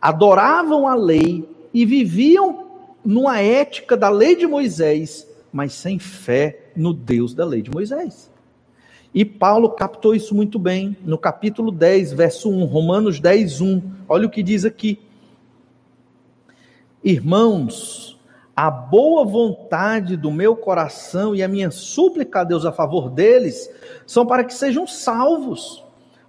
Adoravam 0.00 0.88
a 0.88 0.94
lei 0.94 1.46
e 1.72 1.84
viviam 1.84 2.66
numa 3.04 3.40
ética 3.40 3.96
da 3.96 4.08
lei 4.08 4.34
de 4.36 4.46
Moisés, 4.46 5.26
mas 5.56 5.72
sem 5.72 5.98
fé 5.98 6.70
no 6.76 6.92
Deus 6.92 7.32
da 7.32 7.42
lei 7.42 7.62
de 7.62 7.70
Moisés. 7.70 8.30
E 9.14 9.24
Paulo 9.24 9.70
captou 9.70 10.14
isso 10.14 10.34
muito 10.34 10.58
bem 10.58 10.94
no 11.02 11.16
capítulo 11.16 11.72
10, 11.72 12.12
verso 12.12 12.50
1, 12.50 12.66
Romanos 12.66 13.18
10, 13.18 13.62
1. 13.62 13.82
Olha 14.06 14.26
o 14.26 14.30
que 14.30 14.42
diz 14.42 14.66
aqui. 14.66 15.00
Irmãos, 17.02 18.20
a 18.54 18.70
boa 18.70 19.24
vontade 19.24 20.14
do 20.14 20.30
meu 20.30 20.54
coração 20.54 21.34
e 21.34 21.42
a 21.42 21.48
minha 21.48 21.70
súplica 21.70 22.40
a 22.40 22.44
Deus 22.44 22.66
a 22.66 22.72
favor 22.72 23.08
deles 23.08 23.70
são 24.06 24.26
para 24.26 24.44
que 24.44 24.52
sejam 24.52 24.86
salvos, 24.86 25.82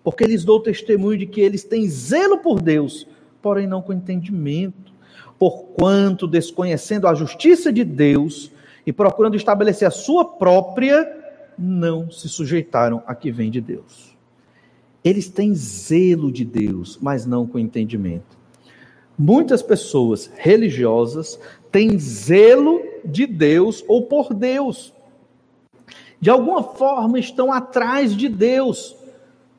porque 0.05 0.23
lhes 0.23 0.45
dou 0.45 0.61
testemunho 0.61 1.19
de 1.19 1.25
que 1.25 1.41
eles 1.41 1.65
têm 1.65 1.85
zelo 1.89 2.37
por 2.37 2.61
Deus, 2.61 3.05
porém 3.41 3.67
não 3.67 3.81
com 3.81 3.91
entendimento. 3.91 4.93
Porquanto, 5.37 6.25
desconhecendo 6.29 7.09
a 7.09 7.13
justiça 7.13 7.73
de 7.73 7.83
Deus, 7.83 8.55
e 8.87 8.93
procurando 8.93 9.35
estabelecer 9.35 9.85
a 9.85 9.91
sua 9.91 10.23
própria, 10.23 11.13
não 11.59 12.09
se 12.09 12.29
sujeitaram 12.29 13.03
a 13.05 13.13
que 13.13 13.29
vem 13.29 13.51
de 13.51 13.59
Deus. 13.59 14.15
Eles 15.03 15.27
têm 15.27 15.53
zelo 15.53 16.31
de 16.31 16.45
Deus, 16.45 16.97
mas 17.01 17.25
não 17.25 17.45
com 17.45 17.59
entendimento. 17.59 18.37
Muitas 19.19 19.61
pessoas 19.61 20.31
religiosas 20.37 21.37
têm 21.69 21.99
zelo 21.99 22.81
de 23.03 23.27
Deus 23.27 23.83
ou 23.89 24.03
por 24.03 24.33
Deus. 24.33 24.93
De 26.21 26.29
alguma 26.29 26.63
forma 26.63 27.19
estão 27.19 27.51
atrás 27.51 28.15
de 28.15 28.29
Deus, 28.29 28.95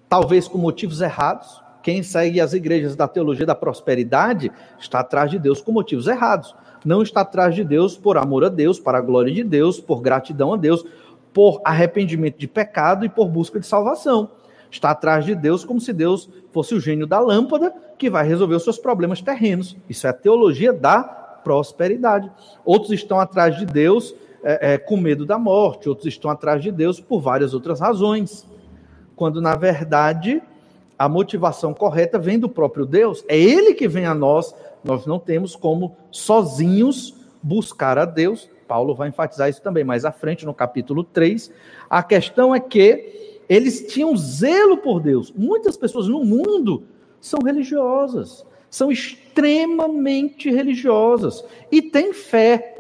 talvez 0.09 0.49
com 0.49 0.57
motivos 0.57 1.03
errados. 1.03 1.63
Quem 1.83 2.03
segue 2.03 2.41
as 2.41 2.55
igrejas 2.55 2.97
da 2.97 3.07
teologia 3.07 3.45
da 3.45 3.55
prosperidade 3.55 4.51
está 4.79 5.01
atrás 5.01 5.31
de 5.31 5.39
Deus 5.39 5.61
com 5.61 5.71
motivos 5.71 6.07
errados 6.07 6.55
não 6.85 7.03
está 7.03 7.23
atrás 7.23 7.55
de 7.55 7.65
Deus 7.65 7.97
por 7.97 8.17
amor 8.17 8.45
a 8.45 8.49
Deus, 8.49 8.79
para 8.79 8.99
a 8.99 9.03
glória 9.03 9.33
de 9.33 9.45
Deus, 9.45 9.81
por 9.81 10.01
gratidão 10.01 10.55
a 10.55 10.57
Deus, 10.57 10.85
por 11.33 11.61
arrependimento 11.65 12.39
de 12.39 12.49
pecado 12.49 13.05
e 13.05 13.09
por 13.09 13.29
busca 13.29 13.61
de 13.61 13.67
salvação. 13.67 14.31
Está 14.71 14.91
atrás 14.91 15.25
de 15.25 15.35
Deus 15.35 15.65
como 15.65 15.81
se 15.81 15.93
Deus 15.93 16.29
fosse 16.53 16.75
o 16.75 16.81
gênio 16.81 17.07
da 17.07 17.19
lâmpada 17.19 17.73
que 17.97 18.11
vai 18.11 18.27
resolver 18.27 18.55
os 18.55 18.65
seus 18.65 18.79
problemas 18.79 19.21
terrenos. 19.21 19.77
Isso 19.89 20.07
é 20.07 20.11
a 20.11 20.15
teologia 20.15 20.73
da 20.73 21.03
prosperidade. 21.03 22.31
Outros 22.65 22.93
estão 22.93 23.19
atrás 23.19 23.57
de 23.57 23.65
Deus 23.65 24.15
é, 24.43 24.75
é, 24.75 24.79
com 24.79 24.97
medo 24.97 25.25
da 25.25 25.39
morte, 25.39 25.89
outros 25.89 26.07
estão 26.07 26.31
atrás 26.31 26.63
de 26.63 26.71
Deus 26.71 27.01
por 27.01 27.21
várias 27.21 27.55
outras 27.55 27.81
razões. 27.81 28.47
Quando, 29.17 29.41
na 29.41 29.57
verdade, 29.57 30.43
a 30.99 31.09
motivação 31.09 31.73
correta 31.73 32.19
vem 32.19 32.39
do 32.39 32.49
próprio 32.49 32.85
Deus, 32.85 33.25
é 33.29 33.39
Ele 33.39 33.75
que 33.75 33.89
vem 33.89 34.07
a 34.07 34.15
nós, 34.15 34.55
nós 34.85 35.07
não 35.07 35.19
temos 35.19 35.55
como 35.57 35.97
sozinhos 36.11 37.15
buscar 37.43 37.99
a 37.99 38.05
Deus. 38.05 38.49
Paulo 38.67 38.95
vai 38.95 39.09
enfatizar 39.09 39.49
isso 39.49 39.63
também 39.63 39.85
mais 39.85 40.05
à 40.05 40.13
frente, 40.13 40.45
no 40.45 40.55
capítulo 40.55 41.03
3. 41.03 41.51
A 41.89 42.03
questão 42.03 42.55
é 42.55 42.61
que 42.61 43.43
eles 43.49 43.87
tinham 43.93 44.15
zelo 44.17 44.77
por 44.77 45.01
Deus. 45.01 45.33
Muitas 45.35 45.77
pessoas 45.77 46.07
no 46.07 46.23
mundo 46.23 46.85
são 47.21 47.41
religiosas, 47.41 48.45
são 48.69 48.93
extremamente 48.93 50.51
religiosas 50.51 51.43
e 51.73 51.81
têm 51.81 52.13
fé. 52.13 52.75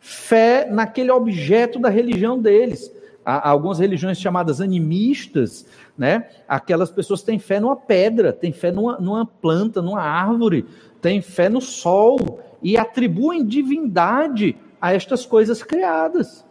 Fé 0.00 0.68
naquele 0.70 1.10
objeto 1.10 1.78
da 1.78 1.88
religião 1.88 2.38
deles. 2.38 2.92
Há 3.24 3.48
algumas 3.48 3.78
religiões 3.78 4.18
chamadas 4.18 4.60
animistas, 4.60 5.66
né? 5.96 6.28
Aquelas 6.46 6.90
pessoas 6.90 7.22
têm 7.22 7.38
fé 7.38 7.58
numa 7.58 7.74
pedra, 7.74 8.34
têm 8.34 8.52
fé 8.52 8.70
numa, 8.70 8.98
numa 8.98 9.24
planta, 9.24 9.80
numa 9.80 10.02
árvore, 10.02 10.66
têm 11.04 11.20
fé 11.20 11.50
no 11.50 11.60
sol 11.60 12.40
e 12.62 12.78
atribuem 12.78 13.44
divindade 13.44 14.56
a 14.80 14.94
estas 14.94 15.26
coisas 15.26 15.62
criadas. 15.62 16.42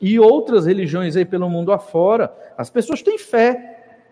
E 0.00 0.20
outras 0.20 0.66
religiões 0.66 1.16
aí 1.16 1.24
pelo 1.24 1.50
mundo 1.50 1.72
afora, 1.72 2.32
as 2.56 2.70
pessoas 2.70 3.02
têm 3.02 3.18
fé, 3.18 4.04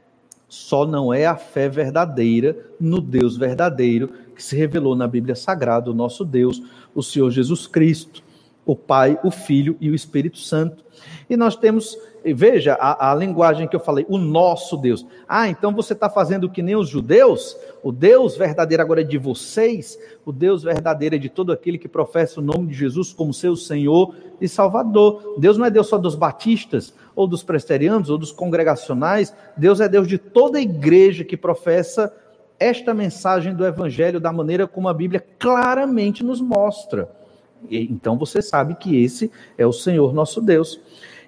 só 0.48 0.84
não 0.84 1.14
é 1.14 1.24
a 1.24 1.36
fé 1.36 1.68
verdadeira 1.68 2.56
no 2.80 3.00
Deus 3.00 3.36
verdadeiro 3.36 4.08
que 4.34 4.42
se 4.42 4.56
revelou 4.56 4.96
na 4.96 5.06
Bíblia 5.06 5.36
Sagrada, 5.36 5.88
o 5.88 5.94
nosso 5.94 6.24
Deus, 6.24 6.60
o 6.92 7.00
Senhor 7.00 7.30
Jesus 7.30 7.68
Cristo, 7.68 8.24
o 8.66 8.74
Pai, 8.74 9.18
o 9.22 9.30
Filho 9.30 9.76
e 9.80 9.88
o 9.88 9.94
Espírito 9.94 10.38
Santo. 10.38 10.84
E 11.30 11.36
nós 11.36 11.54
temos, 11.56 11.96
veja 12.24 12.74
a, 12.74 13.12
a 13.12 13.14
linguagem 13.14 13.68
que 13.68 13.76
eu 13.76 13.80
falei, 13.80 14.04
o 14.08 14.18
nosso 14.18 14.76
Deus. 14.76 15.06
Ah, 15.28 15.48
então 15.48 15.72
você 15.72 15.92
está 15.92 16.10
fazendo 16.10 16.50
que 16.50 16.62
nem 16.62 16.74
os 16.74 16.88
judeus? 16.88 17.56
O 17.82 17.92
Deus 17.92 18.36
verdadeiro 18.36 18.82
agora 18.82 19.02
é 19.02 19.04
de 19.04 19.16
vocês, 19.16 19.96
o 20.24 20.32
Deus 20.32 20.64
verdadeiro 20.64 21.14
é 21.14 21.18
de 21.18 21.28
todo 21.28 21.52
aquele 21.52 21.78
que 21.78 21.88
professa 21.88 22.40
o 22.40 22.42
nome 22.42 22.66
de 22.66 22.74
Jesus 22.74 23.12
como 23.12 23.32
seu 23.32 23.54
Senhor 23.54 24.14
e 24.40 24.48
Salvador. 24.48 25.36
Deus 25.38 25.56
não 25.56 25.66
é 25.66 25.70
Deus 25.70 25.86
só 25.86 25.96
dos 25.96 26.16
batistas, 26.16 26.92
ou 27.14 27.26
dos 27.26 27.42
presterianos, 27.42 28.10
ou 28.10 28.18
dos 28.18 28.32
congregacionais. 28.32 29.32
Deus 29.56 29.80
é 29.80 29.88
Deus 29.88 30.08
de 30.08 30.18
toda 30.18 30.58
a 30.58 30.62
igreja 30.62 31.24
que 31.24 31.36
professa 31.36 32.12
esta 32.58 32.92
mensagem 32.92 33.54
do 33.54 33.64
Evangelho 33.64 34.18
da 34.18 34.32
maneira 34.32 34.66
como 34.66 34.88
a 34.88 34.94
Bíblia 34.94 35.24
claramente 35.38 36.24
nos 36.24 36.40
mostra. 36.40 37.08
Então 37.70 38.16
você 38.18 38.40
sabe 38.40 38.74
que 38.74 39.02
esse 39.02 39.30
é 39.56 39.66
o 39.66 39.72
Senhor 39.72 40.12
nosso 40.12 40.40
Deus. 40.40 40.80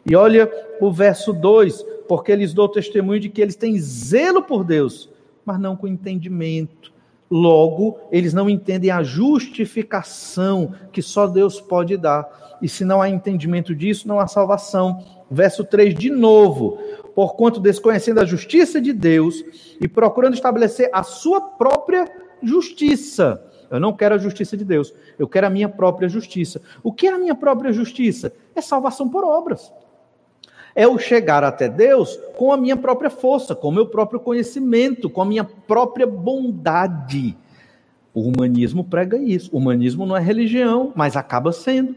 E 0.07 0.15
olha 0.15 0.51
o 0.81 0.91
verso 0.93 1.33
2: 1.33 1.85
porque 2.09 2.33
eles 2.33 2.55
dão 2.55 2.69
testemunho 2.69 3.21
de 3.21 3.29
que 3.29 3.41
eles 3.41 3.57
têm 3.57 3.79
zelo 3.79 4.43
por 4.43 4.65
Deus, 4.65 5.11
mas 5.45 5.61
não 5.61 5.77
com 5.77 5.87
entendimento. 5.87 6.93
Logo, 7.31 7.99
eles 8.11 8.33
não 8.33 8.49
entendem 8.49 8.91
a 8.91 9.03
justificação 9.03 10.73
que 10.91 11.03
só 11.03 11.27
Deus 11.27 11.61
pode 11.61 11.97
dar. 11.99 12.59
E 12.63 12.69
se 12.69 12.85
não 12.85 13.03
há 13.03 13.09
entendimento 13.09 13.75
disso, 13.75 14.09
não 14.09 14.19
há 14.19 14.27
salvação. 14.27 15.05
Verso 15.31 15.63
3 15.63 15.95
de 15.95 16.11
novo. 16.11 16.79
Porquanto 17.15 17.61
desconhecendo 17.61 18.21
a 18.21 18.25
justiça 18.25 18.81
de 18.81 18.95
Deus 18.95 19.45
e 19.79 19.87
procurando 19.87 20.35
estabelecer 20.35 20.89
a 20.93 21.03
sua 21.03 21.41
própria 21.41 22.11
justiça. 22.43 23.43
Eu 23.71 23.81
não 23.81 23.93
quero 23.93 24.15
a 24.15 24.19
justiça 24.19 24.57
de 24.57 24.65
Deus, 24.65 24.95
eu 25.19 25.29
quero 25.29 25.47
a 25.47 25.51
minha 25.51 25.69
própria 25.69 26.09
justiça. 26.09 26.61
O 26.83 26.93
que 26.93 27.07
é 27.07 27.13
a 27.13 27.19
minha 27.19 27.35
própria 27.35 27.73
justiça? 27.73 28.33
É 28.55 28.61
salvação 28.61 29.09
por 29.09 29.25
obras 29.25 29.73
é 30.79 30.87
o 30.87 30.97
chegar 30.97 31.43
até 31.43 31.69
Deus 31.69 32.17
com 32.37 32.53
a 32.53 32.57
minha 32.57 32.77
própria 32.77 33.11
força, 33.11 33.53
com 33.53 33.67
o 33.67 33.73
meu 33.73 33.87
próprio 33.87 34.21
conhecimento, 34.21 35.11
com 35.11 35.21
a 35.21 35.25
minha 35.25 35.43
própria 35.43 36.07
bondade. 36.07 37.37
O 38.15 38.21
humanismo 38.21 38.85
prega 38.85 39.19
isso. 39.19 39.51
O 39.53 39.59
humanismo 39.59 40.07
não 40.07 40.17
é 40.17 40.21
religião, 40.21 40.93
mas 40.95 41.17
acaba 41.17 41.51
sendo. 41.51 41.97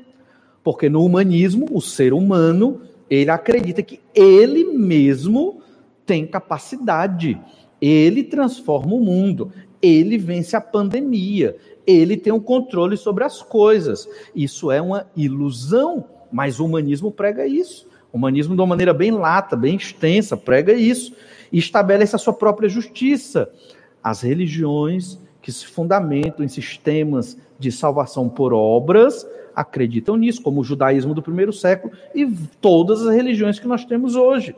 Porque 0.64 0.90
no 0.90 1.06
humanismo, 1.06 1.68
o 1.72 1.80
ser 1.80 2.12
humano, 2.12 2.82
ele 3.08 3.30
acredita 3.30 3.84
que 3.84 4.00
ele 4.16 4.64
mesmo 4.64 5.62
tem 6.04 6.26
capacidade. 6.26 7.40
Ele 7.80 8.24
transforma 8.24 8.96
o 8.96 9.00
mundo, 9.00 9.52
ele 9.82 10.18
vence 10.18 10.56
a 10.56 10.62
pandemia, 10.62 11.56
ele 11.86 12.16
tem 12.16 12.32
o 12.32 12.38
um 12.38 12.40
controle 12.40 12.96
sobre 12.96 13.24
as 13.24 13.42
coisas. 13.42 14.08
Isso 14.36 14.72
é 14.72 14.82
uma 14.82 15.08
ilusão, 15.16 16.06
mas 16.32 16.60
o 16.60 16.66
humanismo 16.66 17.12
prega 17.12 17.46
isso. 17.46 17.90
O 18.14 18.18
humanismo, 18.18 18.56
de 18.56 18.62
uma 18.62 18.68
maneira 18.68 18.94
bem 18.94 19.12
lata, 19.12 19.56
bem 19.56 19.76
extensa, 19.76 20.36
prega 20.38 20.74
isso 20.74 21.14
e 21.52 21.58
estabelece 21.58 22.16
a 22.16 22.20
sua 22.20 22.34
própria 22.34 22.70
justiça. 22.70 23.50
As 24.04 24.22
religiões 24.22 25.20
que 25.42 25.52
se 25.52 25.66
fundamentam 25.66 26.46
em 26.46 26.48
sistemas 26.48 27.38
de 27.58 27.72
salvação 27.72 28.30
por 28.30 28.54
obras 28.54 29.26
acreditam 29.56 30.16
nisso, 30.16 30.42
como 30.42 30.62
o 30.62 30.64
judaísmo 30.64 31.14
do 31.14 31.22
primeiro 31.22 31.52
século 31.52 31.94
e 32.14 32.26
todas 32.62 33.06
as 33.06 33.14
religiões 33.14 33.60
que 33.60 33.68
nós 33.68 33.86
temos 33.86 34.16
hoje. 34.16 34.56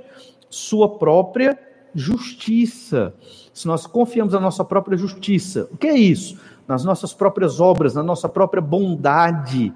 Sua 0.50 0.98
própria 0.98 1.58
justiça. 1.96 3.14
Se 3.54 3.68
nós 3.68 3.86
confiamos 3.86 4.34
na 4.34 4.40
nossa 4.40 4.66
própria 4.66 4.98
justiça, 4.98 5.70
o 5.72 5.78
que 5.78 5.88
é 5.88 5.96
isso? 5.96 6.40
Nas 6.68 6.84
nossas 6.84 7.14
próprias 7.14 7.60
obras, 7.60 7.94
na 7.94 8.02
nossa 8.02 8.28
própria 8.28 8.62
bondade, 8.62 9.72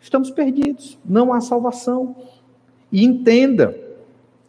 estamos 0.00 0.30
perdidos. 0.30 0.98
Não 1.04 1.32
há 1.32 1.40
salvação. 1.40 2.16
E 2.90 3.04
entenda, 3.04 3.78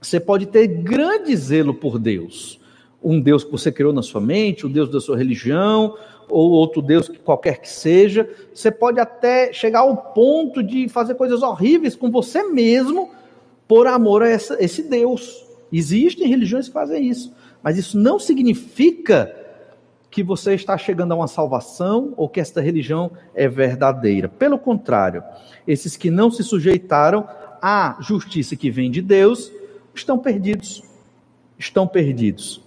você 0.02 0.20
pode 0.20 0.46
ter 0.46 0.68
grande 0.68 1.36
zelo 1.36 1.74
por 1.74 2.00
Deus. 2.00 2.60
Um 3.04 3.20
Deus 3.20 3.44
que 3.44 3.52
você 3.52 3.70
criou 3.70 3.92
na 3.92 4.02
sua 4.02 4.22
mente, 4.22 4.66
o 4.66 4.70
Deus 4.70 4.90
da 4.90 5.02
sua 5.02 5.18
religião, 5.18 5.98
ou 6.30 6.52
outro 6.52 6.82
Deus 6.82 7.10
que 7.10 7.20
qualquer 7.20 7.60
que 7.60 7.70
seja. 7.70 8.30
Você 8.54 8.72
pode 8.72 9.00
até 9.00 9.52
chegar 9.52 9.80
ao 9.80 9.96
ponto 9.96 10.64
de 10.64 10.88
fazer 10.88 11.16
coisas 11.16 11.44
horríveis 11.44 11.98
com 11.98 12.10
você 12.10 12.44
mesmo 12.44 13.12
por 13.68 13.88
amor 13.88 14.24
a 14.24 14.30
essa, 14.30 14.62
esse 14.64 14.84
Deus. 14.84 15.46
Existem 15.74 16.28
religiões 16.28 16.68
que 16.68 16.74
fazem 16.74 17.08
isso, 17.08 17.34
mas 17.64 17.78
isso 17.78 17.98
não 17.98 18.20
significa 18.20 19.36
que 20.12 20.22
você 20.22 20.54
está 20.54 20.78
chegando 20.78 21.12
a 21.12 21.16
uma 21.16 21.28
salvação 21.28 22.14
ou 22.16 22.30
que 22.30 22.40
esta 22.40 22.62
religião 22.62 23.12
é 23.34 23.48
verdadeira. 23.48 24.30
Pelo 24.30 24.60
contrário, 24.60 25.24
esses 25.68 25.98
que 25.98 26.12
não 26.12 26.30
se 26.30 26.44
sujeitaram 26.44 27.28
a 27.60 27.98
justiça 28.00 28.56
que 28.56 28.70
vem 28.70 28.92
de 28.92 29.02
Deus, 29.02 29.52
estão 29.96 30.20
perdidos. 30.20 30.84
Estão 31.58 31.88
perdidos. 31.88 32.62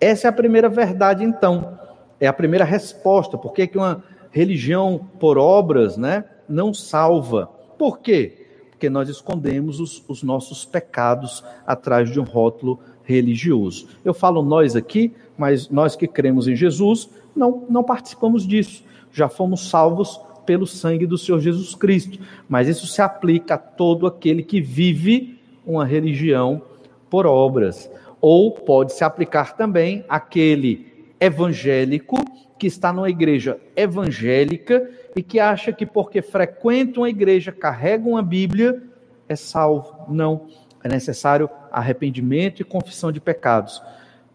Essa 0.00 0.28
é 0.28 0.30
a 0.30 0.32
primeira 0.32 0.70
verdade, 0.70 1.22
então. 1.22 1.78
É 2.18 2.26
a 2.26 2.32
primeira 2.32 2.64
resposta. 2.64 3.36
Por 3.36 3.52
que 3.52 3.68
uma 3.74 4.02
religião 4.30 5.10
por 5.20 5.36
obras 5.36 5.98
né, 5.98 6.24
não 6.48 6.72
salva? 6.72 7.46
Por 7.76 7.98
quê? 7.98 8.41
Porque 8.82 8.90
nós 8.90 9.08
escondemos 9.08 9.78
os, 9.78 10.02
os 10.08 10.24
nossos 10.24 10.64
pecados 10.64 11.44
atrás 11.64 12.10
de 12.10 12.18
um 12.18 12.24
rótulo 12.24 12.80
religioso. 13.04 13.86
Eu 14.04 14.12
falo 14.12 14.42
nós 14.42 14.74
aqui, 14.74 15.12
mas 15.38 15.68
nós 15.68 15.94
que 15.94 16.08
cremos 16.08 16.48
em 16.48 16.56
Jesus 16.56 17.08
não, 17.36 17.64
não 17.70 17.84
participamos 17.84 18.44
disso. 18.44 18.82
Já 19.12 19.28
fomos 19.28 19.70
salvos 19.70 20.20
pelo 20.44 20.66
sangue 20.66 21.06
do 21.06 21.16
Senhor 21.16 21.38
Jesus 21.38 21.76
Cristo. 21.76 22.18
Mas 22.48 22.66
isso 22.66 22.88
se 22.88 23.00
aplica 23.00 23.54
a 23.54 23.58
todo 23.58 24.04
aquele 24.04 24.42
que 24.42 24.60
vive 24.60 25.38
uma 25.64 25.84
religião 25.84 26.60
por 27.08 27.24
obras. 27.24 27.88
Ou 28.20 28.50
pode 28.50 28.94
se 28.94 29.04
aplicar 29.04 29.56
também 29.56 30.04
àquele 30.08 31.06
evangélico 31.20 32.16
que 32.58 32.66
está 32.66 32.92
numa 32.92 33.08
igreja 33.08 33.60
evangélica 33.76 34.90
e 35.14 35.22
que 35.22 35.38
acha 35.38 35.72
que 35.72 35.84
porque 35.84 36.22
frequenta 36.22 37.00
uma 37.00 37.08
igreja, 37.08 37.52
carrega 37.52 38.08
uma 38.08 38.22
Bíblia, 38.22 38.82
é 39.28 39.36
salvo. 39.36 40.12
Não. 40.12 40.46
É 40.82 40.88
necessário 40.88 41.48
arrependimento 41.70 42.60
e 42.60 42.64
confissão 42.64 43.12
de 43.12 43.20
pecados. 43.20 43.82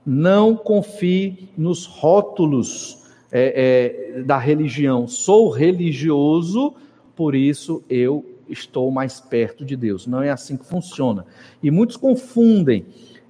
Não 0.05 0.55
confie 0.55 1.49
nos 1.57 1.85
rótulos 1.85 3.03
é, 3.31 4.15
é, 4.15 4.21
da 4.21 4.37
religião. 4.37 5.07
Sou 5.07 5.49
religioso, 5.49 6.73
por 7.15 7.35
isso 7.35 7.83
eu 7.89 8.25
estou 8.47 8.89
mais 8.91 9.19
perto 9.19 9.65
de 9.65 9.75
Deus. 9.75 10.07
Não 10.07 10.21
é 10.21 10.29
assim 10.29 10.55
que 10.55 10.65
funciona. 10.65 11.25
E 11.61 11.69
muitos 11.69 11.97
confundem 11.97 12.85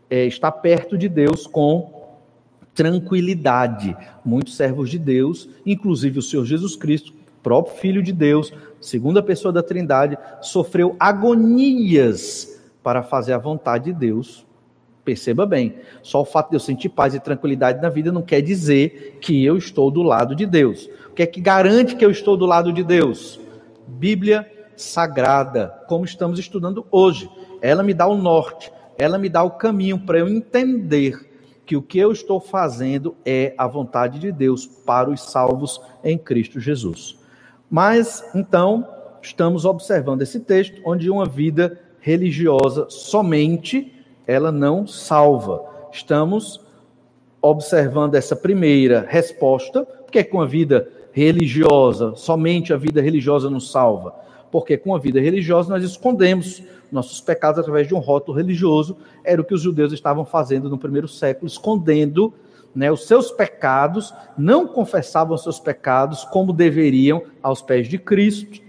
é, 0.10 0.26
estar 0.26 0.52
perto 0.52 0.98
de 0.98 1.10
Deus 1.10 1.48
com 1.48 1.98
tranquilidade. 2.76 3.98
Muitos 4.24 4.56
servos 4.56 4.92
de 4.92 5.00
Deus, 5.00 5.50
inclusive 5.66 6.20
o 6.20 6.22
Senhor 6.22 6.46
Jesus 6.46 6.76
Cristo, 6.76 7.17
próprio 7.48 7.78
Filho 7.78 8.04
de 8.04 8.12
Deus, 8.12 8.52
segunda 8.82 9.24
pessoa 9.24 9.54
da 9.54 9.64
Trindade, 9.64 10.18
sofreu 10.42 10.98
agonias 11.00 12.62
para 12.84 13.02
fazer 13.02 13.32
a 13.32 13.38
vontade 13.38 13.86
de 13.86 13.94
Deus 13.94 14.46
Perceba 15.08 15.46
bem, 15.46 15.76
só 16.04 16.20
o 16.20 16.26
fato 16.26 16.50
de 16.50 16.58
eu 16.58 16.60
sentir 16.60 16.90
paz 16.90 17.16
e 17.16 17.20
tranquilidade 17.22 17.82
na 17.82 17.88
vida 17.88 18.12
não 18.12 18.22
quer 18.22 18.42
dizer 18.42 19.18
que 19.22 19.42
eu 19.42 19.56
estou 19.56 19.90
do 19.90 20.04
lado 20.04 20.36
de 20.36 20.46
Deus. 20.46 20.90
O 21.10 21.14
que 21.14 21.24
é 21.24 21.26
que 21.26 21.40
garante 21.40 21.96
que 21.96 22.04
eu 22.04 22.12
estou 22.12 22.36
do 22.36 22.46
lado 22.46 22.74
de 22.74 22.84
Deus? 22.84 23.40
Bíblia 23.88 24.46
Sagrada, 24.76 25.74
como 25.88 26.04
estamos 26.04 26.38
estudando 26.38 26.86
hoje. 26.92 27.32
Ela 27.62 27.84
me 27.84 27.94
dá 27.94 28.06
o 28.06 28.18
norte, 28.18 28.70
ela 28.98 29.18
me 29.18 29.30
dá 29.30 29.42
o 29.44 29.52
caminho 29.52 29.98
para 29.98 30.20
eu 30.20 30.28
entender 30.28 31.18
que 31.66 31.78
o 31.78 31.82
que 31.82 31.98
eu 31.98 32.12
estou 32.12 32.42
fazendo 32.42 33.16
é 33.26 33.54
a 33.58 33.66
vontade 33.66 34.20
de 34.20 34.30
Deus 34.30 34.68
para 34.68 35.10
os 35.10 35.22
salvos 35.22 35.80
em 36.04 36.18
Cristo 36.18 36.60
Jesus. 36.60 37.18
Mas, 37.70 38.24
então, 38.34 38.88
estamos 39.22 39.66
observando 39.66 40.22
esse 40.22 40.40
texto 40.40 40.82
onde 40.86 41.10
uma 41.10 41.26
vida 41.26 41.80
religiosa 42.00 42.88
somente 42.90 43.94
ela 44.26 44.52
não 44.52 44.88
salva. 44.88 45.64
Estamos 45.92 46.62
observando 47.42 48.16
essa 48.16 48.36
primeira 48.36 49.06
resposta, 49.08 49.86
porque 49.86 50.24
com 50.24 50.42
a 50.42 50.46
vida 50.46 50.88
religiosa, 51.12 52.14
somente 52.16 52.74
a 52.74 52.78
vida 52.78 53.02
religiosa 53.02 53.50
nos 53.50 53.72
salva. 53.72 54.14
Porque 54.52 54.78
com 54.78 54.96
a 54.96 55.00
vida 55.00 55.20
religiosa 55.20 55.70
nós 55.70 55.84
escondemos 55.84 56.64
nossos 56.92 57.20
pecados 57.20 57.60
através 57.60 57.88
de 57.88 57.94
um 57.94 58.00
rótulo 58.00 58.38
religioso, 58.38 58.98
era 59.24 59.42
o 59.42 59.44
que 59.44 59.54
os 59.54 59.62
judeus 59.62 59.92
estavam 59.92 60.24
fazendo 60.26 60.70
no 60.70 60.78
primeiro 60.78 61.08
século, 61.08 61.48
escondendo 61.48 62.34
né, 62.78 62.92
os 62.92 63.08
seus 63.08 63.32
pecados, 63.32 64.14
não 64.38 64.68
confessavam 64.68 65.36
seus 65.36 65.60
pecados 65.60 66.24
como 66.26 66.54
deveriam 66.54 67.24
aos 67.42 67.60
pés 67.60 67.88
de 67.88 67.98
Cristo, 67.98 68.62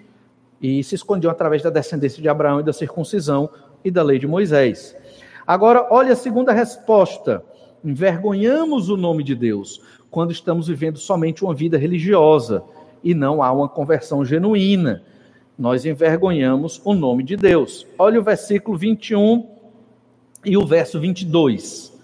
e 0.62 0.82
se 0.82 0.94
escondiam 0.94 1.30
através 1.30 1.62
da 1.62 1.68
descendência 1.68 2.22
de 2.22 2.26
Abraão 2.26 2.60
e 2.60 2.62
da 2.62 2.72
circuncisão 2.72 3.50
e 3.84 3.90
da 3.90 4.02
lei 4.02 4.18
de 4.18 4.26
Moisés. 4.26 4.96
Agora, 5.46 5.86
olha 5.90 6.14
a 6.14 6.16
segunda 6.16 6.54
resposta. 6.54 7.44
Envergonhamos 7.84 8.88
o 8.88 8.96
nome 8.96 9.22
de 9.22 9.34
Deus 9.34 9.82
quando 10.10 10.32
estamos 10.32 10.68
vivendo 10.68 10.96
somente 10.96 11.44
uma 11.44 11.54
vida 11.54 11.76
religiosa 11.76 12.64
e 13.04 13.12
não 13.12 13.42
há 13.42 13.52
uma 13.52 13.68
conversão 13.68 14.24
genuína. 14.24 15.02
Nós 15.58 15.84
envergonhamos 15.84 16.80
o 16.82 16.94
nome 16.94 17.22
de 17.22 17.36
Deus. 17.36 17.86
Olha 17.98 18.18
o 18.18 18.24
versículo 18.24 18.78
21 18.78 19.46
e 20.46 20.56
o 20.56 20.66
verso 20.66 20.98
22. 20.98 21.97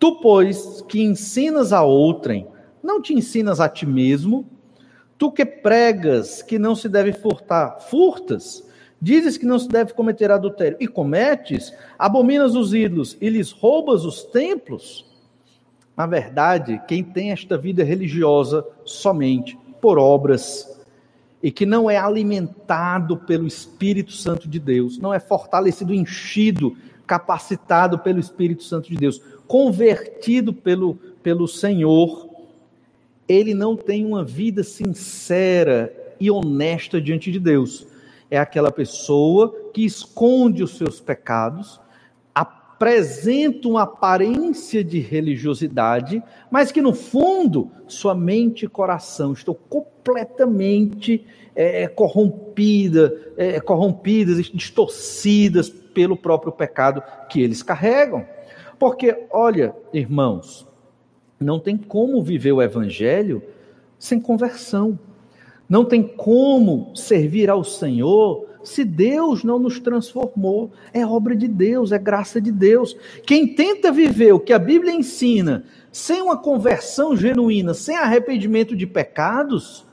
Tu, 0.00 0.16
pois, 0.16 0.82
que 0.88 1.02
ensinas 1.02 1.74
a 1.74 1.82
outrem, 1.82 2.46
não 2.82 3.02
te 3.02 3.12
ensinas 3.12 3.60
a 3.60 3.68
ti 3.68 3.84
mesmo? 3.84 4.46
Tu 5.18 5.30
que 5.30 5.44
pregas 5.44 6.40
que 6.40 6.58
não 6.58 6.74
se 6.74 6.88
deve 6.88 7.12
furtar, 7.12 7.78
furtas? 7.80 8.66
Dizes 8.98 9.36
que 9.36 9.44
não 9.44 9.58
se 9.58 9.68
deve 9.68 9.92
cometer 9.92 10.30
adultério 10.30 10.78
e 10.80 10.88
cometes, 10.88 11.74
abominas 11.98 12.54
os 12.54 12.72
ídolos 12.72 13.14
e 13.20 13.28
lhes 13.28 13.52
roubas 13.52 14.06
os 14.06 14.24
templos. 14.24 15.04
Na 15.94 16.06
verdade, 16.06 16.80
quem 16.88 17.04
tem 17.04 17.30
esta 17.30 17.58
vida 17.58 17.84
religiosa 17.84 18.66
somente 18.86 19.58
por 19.82 19.98
obras 19.98 20.80
e 21.42 21.50
que 21.50 21.66
não 21.66 21.90
é 21.90 21.98
alimentado 21.98 23.18
pelo 23.18 23.46
Espírito 23.46 24.12
Santo 24.12 24.48
de 24.48 24.58
Deus, 24.58 24.98
não 24.98 25.12
é 25.12 25.20
fortalecido, 25.20 25.92
enchido, 25.92 26.74
capacitado 27.06 27.98
pelo 27.98 28.18
Espírito 28.18 28.62
Santo 28.62 28.88
de 28.88 28.96
Deus, 28.96 29.20
convertido 29.50 30.52
pelo, 30.52 30.94
pelo 31.24 31.48
Senhor, 31.48 32.30
ele 33.28 33.52
não 33.52 33.74
tem 33.74 34.06
uma 34.06 34.22
vida 34.22 34.62
sincera 34.62 35.92
e 36.20 36.30
honesta 36.30 37.00
diante 37.00 37.32
de 37.32 37.40
Deus 37.40 37.84
é 38.30 38.38
aquela 38.38 38.70
pessoa 38.70 39.70
que 39.74 39.84
esconde 39.84 40.62
os 40.62 40.76
seus 40.78 41.00
pecados, 41.00 41.80
apresenta 42.32 43.66
uma 43.66 43.82
aparência 43.82 44.84
de 44.84 45.00
religiosidade, 45.00 46.22
mas 46.48 46.70
que 46.70 46.80
no 46.80 46.94
fundo 46.94 47.72
sua 47.88 48.14
mente 48.14 48.66
e 48.66 48.68
coração 48.68 49.32
estão 49.32 49.52
completamente 49.68 51.26
é, 51.56 51.88
corrompida, 51.88 53.32
é, 53.36 53.58
corrompidas, 53.58 54.46
distorcidas 54.54 55.68
pelo 55.68 56.16
próprio 56.16 56.52
pecado 56.52 57.02
que 57.28 57.42
eles 57.42 57.64
carregam. 57.64 58.24
Porque, 58.80 59.26
olha, 59.30 59.76
irmãos, 59.92 60.66
não 61.38 61.60
tem 61.60 61.76
como 61.76 62.22
viver 62.22 62.52
o 62.52 62.62
evangelho 62.62 63.42
sem 63.98 64.18
conversão. 64.18 64.98
Não 65.68 65.84
tem 65.84 66.02
como 66.02 66.90
servir 66.96 67.50
ao 67.50 67.62
Senhor 67.62 68.46
se 68.64 68.82
Deus 68.82 69.44
não 69.44 69.58
nos 69.58 69.78
transformou. 69.80 70.72
É 70.94 71.04
obra 71.04 71.36
de 71.36 71.46
Deus, 71.46 71.92
é 71.92 71.98
graça 71.98 72.40
de 72.40 72.50
Deus. 72.50 72.96
Quem 73.26 73.54
tenta 73.54 73.92
viver 73.92 74.32
o 74.32 74.40
que 74.40 74.52
a 74.54 74.58
Bíblia 74.58 74.94
ensina, 74.94 75.64
sem 75.92 76.22
uma 76.22 76.38
conversão 76.38 77.14
genuína, 77.14 77.74
sem 77.74 77.98
arrependimento 77.98 78.74
de 78.74 78.86
pecados, 78.86 79.84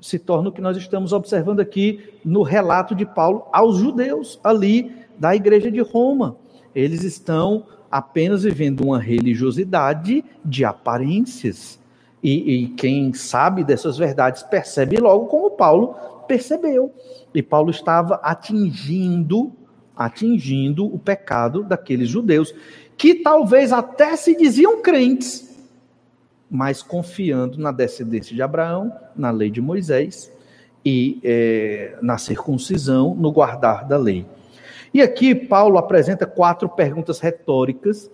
se 0.00 0.18
torna 0.18 0.48
o 0.48 0.52
que 0.52 0.60
nós 0.60 0.76
estamos 0.76 1.12
observando 1.12 1.60
aqui 1.60 2.12
no 2.24 2.42
relato 2.42 2.92
de 2.92 3.06
Paulo 3.06 3.46
aos 3.52 3.76
judeus 3.76 4.40
ali 4.42 4.92
da 5.16 5.36
igreja 5.36 5.70
de 5.70 5.80
Roma. 5.80 6.36
Eles 6.78 7.02
estão 7.02 7.66
apenas 7.90 8.44
vivendo 8.44 8.82
uma 8.82 9.00
religiosidade 9.00 10.24
de 10.44 10.64
aparências. 10.64 11.76
E, 12.22 12.54
e, 12.54 12.68
quem 12.68 13.12
sabe 13.12 13.64
dessas 13.64 13.98
verdades 13.98 14.44
percebe 14.44 14.96
logo 14.98 15.26
como 15.26 15.50
Paulo 15.50 15.96
percebeu. 16.28 16.94
E 17.34 17.42
Paulo 17.42 17.72
estava 17.72 18.20
atingindo, 18.22 19.52
atingindo 19.96 20.86
o 20.86 21.00
pecado 21.00 21.64
daqueles 21.64 22.08
judeus, 22.08 22.54
que 22.96 23.16
talvez 23.16 23.72
até 23.72 24.14
se 24.14 24.36
diziam 24.36 24.80
crentes, 24.80 25.56
mas 26.48 26.80
confiando 26.80 27.58
na 27.58 27.72
descendência 27.72 28.36
de 28.36 28.42
Abraão, 28.42 28.92
na 29.16 29.32
lei 29.32 29.50
de 29.50 29.60
Moisés 29.60 30.32
e 30.84 31.18
é, 31.24 31.98
na 32.00 32.18
circuncisão, 32.18 33.16
no 33.16 33.32
guardar 33.32 33.84
da 33.84 33.96
lei. 33.96 34.24
E 34.92 35.02
aqui 35.02 35.34
Paulo 35.34 35.78
apresenta 35.78 36.26
quatro 36.26 36.68
perguntas 36.68 37.20
retóricas 37.20 38.10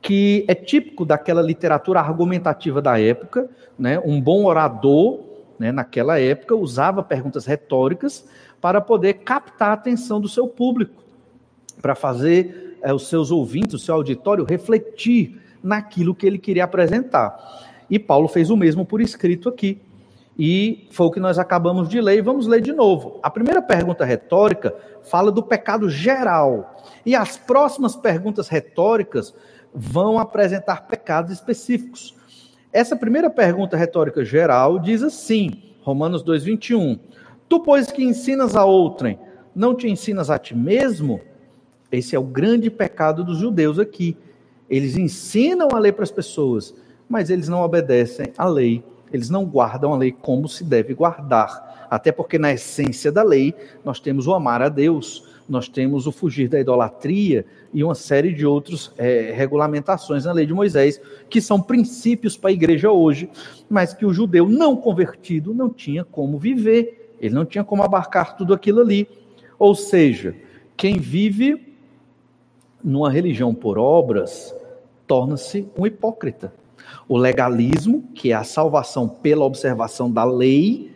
que 0.00 0.44
é 0.46 0.54
típico 0.54 1.02
daquela 1.04 1.40
literatura 1.40 1.98
argumentativa 1.98 2.82
da 2.82 3.00
época, 3.00 3.48
né? 3.78 3.98
Um 4.04 4.20
bom 4.20 4.44
orador, 4.44 5.20
né, 5.58 5.72
naquela 5.72 6.20
época, 6.20 6.54
usava 6.54 7.02
perguntas 7.02 7.46
retóricas 7.46 8.26
para 8.60 8.82
poder 8.82 9.14
captar 9.14 9.70
a 9.70 9.72
atenção 9.72 10.20
do 10.20 10.28
seu 10.28 10.46
público, 10.46 11.02
para 11.80 11.94
fazer 11.94 12.76
é, 12.82 12.92
os 12.92 13.08
seus 13.08 13.30
ouvintes, 13.30 13.74
o 13.74 13.78
seu 13.78 13.94
auditório 13.94 14.44
refletir 14.44 15.40
naquilo 15.62 16.14
que 16.14 16.26
ele 16.26 16.38
queria 16.38 16.64
apresentar. 16.64 17.34
E 17.88 17.98
Paulo 17.98 18.28
fez 18.28 18.50
o 18.50 18.56
mesmo 18.58 18.84
por 18.84 19.00
escrito 19.00 19.48
aqui. 19.48 19.80
E 20.38 20.88
foi 20.90 21.06
o 21.06 21.10
que 21.10 21.20
nós 21.20 21.38
acabamos 21.38 21.88
de 21.88 22.00
ler 22.00 22.18
e 22.18 22.22
vamos 22.22 22.46
ler 22.46 22.60
de 22.60 22.72
novo. 22.72 23.20
A 23.22 23.30
primeira 23.30 23.62
pergunta 23.62 24.04
retórica 24.04 24.74
fala 25.04 25.30
do 25.30 25.42
pecado 25.42 25.88
geral. 25.88 26.82
E 27.06 27.14
as 27.14 27.36
próximas 27.36 27.94
perguntas 27.94 28.48
retóricas 28.48 29.34
vão 29.72 30.18
apresentar 30.18 30.86
pecados 30.86 31.32
específicos. 31.32 32.14
Essa 32.72 32.96
primeira 32.96 33.30
pergunta 33.30 33.76
retórica 33.76 34.24
geral 34.24 34.78
diz 34.80 35.02
assim, 35.02 35.62
Romanos 35.82 36.24
2:21. 36.24 36.98
Tu 37.48 37.60
pois 37.60 37.92
que 37.92 38.02
ensinas 38.02 38.56
a 38.56 38.64
outrem, 38.64 39.18
não 39.54 39.74
te 39.74 39.88
ensinas 39.88 40.30
a 40.30 40.38
ti 40.38 40.56
mesmo? 40.56 41.20
Esse 41.92 42.16
é 42.16 42.18
o 42.18 42.24
grande 42.24 42.70
pecado 42.70 43.22
dos 43.22 43.38
judeus 43.38 43.78
aqui. 43.78 44.16
Eles 44.68 44.96
ensinam 44.96 45.68
a 45.72 45.78
lei 45.78 45.92
para 45.92 46.02
as 46.02 46.10
pessoas, 46.10 46.74
mas 47.08 47.30
eles 47.30 47.48
não 47.48 47.60
obedecem 47.60 48.32
à 48.36 48.46
lei. 48.46 48.82
Eles 49.14 49.30
não 49.30 49.44
guardam 49.44 49.92
a 49.92 49.96
lei 49.96 50.10
como 50.10 50.48
se 50.48 50.64
deve 50.64 50.92
guardar. 50.92 51.86
Até 51.88 52.10
porque 52.10 52.36
na 52.36 52.52
essência 52.52 53.12
da 53.12 53.22
lei 53.22 53.54
nós 53.84 54.00
temos 54.00 54.26
o 54.26 54.34
amar 54.34 54.60
a 54.60 54.68
Deus, 54.68 55.24
nós 55.48 55.68
temos 55.68 56.08
o 56.08 56.12
fugir 56.12 56.48
da 56.48 56.58
idolatria 56.58 57.46
e 57.72 57.84
uma 57.84 57.94
série 57.94 58.32
de 58.32 58.44
outras 58.44 58.90
é, 58.98 59.32
regulamentações 59.32 60.24
na 60.24 60.32
lei 60.32 60.44
de 60.46 60.52
Moisés, 60.52 61.00
que 61.30 61.40
são 61.40 61.62
princípios 61.62 62.36
para 62.36 62.50
a 62.50 62.52
igreja 62.52 62.90
hoje, 62.90 63.30
mas 63.70 63.94
que 63.94 64.04
o 64.04 64.12
judeu 64.12 64.48
não 64.48 64.74
convertido 64.76 65.54
não 65.54 65.70
tinha 65.70 66.04
como 66.04 66.36
viver, 66.36 67.14
ele 67.20 67.36
não 67.36 67.44
tinha 67.44 67.62
como 67.62 67.84
abarcar 67.84 68.36
tudo 68.36 68.52
aquilo 68.52 68.80
ali. 68.80 69.06
Ou 69.60 69.76
seja, 69.76 70.34
quem 70.76 70.98
vive 70.98 71.72
numa 72.82 73.12
religião 73.12 73.54
por 73.54 73.78
obras 73.78 74.52
torna-se 75.06 75.68
um 75.78 75.86
hipócrita. 75.86 76.52
O 77.08 77.16
legalismo, 77.16 78.02
que 78.14 78.32
é 78.32 78.34
a 78.34 78.44
salvação 78.44 79.08
pela 79.08 79.44
observação 79.44 80.10
da 80.10 80.24
lei, 80.24 80.90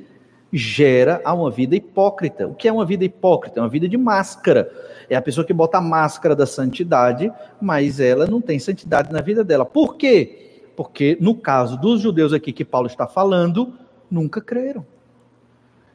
gera 0.53 1.21
a 1.25 1.35
uma 1.35 1.51
vida 1.51 1.77
hipócrita. 1.77 2.47
O 2.47 2.55
que 2.55 2.67
é 2.69 2.73
uma 2.73 2.85
vida 2.85 3.05
hipócrita? 3.05 3.61
É 3.61 3.63
uma 3.63 3.69
vida 3.69 3.89
de 3.89 3.97
máscara. 3.97 4.71
É 5.11 5.17
a 5.17 5.23
pessoa 5.23 5.47
que 5.47 5.53
bota 5.53 5.79
a 5.79 5.83
máscara 5.83 6.35
da 6.35 6.47
santidade, 6.47 7.31
mas 7.61 8.01
ela 8.01 8.27
não 8.27 8.41
tem 8.41 8.59
santidade 8.59 9.13
na 9.13 9.21
vida 9.21 9.45
dela. 9.45 9.65
Por 9.65 9.97
quê? 9.97 10.63
Porque 10.77 11.19
no 11.21 11.35
caso 11.35 11.79
dos 11.79 12.01
judeus 12.01 12.33
aqui 12.33 12.53
que 12.53 12.65
Paulo 12.65 12.87
está 12.87 13.07
falando, 13.07 13.75
nunca 14.11 14.41
creram. 14.41 14.87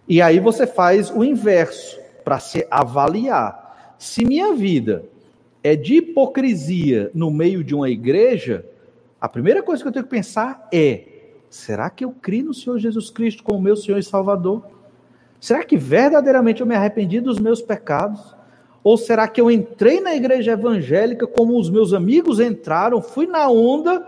E 0.07 0.21
aí 0.21 0.39
você 0.39 0.67
faz 0.67 1.09
o 1.09 1.23
inverso 1.23 1.99
para 2.23 2.39
se 2.39 2.67
avaliar. 2.69 3.95
Se 3.97 4.25
minha 4.25 4.53
vida 4.53 5.05
é 5.63 5.75
de 5.75 5.95
hipocrisia 5.95 7.09
no 7.13 7.31
meio 7.31 7.63
de 7.63 7.73
uma 7.73 7.89
igreja, 7.89 8.65
a 9.23 9.29
primeira 9.29 9.63
coisa 9.63 9.81
que 9.81 9.87
eu 9.87 9.91
tenho 9.93 10.03
que 10.03 10.11
pensar 10.11 10.67
é: 10.69 11.05
será 11.49 11.89
que 11.89 12.03
eu 12.03 12.11
criei 12.11 12.43
no 12.43 12.53
Senhor 12.53 12.77
Jesus 12.77 13.09
Cristo 13.09 13.41
como 13.41 13.61
meu 13.61 13.77
Senhor 13.77 13.97
e 13.97 14.03
Salvador? 14.03 14.67
Será 15.39 15.63
que 15.63 15.77
verdadeiramente 15.77 16.59
eu 16.59 16.67
me 16.67 16.75
arrependi 16.75 17.21
dos 17.21 17.39
meus 17.39 17.61
pecados? 17.61 18.35
Ou 18.83 18.97
será 18.97 19.25
que 19.29 19.39
eu 19.39 19.49
entrei 19.49 20.01
na 20.01 20.13
igreja 20.13 20.51
evangélica 20.51 21.25
como 21.25 21.57
os 21.57 21.69
meus 21.69 21.93
amigos 21.93 22.41
entraram, 22.41 23.01
fui 23.01 23.25
na 23.25 23.47
onda 23.47 24.05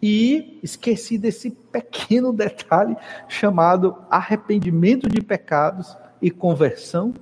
e 0.00 0.58
esqueci 0.62 1.18
desse 1.18 1.50
pequeno 1.50 2.32
detalhe 2.32 2.96
chamado 3.28 3.94
arrependimento 4.08 5.06
de 5.06 5.20
pecados 5.20 5.94
e 6.22 6.30
conversão? 6.30 7.12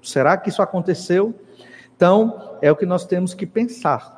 Será 0.00 0.36
que 0.36 0.48
isso 0.48 0.62
aconteceu? 0.62 1.34
Então, 1.96 2.56
é 2.62 2.70
o 2.70 2.76
que 2.76 2.86
nós 2.86 3.04
temos 3.04 3.34
que 3.34 3.46
pensar. 3.46 4.17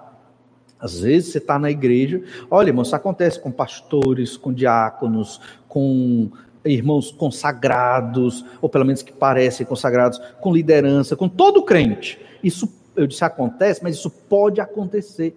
Às 0.81 1.01
vezes 1.01 1.33
você 1.33 1.39
está 1.39 1.59
na 1.59 1.71
igreja, 1.71 2.23
olha, 2.51 2.71
irmão, 2.71 2.83
isso 2.83 2.97
acontece 2.97 3.39
com 3.39 3.51
pastores, 3.51 4.37
com 4.37 4.53
diáconos, 4.53 5.41
com 5.69 6.31
irmãos 6.65 7.11
consagrados, 7.11 8.45
ou 8.61 8.69
pelo 8.69 8.85
menos 8.85 9.03
que 9.03 9.13
parecem 9.13 9.67
consagrados, 9.67 10.21
com 10.41 10.53
liderança, 10.53 11.17
com 11.17 11.29
todo 11.29 11.63
crente. 11.63 12.19
Isso, 12.43 12.73
eu 12.97 13.07
disse, 13.07 13.25
acontece, 13.25 13.83
mas 13.83 13.97
isso 13.97 14.11
pode 14.11 14.61
acontecer. 14.61 15.37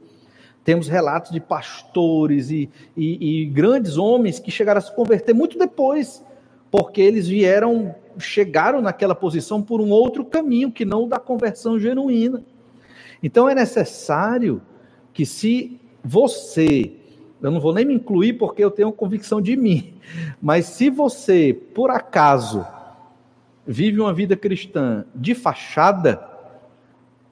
Temos 0.63 0.87
relatos 0.87 1.31
de 1.31 1.41
pastores 1.41 2.49
e, 2.49 2.69
e, 2.95 3.41
e 3.41 3.45
grandes 3.45 3.97
homens 3.97 4.39
que 4.39 4.49
chegaram 4.49 4.77
a 4.77 4.81
se 4.81 4.95
converter 4.95 5.33
muito 5.33 5.57
depois, 5.57 6.23
porque 6.71 7.01
eles 7.01 7.27
vieram, 7.27 7.93
chegaram 8.17 8.81
naquela 8.81 9.13
posição 9.13 9.61
por 9.61 9.81
um 9.81 9.89
outro 9.89 10.23
caminho, 10.23 10.71
que 10.71 10.85
não 10.85 11.03
o 11.03 11.07
da 11.07 11.19
conversão 11.19 11.77
genuína. 11.77 12.43
Então 13.21 13.47
é 13.49 13.55
necessário 13.55 14.61
que 15.13 15.25
se 15.25 15.79
você 16.03 16.91
eu 17.43 17.51
não 17.51 17.59
vou 17.59 17.73
nem 17.73 17.83
me 17.83 17.93
incluir 17.93 18.33
porque 18.33 18.63
eu 18.63 18.71
tenho 18.71 18.89
convicção 18.93 19.41
de 19.41 19.57
mim. 19.57 19.95
Mas 20.41 20.65
se 20.65 20.89
você, 20.89 21.53
por 21.53 21.89
acaso, 21.89 22.65
vive 23.67 23.99
uma 23.99 24.13
vida 24.13 24.33
cristã 24.37 25.03
de 25.13 25.35
fachada, 25.35 26.25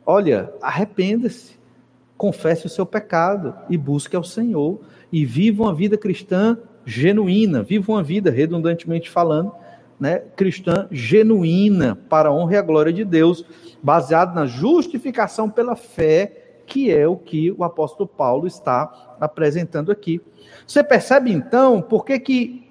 olha, 0.05 0.53
arrependa-se, 0.61 1.53
confesse 2.17 2.65
o 2.65 2.69
seu 2.69 2.85
pecado 2.85 3.55
e 3.69 3.77
busque 3.77 4.13
ao 4.13 4.23
Senhor 4.23 4.81
e 5.13 5.23
viva 5.23 5.63
uma 5.63 5.73
vida 5.73 5.97
cristã 5.97 6.57
genuína, 6.85 7.63
viva 7.63 7.93
uma 7.93 8.03
vida, 8.03 8.29
redundantemente 8.29 9.09
falando, 9.09 9.53
né, 9.97 10.19
cristã 10.35 10.89
genuína 10.91 11.95
para 12.09 12.27
a 12.27 12.33
honra 12.33 12.55
e 12.55 12.57
a 12.57 12.61
glória 12.61 12.91
de 12.91 13.05
Deus, 13.05 13.45
baseado 13.81 14.35
na 14.35 14.45
justificação 14.45 15.49
pela 15.49 15.77
fé 15.77 16.40
que 16.71 16.89
é 16.89 17.05
o 17.05 17.17
que 17.17 17.51
o 17.51 17.65
apóstolo 17.65 18.07
Paulo 18.07 18.47
está 18.47 19.17
apresentando 19.19 19.91
aqui. 19.91 20.21
Você 20.65 20.81
percebe 20.81 21.29
então 21.29 21.81
por 21.81 22.05
que, 22.05 22.17
que 22.17 22.63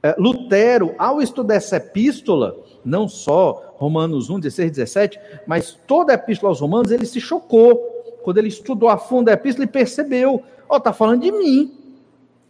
é, 0.00 0.14
Lutero, 0.16 0.94
ao 0.96 1.20
estudar 1.20 1.56
essa 1.56 1.78
epístola, 1.78 2.56
não 2.84 3.08
só 3.08 3.74
Romanos 3.76 4.30
1, 4.30 4.38
16, 4.38 4.70
17, 4.70 5.20
mas 5.48 5.76
toda 5.84 6.12
a 6.12 6.14
epístola 6.14 6.52
aos 6.52 6.60
Romanos, 6.60 6.92
ele 6.92 7.04
se 7.04 7.20
chocou. 7.20 7.76
Quando 8.22 8.38
ele 8.38 8.46
estudou 8.46 8.88
a 8.88 8.96
fundo 8.96 9.30
a 9.30 9.32
epístola, 9.32 9.64
ele 9.64 9.72
percebeu: 9.72 10.44
ó, 10.68 10.74
oh, 10.74 10.76
está 10.76 10.92
falando 10.92 11.22
de 11.22 11.32
mim. 11.32 11.74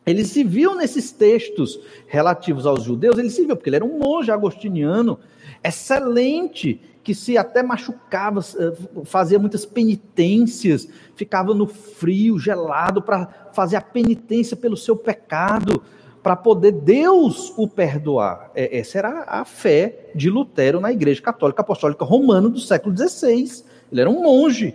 Ele 0.05 0.23
se 0.23 0.45
viu 0.45 0.75
nesses 0.75 1.13
textos 1.13 1.81
relativos 2.09 2.67
aos 2.67 2.83
judeus, 2.83 3.17
ele 3.17 3.31
se 3.31 3.47
viu, 3.47 3.57
porque 3.57 3.71
ele 3.71 3.77
era 3.77 3.85
um 3.87 3.99
monge 3.99 4.31
agostiniano, 4.31 5.19
excelente, 5.65 6.79
que 7.03 7.15
se 7.15 7.39
até 7.39 7.63
machucava, 7.63 8.41
eh, 8.41 8.73
fazia 9.05 9.39
muitas 9.39 9.65
penitências, 9.65 10.89
ficava 11.15 11.55
no 11.55 11.67
frio, 11.67 12.39
gelado, 12.39 13.01
para 13.01 13.27
fazer 13.53 13.77
a 13.77 13.81
penitência 13.81 14.57
pelo 14.57 14.77
seu 14.77 14.95
pecado, 14.97 15.83
para 16.23 16.37
poder 16.37 16.73
Deus 16.73 17.53
o 17.57 17.67
perdoar. 17.67 18.51
É, 18.55 18.79
essa 18.79 18.99
era 18.99 19.25
a 19.27 19.45
fé 19.45 20.11
de 20.15 20.29
Lutero 20.29 20.81
na 20.81 20.93
Igreja 20.93 21.23
Católica 21.23 21.63
Apostólica 21.63 22.05
Romana 22.05 22.49
do 22.49 22.61
século 22.61 22.95
XVI. 22.97 23.65
Ele 23.91 24.01
era 24.01 24.11
um 24.11 24.23
monge. 24.23 24.75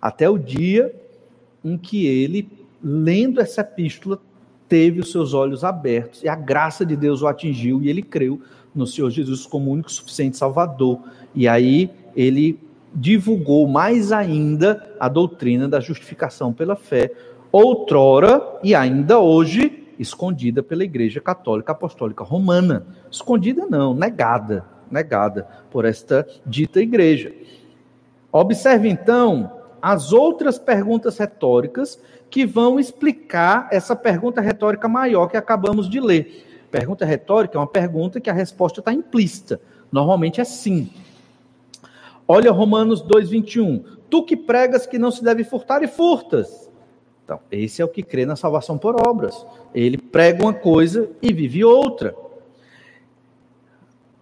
Até 0.00 0.28
o 0.28 0.38
dia 0.38 0.94
em 1.64 1.76
que 1.76 2.06
ele, 2.06 2.48
lendo 2.82 3.40
essa 3.40 3.62
epístola, 3.62 4.20
teve 4.68 5.00
os 5.00 5.10
seus 5.10 5.34
olhos 5.34 5.64
abertos 5.64 6.22
e 6.22 6.28
a 6.28 6.36
graça 6.36 6.86
de 6.86 6.94
Deus 6.94 7.22
o 7.22 7.26
atingiu 7.26 7.82
e 7.82 7.88
ele 7.88 8.02
creu 8.02 8.40
no 8.74 8.86
Senhor 8.86 9.10
Jesus 9.10 9.44
como 9.44 9.70
único 9.70 9.90
suficiente 9.90 10.36
Salvador. 10.36 11.00
E 11.34 11.46
aí 11.46 11.90
ele 12.14 12.58
divulgou 12.94 13.68
mais 13.68 14.12
ainda 14.12 14.94
a 14.98 15.08
doutrina 15.08 15.68
da 15.68 15.80
justificação 15.80 16.52
pela 16.52 16.74
fé, 16.74 17.12
outrora 17.52 18.58
e 18.62 18.74
ainda 18.74 19.18
hoje 19.18 19.86
escondida 19.98 20.62
pela 20.62 20.82
Igreja 20.82 21.20
Católica 21.20 21.72
Apostólica 21.72 22.24
Romana. 22.24 22.86
Escondida 23.10 23.66
não, 23.66 23.94
negada, 23.94 24.64
negada 24.90 25.46
por 25.70 25.84
esta 25.84 26.26
dita 26.46 26.80
igreja. 26.80 27.32
Observe 28.32 28.88
então 28.88 29.52
as 29.82 30.12
outras 30.12 30.58
perguntas 30.58 31.18
retóricas 31.18 32.00
que 32.30 32.46
vão 32.46 32.78
explicar 32.78 33.68
essa 33.70 33.96
pergunta 33.96 34.40
retórica 34.40 34.88
maior 34.88 35.26
que 35.26 35.36
acabamos 35.36 35.88
de 35.88 36.00
ler. 36.00 36.46
Pergunta 36.70 37.04
retórica 37.04 37.58
é 37.58 37.60
uma 37.60 37.66
pergunta 37.66 38.20
que 38.20 38.30
a 38.30 38.34
resposta 38.34 38.80
está 38.80 38.92
implícita. 38.92 39.60
Normalmente 39.90 40.40
é 40.40 40.44
sim. 40.44 40.88
Olha 42.32 42.52
Romanos 42.52 43.02
2,21. 43.02 43.82
Tu 44.08 44.22
que 44.22 44.36
pregas 44.36 44.86
que 44.86 45.00
não 45.00 45.10
se 45.10 45.24
deve 45.24 45.42
furtar 45.42 45.82
e 45.82 45.88
furtas. 45.88 46.70
Então, 47.24 47.40
esse 47.50 47.82
é 47.82 47.84
o 47.84 47.88
que 47.88 48.04
crê 48.04 48.24
na 48.24 48.36
salvação 48.36 48.78
por 48.78 49.04
obras. 49.04 49.44
Ele 49.74 49.98
prega 49.98 50.40
uma 50.40 50.54
coisa 50.54 51.10
e 51.20 51.32
vive 51.32 51.64
outra. 51.64 52.14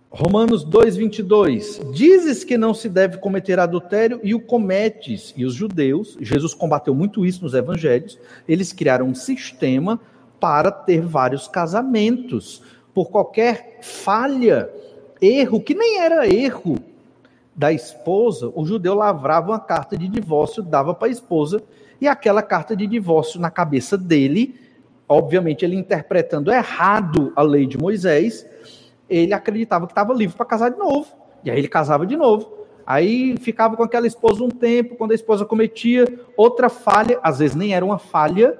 Romanos 0.08 0.64
2,22. 0.64 1.92
Dizes 1.92 2.44
que 2.44 2.56
não 2.56 2.72
se 2.72 2.88
deve 2.88 3.18
cometer 3.18 3.58
adultério 3.58 4.20
e 4.22 4.34
o 4.34 4.40
cometes. 4.40 5.34
E 5.36 5.44
os 5.44 5.52
judeus, 5.52 6.16
Jesus 6.18 6.54
combateu 6.54 6.94
muito 6.94 7.26
isso 7.26 7.42
nos 7.44 7.52
evangelhos, 7.52 8.18
eles 8.48 8.72
criaram 8.72 9.04
um 9.04 9.14
sistema 9.14 10.00
para 10.40 10.72
ter 10.72 11.02
vários 11.02 11.46
casamentos. 11.46 12.62
Por 12.94 13.10
qualquer 13.10 13.80
falha, 13.82 14.70
erro, 15.20 15.60
que 15.60 15.74
nem 15.74 15.98
era 15.98 16.26
erro 16.26 16.78
da 17.58 17.72
esposa, 17.72 18.52
o 18.54 18.64
judeu 18.64 18.94
lavrava 18.94 19.50
uma 19.50 19.58
carta 19.58 19.98
de 19.98 20.06
divórcio, 20.06 20.62
dava 20.62 20.94
para 20.94 21.08
a 21.08 21.10
esposa, 21.10 21.60
e 22.00 22.06
aquela 22.06 22.40
carta 22.40 22.76
de 22.76 22.86
divórcio 22.86 23.40
na 23.40 23.50
cabeça 23.50 23.98
dele, 23.98 24.54
obviamente 25.08 25.64
ele 25.64 25.74
interpretando 25.74 26.52
errado 26.52 27.32
a 27.34 27.42
lei 27.42 27.66
de 27.66 27.76
Moisés, 27.76 28.46
ele 29.10 29.32
acreditava 29.34 29.86
que 29.86 29.92
estava 29.92 30.14
livre 30.14 30.36
para 30.36 30.46
casar 30.46 30.70
de 30.70 30.78
novo. 30.78 31.08
E 31.42 31.50
aí 31.50 31.58
ele 31.58 31.66
casava 31.66 32.06
de 32.06 32.16
novo. 32.16 32.58
Aí 32.86 33.36
ficava 33.38 33.76
com 33.76 33.82
aquela 33.82 34.06
esposa 34.06 34.44
um 34.44 34.50
tempo, 34.50 34.94
quando 34.94 35.10
a 35.10 35.16
esposa 35.16 35.44
cometia 35.44 36.06
outra 36.36 36.68
falha, 36.68 37.18
às 37.24 37.40
vezes 37.40 37.56
nem 37.56 37.74
era 37.74 37.84
uma 37.84 37.98
falha, 37.98 38.56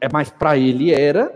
é, 0.00 0.08
mas 0.12 0.28
para 0.28 0.58
ele 0.58 0.92
era, 0.92 1.32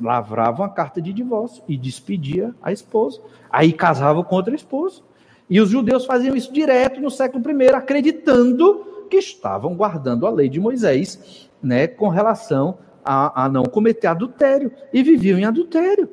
lavrava 0.00 0.62
uma 0.62 0.70
carta 0.70 0.98
de 0.98 1.12
divórcio 1.12 1.62
e 1.68 1.76
despedia 1.76 2.54
a 2.62 2.72
esposa. 2.72 3.20
Aí 3.50 3.70
casava 3.70 4.24
com 4.24 4.34
outra 4.34 4.54
esposa. 4.54 5.02
E 5.50 5.60
os 5.60 5.68
judeus 5.68 6.06
faziam 6.06 6.36
isso 6.36 6.52
direto 6.52 7.00
no 7.00 7.10
século 7.10 7.44
I, 7.50 7.68
acreditando 7.70 9.06
que 9.10 9.16
estavam 9.16 9.74
guardando 9.74 10.24
a 10.24 10.30
lei 10.30 10.48
de 10.48 10.60
Moisés, 10.60 11.50
né, 11.60 11.88
com 11.88 12.08
relação 12.08 12.78
a, 13.04 13.44
a 13.44 13.48
não 13.48 13.64
cometer 13.64 14.06
adultério, 14.06 14.70
e 14.92 15.02
viviam 15.02 15.40
em 15.40 15.44
adultério. 15.44 16.08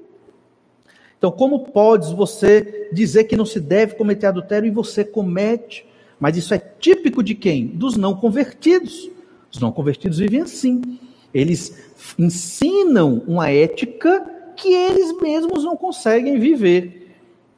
Então, 1.18 1.32
como 1.32 1.66
podes 1.66 2.12
você 2.12 2.90
dizer 2.92 3.26
que 3.26 3.36
não 3.36 3.46
se 3.46 3.60
deve 3.60 3.96
cometer 3.96 4.26
adultério 4.26 4.68
e 4.68 4.72
você 4.72 5.04
comete? 5.04 5.86
Mas 6.20 6.36
isso 6.36 6.54
é 6.54 6.58
típico 6.58 7.24
de 7.24 7.36
quem? 7.36 7.68
Dos 7.68 7.96
não 7.96 8.16
convertidos. 8.16 9.10
Os 9.52 9.60
não 9.60 9.72
convertidos 9.72 10.18
vivem 10.18 10.42
assim. 10.42 10.82
Eles 11.34 11.92
ensinam 12.18 13.24
uma 13.28 13.50
ética 13.50 14.26
que 14.56 14.74
eles 14.74 15.16
mesmos 15.20 15.64
não 15.64 15.76
conseguem 15.76 16.40
viver. 16.40 17.07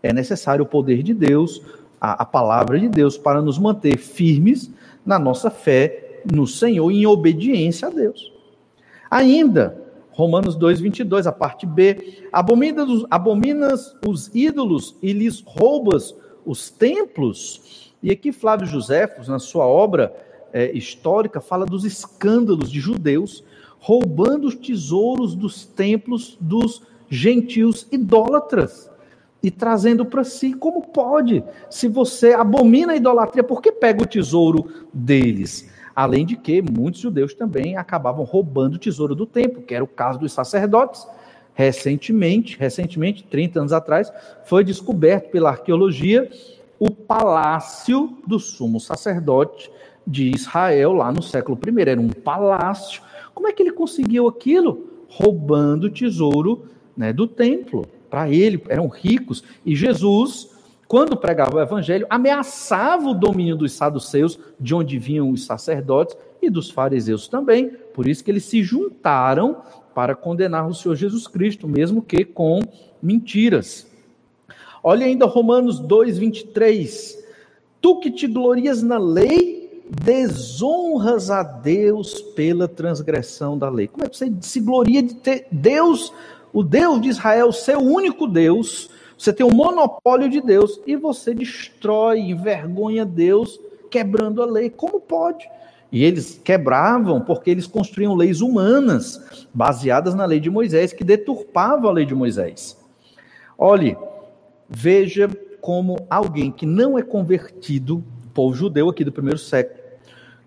É 0.02 0.14
necessário 0.14 0.64
o 0.64 0.68
poder 0.68 1.04
de 1.04 1.14
Deus, 1.14 1.62
a, 2.00 2.24
a 2.24 2.26
palavra 2.26 2.80
de 2.80 2.88
Deus, 2.88 3.18
para 3.18 3.41
nos 3.41 3.58
manter 3.58 3.97
firmes 3.97 4.72
na 5.06 5.20
nossa 5.20 5.50
fé 5.50 6.22
no 6.32 6.45
Senhor, 6.45 6.91
em 6.91 7.06
obediência 7.06 7.88
a 7.88 7.91
Deus. 7.91 8.32
Ainda, 9.10 9.82
Romanos 10.12 10.56
2, 10.56 10.82
22, 10.82 11.28
a 11.28 11.32
parte 11.32 11.66
B. 11.66 12.26
Abominas, 12.32 13.06
abominas 13.10 13.95
os 14.06 14.30
ídolos 14.34 14.95
e 15.02 15.14
lhes 15.14 15.41
roubas 15.45 16.16
os 16.45 16.70
templos. 16.70 17.93
E 18.02 18.12
aqui 18.12 18.32
Flávio 18.32 18.68
Josefos, 18.68 19.28
na 19.28 19.39
sua 19.39 19.66
obra 19.66 20.14
é, 20.54 20.72
histórica, 20.72 21.41
fala 21.41 21.66
dos 21.66 21.86
escândalos 21.86 22.72
de 22.72 22.80
judeus 22.80 23.43
roubando 23.80 24.47
os 24.47 24.56
tesouros 24.56 25.36
dos 25.36 25.66
templos 25.66 26.38
dos 26.39 26.82
gentios 27.10 27.88
idólatras. 27.91 28.89
E 29.42 29.50
trazendo 29.50 30.06
para 30.06 30.24
si. 30.24 30.54
Como 30.54 30.88
pode? 30.88 31.44
Se 31.70 31.88
você 31.88 32.34
abomina 32.34 32.94
a 32.94 32.96
idolatria, 32.96 33.44
por 33.44 33.62
que 33.62 33.72
pega 33.72 34.04
o 34.04 34.08
tesouro 34.08 34.86
deles? 34.94 35.70
Além 35.96 36.26
de 36.26 36.36
que 36.36 36.62
muitos 36.62 37.02
judeus 37.02 37.34
também 37.34 37.76
acabavam 37.76 38.24
roubando 38.24 38.76
o 38.76 38.80
tesouro 38.80 39.16
do 39.16 39.26
templo, 39.26 39.62
que 39.62 39.76
era 39.76 39.84
o 39.84 39.88
caso 39.88 40.20
dos 40.20 40.32
sacerdotes. 40.32 41.08
Recentemente, 41.54 42.58
recentemente, 42.58 43.24
30 43.24 43.60
anos 43.60 43.74
atrás, 43.74 44.12
foi 44.46 44.64
descoberto 44.64 45.30
pela 45.30 45.50
arqueologia 45.50 46.30
o 46.80 46.90
palácio 46.90 48.18
do 48.26 48.40
sumo 48.40 48.80
sacerdote 48.80 49.70
de 50.08 50.32
Israel, 50.34 50.94
lá 50.94 51.12
no 51.12 51.22
século 51.22 51.60
I. 51.62 51.82
Era 51.82 52.00
um 52.00 52.10
palácio. 52.10 53.02
Como 53.34 53.48
é 53.48 53.52
que 53.52 53.62
ele 53.62 53.74
conseguiu 53.74 54.28
aquilo? 54.28 54.88
Roubando 55.10 55.88
o 55.88 55.90
tesouro 55.90 56.66
né, 56.96 57.12
do 57.12 57.28
templo. 57.28 57.86
Para 58.10 58.30
ele, 58.30 58.64
eram 58.68 58.88
ricos. 58.88 59.43
E 59.66 59.76
Jesus, 59.76 60.49
quando 60.88 61.16
pregava 61.16 61.57
o 61.57 61.62
evangelho, 61.62 62.07
ameaçava 62.10 63.10
o 63.10 63.14
domínio 63.14 63.55
dos 63.55 63.74
saduceus, 63.74 64.39
de 64.60 64.74
onde 64.74 64.97
vinham 64.97 65.30
os 65.30 65.45
sacerdotes, 65.45 66.18
e 66.41 66.49
dos 66.49 66.70
fariseus 66.70 67.28
também. 67.28 67.70
Por 67.93 68.07
isso 68.07 68.24
que 68.24 68.32
eles 68.32 68.45
se 68.45 68.64
juntaram 68.64 69.57
para 69.93 70.16
condenar 70.16 70.68
o 70.68 70.74
Senhor 70.74 70.95
Jesus 70.95 71.28
Cristo, 71.28 71.68
mesmo 71.68 72.01
que 72.01 72.24
com 72.24 72.62
mentiras. 73.01 73.88
Olha 74.84 75.05
ainda 75.05 75.26
Romanos 75.26 75.80
2, 75.80 76.18
23. 76.18 77.24
Tu 77.82 77.99
que 77.99 78.12
te 78.12 78.28
glorias 78.28 78.82
na 78.82 78.97
lei, 78.97 79.84
desonras 80.03 81.30
a 81.30 81.43
Deus 81.43 82.22
pela 82.22 82.68
transgressão 82.68 83.57
da 83.57 83.70
lei. 83.70 83.88
Como 83.88 84.05
é 84.05 84.10
que 84.10 84.18
você 84.18 84.32
se 84.41 84.60
gloria 84.60 85.01
de 85.01 85.16
ter 85.16 85.47
Deus, 85.51 86.14
o 86.52 86.64
Deus 86.64 87.02
de 87.02 87.10
Israel, 87.10 87.52
seu 87.52 87.80
único 87.80 88.28
Deus? 88.28 88.89
Você 89.18 89.34
tem 89.34 89.45
o 89.45 89.50
um 89.50 89.54
monopólio 89.54 90.30
de 90.30 90.41
Deus 90.41 90.80
e 90.88 90.95
você 90.95 91.34
destrói, 91.34 92.20
envergonha 92.20 93.06
Deus, 93.06 93.60
quebrando 93.91 94.41
a 94.41 94.45
lei. 94.45 94.70
Como 94.70 95.00
pode? 95.00 95.50
E 95.91 96.04
eles 96.04 96.39
quebravam 96.43 97.20
porque 97.20 97.50
eles 97.50 97.68
construíam 97.68 98.16
leis 98.16 98.41
humanas, 98.41 99.47
baseadas 99.54 100.14
na 100.14 100.26
lei 100.26 100.39
de 100.39 100.50
Moisés, 100.50 100.93
que 100.93 101.04
deturpavam 101.04 101.89
a 101.89 101.93
lei 101.93 102.06
de 102.06 102.16
Moisés. 102.16 102.78
Olhe, 103.58 103.97
veja 104.70 105.30
como 105.60 105.97
alguém 106.10 106.52
que 106.52 106.66
não 106.66 106.97
é 106.97 107.02
convertido, 107.02 108.04
povo 108.34 108.56
judeu 108.56 108.88
aqui 108.89 109.04
do 109.04 109.12
primeiro 109.12 109.39
século, 109.39 109.80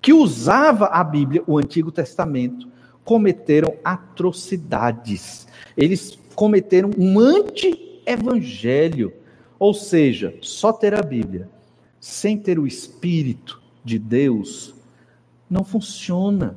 que 0.01 0.13
usava 0.13 0.87
a 0.87 1.05
Bíblia, 1.05 1.43
o 1.47 1.59
Antigo 1.59 1.93
Testamento, 1.93 2.69
cometeram 3.05 3.75
atrocidades. 3.85 5.47
Eles 5.77 6.19
cometeram 6.35 6.91
um 6.99 7.19
anti-evangelho, 7.19 9.13
ou 9.59 9.73
seja, 9.75 10.35
só 10.41 10.73
ter 10.73 10.95
a 10.95 11.03
Bíblia, 11.03 11.49
sem 12.01 12.37
ter 12.39 12.59
o 12.59 12.67
Espírito 12.67 13.63
de 13.85 13.99
Deus, 13.99 14.75
não 15.49 15.65
funciona. 15.65 16.57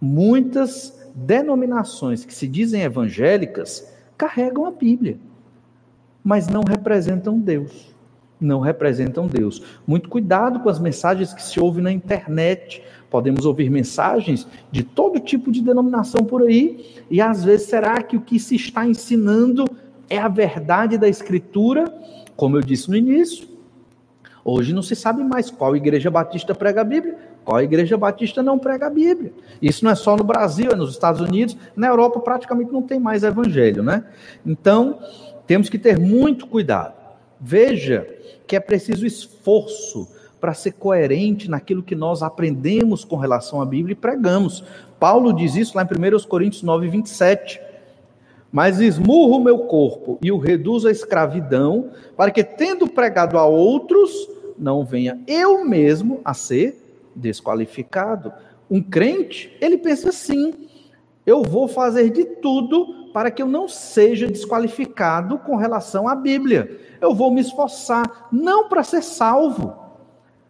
Muitas 0.00 0.98
denominações 1.14 2.24
que 2.24 2.34
se 2.34 2.48
dizem 2.48 2.82
evangélicas 2.82 3.88
carregam 4.18 4.66
a 4.66 4.70
Bíblia, 4.70 5.18
mas 6.22 6.48
não 6.48 6.62
representam 6.62 7.38
Deus. 7.38 7.94
Não 8.40 8.60
representam 8.60 9.26
Deus. 9.26 9.62
Muito 9.86 10.08
cuidado 10.08 10.60
com 10.60 10.68
as 10.68 10.78
mensagens 10.78 11.32
que 11.32 11.42
se 11.42 11.60
ouve 11.60 11.80
na 11.80 11.92
internet. 11.92 12.82
Podemos 13.14 13.46
ouvir 13.46 13.70
mensagens 13.70 14.44
de 14.72 14.82
todo 14.82 15.20
tipo 15.20 15.52
de 15.52 15.62
denominação 15.62 16.24
por 16.24 16.42
aí, 16.42 17.04
e 17.08 17.20
às 17.20 17.44
vezes 17.44 17.68
será 17.68 18.02
que 18.02 18.16
o 18.16 18.20
que 18.20 18.40
se 18.40 18.56
está 18.56 18.84
ensinando 18.84 19.64
é 20.10 20.18
a 20.18 20.26
verdade 20.26 20.98
da 20.98 21.08
Escritura? 21.08 21.84
Como 22.34 22.56
eu 22.56 22.60
disse 22.60 22.90
no 22.90 22.96
início, 22.96 23.46
hoje 24.44 24.74
não 24.74 24.82
se 24.82 24.96
sabe 24.96 25.22
mais 25.22 25.48
qual 25.48 25.76
igreja 25.76 26.10
batista 26.10 26.56
prega 26.56 26.80
a 26.80 26.84
Bíblia, 26.84 27.16
qual 27.44 27.62
igreja 27.62 27.96
batista 27.96 28.42
não 28.42 28.58
prega 28.58 28.88
a 28.88 28.90
Bíblia? 28.90 29.32
Isso 29.62 29.84
não 29.84 29.92
é 29.92 29.94
só 29.94 30.16
no 30.16 30.24
Brasil, 30.24 30.72
é 30.72 30.74
nos 30.74 30.90
Estados 30.90 31.20
Unidos, 31.20 31.56
na 31.76 31.86
Europa 31.86 32.18
praticamente 32.18 32.72
não 32.72 32.82
tem 32.82 32.98
mais 32.98 33.22
evangelho, 33.22 33.84
né? 33.84 34.06
Então, 34.44 34.98
temos 35.46 35.68
que 35.68 35.78
ter 35.78 36.00
muito 36.00 36.48
cuidado. 36.48 36.94
Veja 37.40 38.08
que 38.44 38.56
é 38.56 38.60
preciso 38.60 39.06
esforço 39.06 40.08
para 40.44 40.52
ser 40.52 40.72
coerente 40.72 41.48
naquilo 41.48 41.82
que 41.82 41.94
nós 41.94 42.22
aprendemos 42.22 43.02
com 43.02 43.16
relação 43.16 43.62
à 43.62 43.64
Bíblia 43.64 43.94
e 43.94 43.96
pregamos. 43.96 44.62
Paulo 45.00 45.32
diz 45.32 45.56
isso 45.56 45.74
lá 45.74 45.82
em 45.82 45.86
1 45.86 46.28
Coríntios 46.28 46.62
9, 46.62 46.86
27. 46.86 47.58
Mas 48.52 48.78
esmurro 48.78 49.38
o 49.38 49.42
meu 49.42 49.60
corpo 49.60 50.18
e 50.20 50.30
o 50.30 50.36
reduzo 50.36 50.86
à 50.86 50.90
escravidão, 50.90 51.88
para 52.14 52.30
que, 52.30 52.44
tendo 52.44 52.86
pregado 52.86 53.38
a 53.38 53.46
outros, 53.46 54.28
não 54.58 54.84
venha 54.84 55.18
eu 55.26 55.64
mesmo 55.64 56.20
a 56.22 56.34
ser 56.34 56.78
desqualificado. 57.16 58.30
Um 58.70 58.82
crente, 58.82 59.50
ele 59.62 59.78
pensa 59.78 60.10
assim: 60.10 60.52
eu 61.24 61.42
vou 61.42 61.66
fazer 61.66 62.10
de 62.10 62.22
tudo 62.22 63.08
para 63.14 63.30
que 63.30 63.40
eu 63.40 63.46
não 63.46 63.66
seja 63.66 64.26
desqualificado 64.26 65.38
com 65.38 65.56
relação 65.56 66.06
à 66.06 66.14
Bíblia. 66.14 66.78
Eu 67.00 67.14
vou 67.14 67.30
me 67.30 67.40
esforçar, 67.40 68.28
não 68.30 68.68
para 68.68 68.84
ser 68.84 69.02
salvo, 69.02 69.83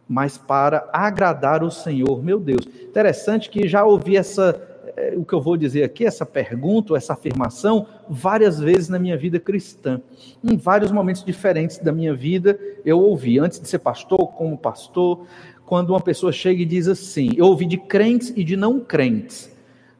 mas 0.09 0.37
para 0.37 0.89
agradar 0.93 1.63
o 1.63 1.71
Senhor, 1.71 2.23
meu 2.23 2.39
Deus. 2.39 2.67
Interessante 2.83 3.49
que 3.49 3.67
já 3.67 3.85
ouvi 3.85 4.17
essa, 4.17 4.61
eh, 4.97 5.15
o 5.17 5.25
que 5.25 5.33
eu 5.33 5.41
vou 5.41 5.57
dizer 5.57 5.83
aqui, 5.83 6.05
essa 6.05 6.27
pergunta, 6.27 6.97
essa 6.97 7.15
afirmação, 7.15 7.87
várias 8.09 8.61
vezes 8.61 8.89
na 8.89 8.99
minha 8.99 9.17
vida 9.17 9.41
cristã. 9.41 10.01
Em 10.43 10.57
vários 10.57 10.93
momentos 10.93 11.25
diferentes 11.25 11.79
da 11.79 11.93
minha 11.93 12.15
vida, 12.15 12.59
eu 12.85 13.01
ouvi, 13.01 13.39
antes 13.39 13.59
de 13.61 13.67
ser 13.67 13.79
pastor, 13.79 14.33
como 14.33 14.59
pastor, 14.59 15.27
quando 15.67 15.91
uma 15.91 16.01
pessoa 16.01 16.33
chega 16.33 16.63
e 16.63 16.67
diz 16.67 16.87
assim: 16.89 17.31
eu 17.37 17.47
ouvi 17.47 17.67
de 17.67 17.79
crentes 17.79 18.33
e 18.37 18.45
de 18.45 18.57
não 18.57 18.81
crentes, 18.81 19.51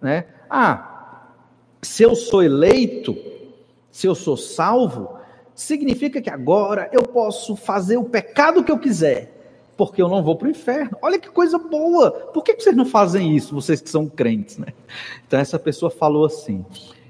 né? 0.01 0.27
Ah, 0.49 1.31
se 1.83 2.03
eu 2.03 2.15
sou 2.15 2.43
eleito, 2.43 3.17
se 3.91 4.07
eu 4.07 4.15
sou 4.15 4.37
salvo, 4.37 5.19
significa 5.55 6.21
que 6.21 6.31
agora 6.31 6.89
eu 6.93 7.03
posso 7.03 7.57
fazer 7.57 7.97
o 7.97 8.05
pecado 8.05 8.65
que 8.65 8.73
eu 8.73 8.79
quiser, 8.79 9.34
porque 9.77 10.01
eu 10.01 10.09
não 10.09 10.23
vou 10.23 10.37
para 10.37 10.49
o 10.49 10.51
inferno. 10.51 10.97
Olha 11.03 11.19
que 11.19 11.29
coisa 11.29 11.59
boa! 11.59 12.11
Por 12.11 12.43
que 12.43 12.55
vocês 12.55 12.77
não 12.77 12.87
fazem 12.87 13.37
isso, 13.37 13.55
vocês 13.55 13.81
que 13.81 13.91
são 13.91 14.07
crentes, 14.07 14.59
né? 14.59 14.69
Então 15.27 15.39
essa 15.39 15.59
pessoa 15.59 15.91
falou 15.91 16.25
assim. 16.25 16.65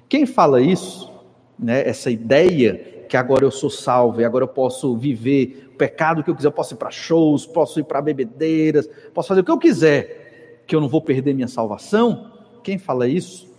Quem 0.08 0.26
fala 0.26 0.60
isso, 0.60 1.12
né? 1.58 1.86
Essa 1.86 2.10
ideia 2.10 3.04
que 3.08 3.16
agora 3.16 3.44
eu 3.44 3.50
sou 3.50 3.70
salvo 3.70 4.20
e 4.20 4.24
agora 4.24 4.44
eu 4.44 4.48
posso 4.48 4.96
viver 4.96 5.70
o 5.74 5.76
pecado 5.76 6.22
que 6.22 6.30
eu 6.30 6.34
quiser, 6.34 6.48
eu 6.48 6.52
posso 6.52 6.74
ir 6.74 6.76
para 6.76 6.90
shows, 6.90 7.46
posso 7.46 7.80
ir 7.80 7.84
para 7.84 8.00
bebedeiras, 8.00 8.88
posso 9.12 9.28
fazer 9.28 9.40
o 9.40 9.44
que 9.44 9.50
eu 9.50 9.58
quiser, 9.58 10.62
que 10.66 10.74
eu 10.74 10.80
não 10.80 10.88
vou 10.88 11.00
perder 11.00 11.34
minha 11.34 11.48
salvação. 11.48 12.32
Quem 12.62 12.78
fala 12.78 13.06
isso? 13.06 13.52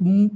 Hum, 0.00 0.30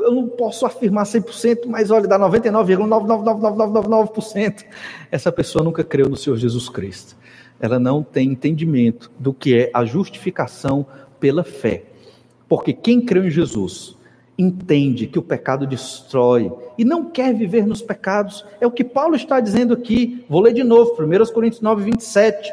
eu 0.00 0.12
não 0.12 0.28
posso 0.28 0.64
afirmar 0.64 1.04
100%, 1.04 1.66
mas 1.66 1.90
olha, 1.90 2.06
dá 2.06 2.18
99,99999%. 2.18 4.64
Essa 5.10 5.32
pessoa 5.32 5.64
nunca 5.64 5.82
creu 5.82 6.08
no 6.08 6.16
Senhor 6.16 6.36
Jesus 6.36 6.68
Cristo. 6.68 7.16
Ela 7.58 7.78
não 7.78 8.02
tem 8.02 8.30
entendimento 8.30 9.10
do 9.18 9.32
que 9.32 9.56
é 9.56 9.70
a 9.72 9.84
justificação 9.84 10.86
pela 11.18 11.44
fé. 11.44 11.84
Porque 12.48 12.72
quem 12.72 13.00
creu 13.00 13.26
em 13.26 13.30
Jesus 13.30 13.96
entende 14.36 15.06
que 15.06 15.18
o 15.18 15.22
pecado 15.22 15.66
destrói 15.66 16.52
e 16.76 16.84
não 16.84 17.10
quer 17.10 17.34
viver 17.34 17.66
nos 17.66 17.82
pecados. 17.82 18.44
É 18.60 18.66
o 18.66 18.70
que 18.70 18.84
Paulo 18.84 19.14
está 19.14 19.40
dizendo 19.40 19.74
aqui. 19.74 20.24
Vou 20.28 20.40
ler 20.40 20.52
de 20.52 20.64
novo, 20.64 20.96
1 21.00 21.32
Coríntios 21.32 21.60
9, 21.60 21.84
27. 21.84 22.52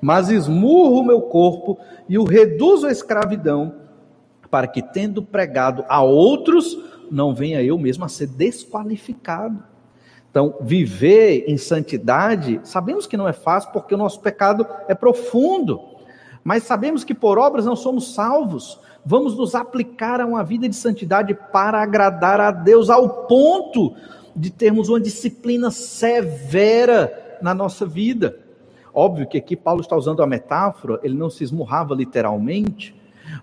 Mas 0.00 0.28
esmurro 0.28 1.00
o 1.00 1.04
meu 1.04 1.22
corpo 1.22 1.78
e 2.08 2.18
o 2.18 2.24
reduzo 2.24 2.86
à 2.86 2.92
escravidão, 2.92 3.74
para 4.54 4.68
que, 4.68 4.80
tendo 4.80 5.20
pregado 5.20 5.84
a 5.88 6.00
outros, 6.00 6.78
não 7.10 7.34
venha 7.34 7.60
eu 7.60 7.76
mesmo 7.76 8.04
a 8.04 8.08
ser 8.08 8.28
desqualificado. 8.28 9.60
Então, 10.30 10.54
viver 10.60 11.46
em 11.48 11.56
santidade, 11.56 12.60
sabemos 12.62 13.04
que 13.04 13.16
não 13.16 13.26
é 13.26 13.32
fácil, 13.32 13.72
porque 13.72 13.96
o 13.96 13.98
nosso 13.98 14.20
pecado 14.20 14.64
é 14.86 14.94
profundo, 14.94 15.80
mas 16.44 16.62
sabemos 16.62 17.02
que 17.02 17.12
por 17.12 17.36
obras 17.36 17.66
não 17.66 17.74
somos 17.74 18.14
salvos 18.14 18.78
vamos 19.04 19.36
nos 19.36 19.56
aplicar 19.56 20.20
a 20.20 20.24
uma 20.24 20.44
vida 20.44 20.68
de 20.68 20.76
santidade 20.76 21.34
para 21.34 21.82
agradar 21.82 22.40
a 22.40 22.52
Deus, 22.52 22.88
ao 22.88 23.26
ponto 23.26 23.92
de 24.36 24.50
termos 24.50 24.88
uma 24.88 25.00
disciplina 25.00 25.72
severa 25.72 27.38
na 27.42 27.52
nossa 27.52 27.84
vida. 27.84 28.38
Óbvio 28.94 29.26
que 29.26 29.36
aqui 29.36 29.56
Paulo 29.56 29.80
está 29.80 29.96
usando 29.96 30.22
a 30.22 30.26
metáfora, 30.28 31.00
ele 31.02 31.14
não 31.14 31.28
se 31.28 31.42
esmurrava 31.42 31.92
literalmente, 31.92 32.94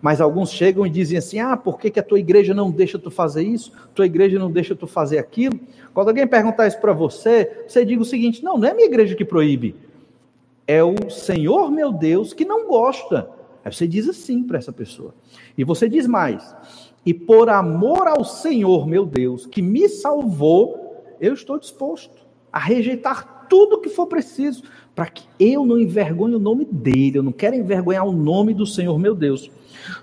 mas 0.01 0.19
alguns 0.19 0.51
chegam 0.51 0.85
e 0.85 0.89
dizem 0.89 1.17
assim: 1.17 1.39
ah, 1.39 1.55
por 1.55 1.79
que, 1.79 1.91
que 1.91 1.99
a 1.99 2.03
tua 2.03 2.19
igreja 2.19 2.53
não 2.53 2.71
deixa 2.71 2.97
tu 2.97 3.11
fazer 3.11 3.43
isso? 3.43 3.71
Tua 3.93 4.05
igreja 4.05 4.39
não 4.39 4.51
deixa 4.51 4.75
tu 4.75 4.87
fazer 4.87 5.19
aquilo? 5.19 5.59
Quando 5.93 6.07
alguém 6.07 6.25
perguntar 6.25 6.67
isso 6.67 6.79
para 6.79 6.93
você, 6.93 7.65
você 7.67 7.85
diga 7.85 8.01
o 8.01 8.05
seguinte: 8.05 8.43
não, 8.43 8.57
não 8.57 8.67
é 8.67 8.73
minha 8.73 8.87
igreja 8.87 9.15
que 9.15 9.25
proíbe, 9.25 9.75
é 10.65 10.83
o 10.83 11.09
Senhor 11.09 11.69
meu 11.69 11.91
Deus 11.91 12.33
que 12.33 12.45
não 12.45 12.67
gosta. 12.67 13.29
Aí 13.63 13.71
você 13.71 13.87
diz 13.87 14.09
assim 14.09 14.43
para 14.43 14.57
essa 14.57 14.71
pessoa. 14.71 15.13
E 15.57 15.63
você 15.63 15.87
diz 15.87 16.07
mais: 16.07 16.55
e 17.05 17.13
por 17.13 17.49
amor 17.49 18.07
ao 18.07 18.23
Senhor, 18.23 18.87
meu 18.87 19.05
Deus, 19.05 19.45
que 19.45 19.61
me 19.61 19.87
salvou, 19.89 21.03
eu 21.19 21.33
estou 21.33 21.59
disposto 21.59 22.21
a 22.51 22.59
rejeitar 22.59 23.47
tudo 23.49 23.79
que 23.79 23.89
for 23.89 24.07
preciso 24.07 24.63
para 24.95 25.07
que 25.07 25.23
eu 25.39 25.65
não 25.65 25.79
envergonhe 25.79 26.35
o 26.35 26.39
nome 26.39 26.65
dele, 26.65 27.17
eu 27.17 27.23
não 27.23 27.31
quero 27.31 27.55
envergonhar 27.55 28.05
o 28.05 28.11
nome 28.11 28.53
do 28.53 28.65
Senhor 28.65 28.97
meu 28.97 29.15
Deus. 29.15 29.49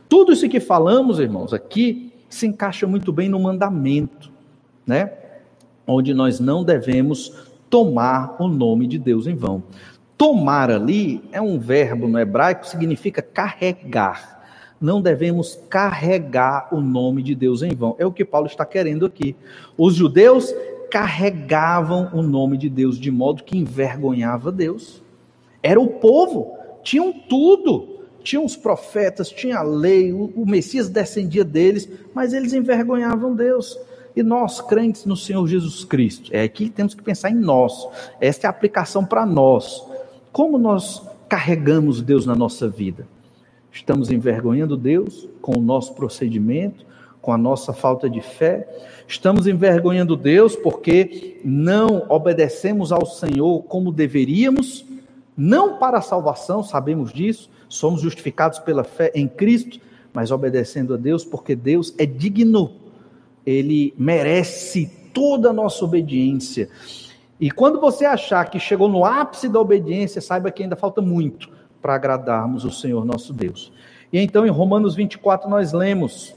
Tudo 0.08 0.32
isso 0.32 0.48
que 0.48 0.60
falamos, 0.60 1.18
irmãos, 1.18 1.52
aqui 1.52 2.12
se 2.28 2.46
encaixa 2.46 2.86
muito 2.86 3.12
bem 3.12 3.28
no 3.28 3.40
mandamento, 3.40 4.30
né? 4.86 5.12
Onde 5.86 6.12
nós 6.12 6.38
não 6.38 6.62
devemos 6.62 7.32
tomar 7.70 8.36
o 8.40 8.48
nome 8.48 8.86
de 8.86 8.98
Deus 8.98 9.26
em 9.26 9.34
vão. 9.34 9.62
Tomar 10.16 10.70
ali 10.70 11.22
é 11.32 11.40
um 11.40 11.58
verbo 11.58 12.08
no 12.08 12.18
hebraico 12.18 12.62
que 12.62 12.70
significa 12.70 13.22
carregar. 13.22 14.38
Não 14.80 15.00
devemos 15.00 15.58
carregar 15.68 16.68
o 16.72 16.80
nome 16.80 17.22
de 17.22 17.34
Deus 17.34 17.62
em 17.62 17.74
vão. 17.74 17.96
É 17.98 18.06
o 18.06 18.12
que 18.12 18.24
Paulo 18.24 18.46
está 18.46 18.64
querendo 18.64 19.06
aqui. 19.06 19.34
Os 19.76 19.94
judeus 19.94 20.54
carregavam 20.90 22.10
o 22.12 22.22
nome 22.22 22.56
de 22.56 22.68
Deus 22.68 22.98
de 22.98 23.10
modo 23.10 23.44
que 23.44 23.58
envergonhava 23.58 24.50
Deus. 24.50 25.02
Era 25.62 25.80
o 25.80 25.88
povo, 25.88 26.56
tinham 26.82 27.12
tudo, 27.12 27.97
tinham 28.28 28.44
os 28.44 28.58
profetas, 28.58 29.30
tinha 29.30 29.56
a 29.56 29.62
lei, 29.62 30.12
o, 30.12 30.30
o 30.36 30.44
Messias 30.44 30.90
descendia 30.90 31.42
deles, 31.42 31.88
mas 32.12 32.34
eles 32.34 32.52
envergonhavam 32.52 33.34
Deus. 33.34 33.78
E 34.14 34.22
nós, 34.22 34.60
crentes 34.60 35.06
no 35.06 35.16
Senhor 35.16 35.46
Jesus 35.46 35.82
Cristo, 35.82 36.30
é 36.30 36.42
aqui 36.42 36.66
que 36.66 36.70
temos 36.70 36.92
que 36.92 37.02
pensar 37.02 37.30
em 37.30 37.34
nós. 37.34 37.88
Esta 38.20 38.46
é 38.46 38.48
a 38.48 38.50
aplicação 38.50 39.02
para 39.02 39.24
nós. 39.24 39.82
Como 40.30 40.58
nós 40.58 41.00
carregamos 41.26 42.02
Deus 42.02 42.26
na 42.26 42.34
nossa 42.34 42.68
vida? 42.68 43.08
Estamos 43.72 44.10
envergonhando 44.10 44.76
Deus 44.76 45.26
com 45.40 45.56
o 45.56 45.62
nosso 45.62 45.94
procedimento, 45.94 46.84
com 47.22 47.32
a 47.32 47.38
nossa 47.38 47.72
falta 47.72 48.10
de 48.10 48.20
fé? 48.20 48.68
Estamos 49.06 49.46
envergonhando 49.46 50.14
Deus 50.14 50.54
porque 50.54 51.40
não 51.42 52.04
obedecemos 52.10 52.92
ao 52.92 53.06
Senhor 53.06 53.62
como 53.62 53.90
deveríamos, 53.90 54.84
não 55.34 55.78
para 55.78 55.96
a 55.96 56.02
salvação, 56.02 56.62
sabemos 56.62 57.10
disso, 57.10 57.48
somos 57.68 58.00
justificados 58.00 58.58
pela 58.58 58.84
fé 58.84 59.12
em 59.14 59.28
Cristo, 59.28 59.80
mas 60.12 60.30
obedecendo 60.30 60.94
a 60.94 60.96
Deus 60.96 61.24
porque 61.24 61.54
Deus 61.54 61.94
é 61.98 62.06
digno, 62.06 62.72
ele 63.44 63.94
merece 63.96 64.90
toda 65.12 65.50
a 65.50 65.52
nossa 65.52 65.84
obediência. 65.84 66.68
E 67.40 67.50
quando 67.50 67.80
você 67.80 68.04
achar 68.04 68.50
que 68.50 68.58
chegou 68.58 68.88
no 68.88 69.04
ápice 69.04 69.48
da 69.48 69.60
obediência, 69.60 70.20
saiba 70.20 70.50
que 70.50 70.62
ainda 70.62 70.76
falta 70.76 71.00
muito 71.00 71.48
para 71.80 71.94
agradarmos 71.94 72.64
o 72.64 72.70
Senhor 72.70 73.04
nosso 73.04 73.32
Deus. 73.32 73.72
E 74.12 74.18
então 74.18 74.46
em 74.46 74.50
Romanos 74.50 74.94
24 74.94 75.48
nós 75.48 75.72
lemos: 75.72 76.34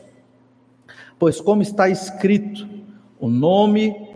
Pois, 1.18 1.42
como 1.42 1.62
está 1.62 1.90
escrito, 1.90 2.68
o 3.20 3.30
nome 3.30 4.10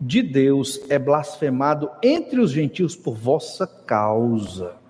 de 0.00 0.22
Deus 0.22 0.80
é 0.88 0.98
blasfemado 0.98 1.90
entre 2.02 2.40
os 2.40 2.50
gentios 2.50 2.96
por 2.96 3.14
vossa 3.14 3.66
causa. 3.66 4.81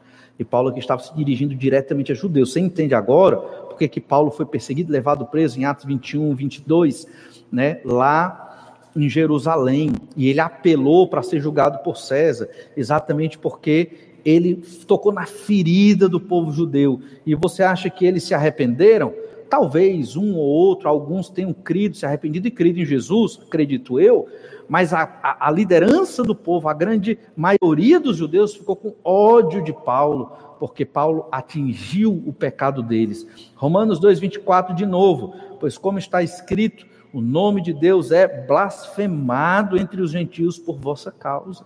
E 0.43 0.45
Paulo 0.45 0.69
aqui 0.69 0.81
estava 0.81 1.03
se 1.03 1.15
dirigindo 1.15 1.55
diretamente 1.55 2.13
a 2.13 2.15
judeus. 2.15 2.53
Você 2.53 2.61
entende 2.61 2.95
agora 2.95 3.37
porque 3.37 3.89
que 3.89 4.01
Paulo 4.01 4.31
foi 4.31 4.45
perseguido, 4.45 4.93
levado 4.93 5.25
preso 5.27 5.59
em 5.59 5.65
Atos 5.65 5.85
21, 5.85 6.35
22, 6.35 7.07
né? 7.51 7.81
Lá 7.85 8.77
em 8.95 9.09
Jerusalém. 9.09 9.93
E 10.17 10.29
ele 10.29 10.41
apelou 10.41 11.09
para 11.09 11.23
ser 11.23 11.41
julgado 11.41 11.79
por 11.79 11.97
César, 11.97 12.49
exatamente 12.77 13.39
porque 13.39 14.13
ele 14.25 14.57
tocou 14.87 15.13
na 15.13 15.27
ferida 15.27 16.09
do 16.09 16.21
povo 16.21 16.53
judeu. 16.53 17.01
E 17.25 17.35
você 17.35 17.63
acha 17.63 17.89
que 17.89 18.05
eles 18.05 18.25
se 18.25 18.35
arrependeram? 18.35 19.13
Talvez 19.49 20.17
um 20.17 20.35
ou 20.35 20.47
outro, 20.47 20.89
alguns 20.89 21.29
tenham 21.29 21.53
crido, 21.53 21.97
se 21.97 22.07
arrependido 22.07 22.49
e 22.49 22.51
crido 22.51 22.81
em 22.81 22.85
Jesus, 22.85 23.41
acredito 23.47 24.01
eu, 24.01 24.27
mas 24.69 24.93
a, 24.93 25.03
a, 25.23 25.49
a, 25.49 25.51
liderança 25.51 26.23
do 26.23 26.35
povo, 26.35 26.69
a 26.69 26.75
grande 26.75 27.19
maioria 27.37 27.99
dos 28.01 28.17
judeus, 28.17 28.55
ficou 28.55 28.77
com 28.77 28.95
ódio 29.05 29.63
de 29.63 29.73
Paulo, 29.73 30.33
porque 30.59 30.85
Paulo 30.85 31.27
atingiu 31.31 32.23
o 32.27 32.33
pecado 32.33 32.83
deles. 32.83 33.27
Romanos 33.55 34.01
2,24 34.01 34.75
de 34.75 34.87
novo, 34.87 35.35
pois 35.59 35.77
como 35.77 35.99
está 35.99 36.23
escrito, 36.23 36.87
o 37.13 37.21
nome 37.21 37.61
de 37.61 37.73
Deus 37.73 38.11
é 38.11 38.27
blasfemado 38.27 39.77
entre 39.77 40.01
os 40.01 40.11
gentios 40.11 40.59
por 40.59 40.79
vossa 40.79 41.11
causa. 41.11 41.65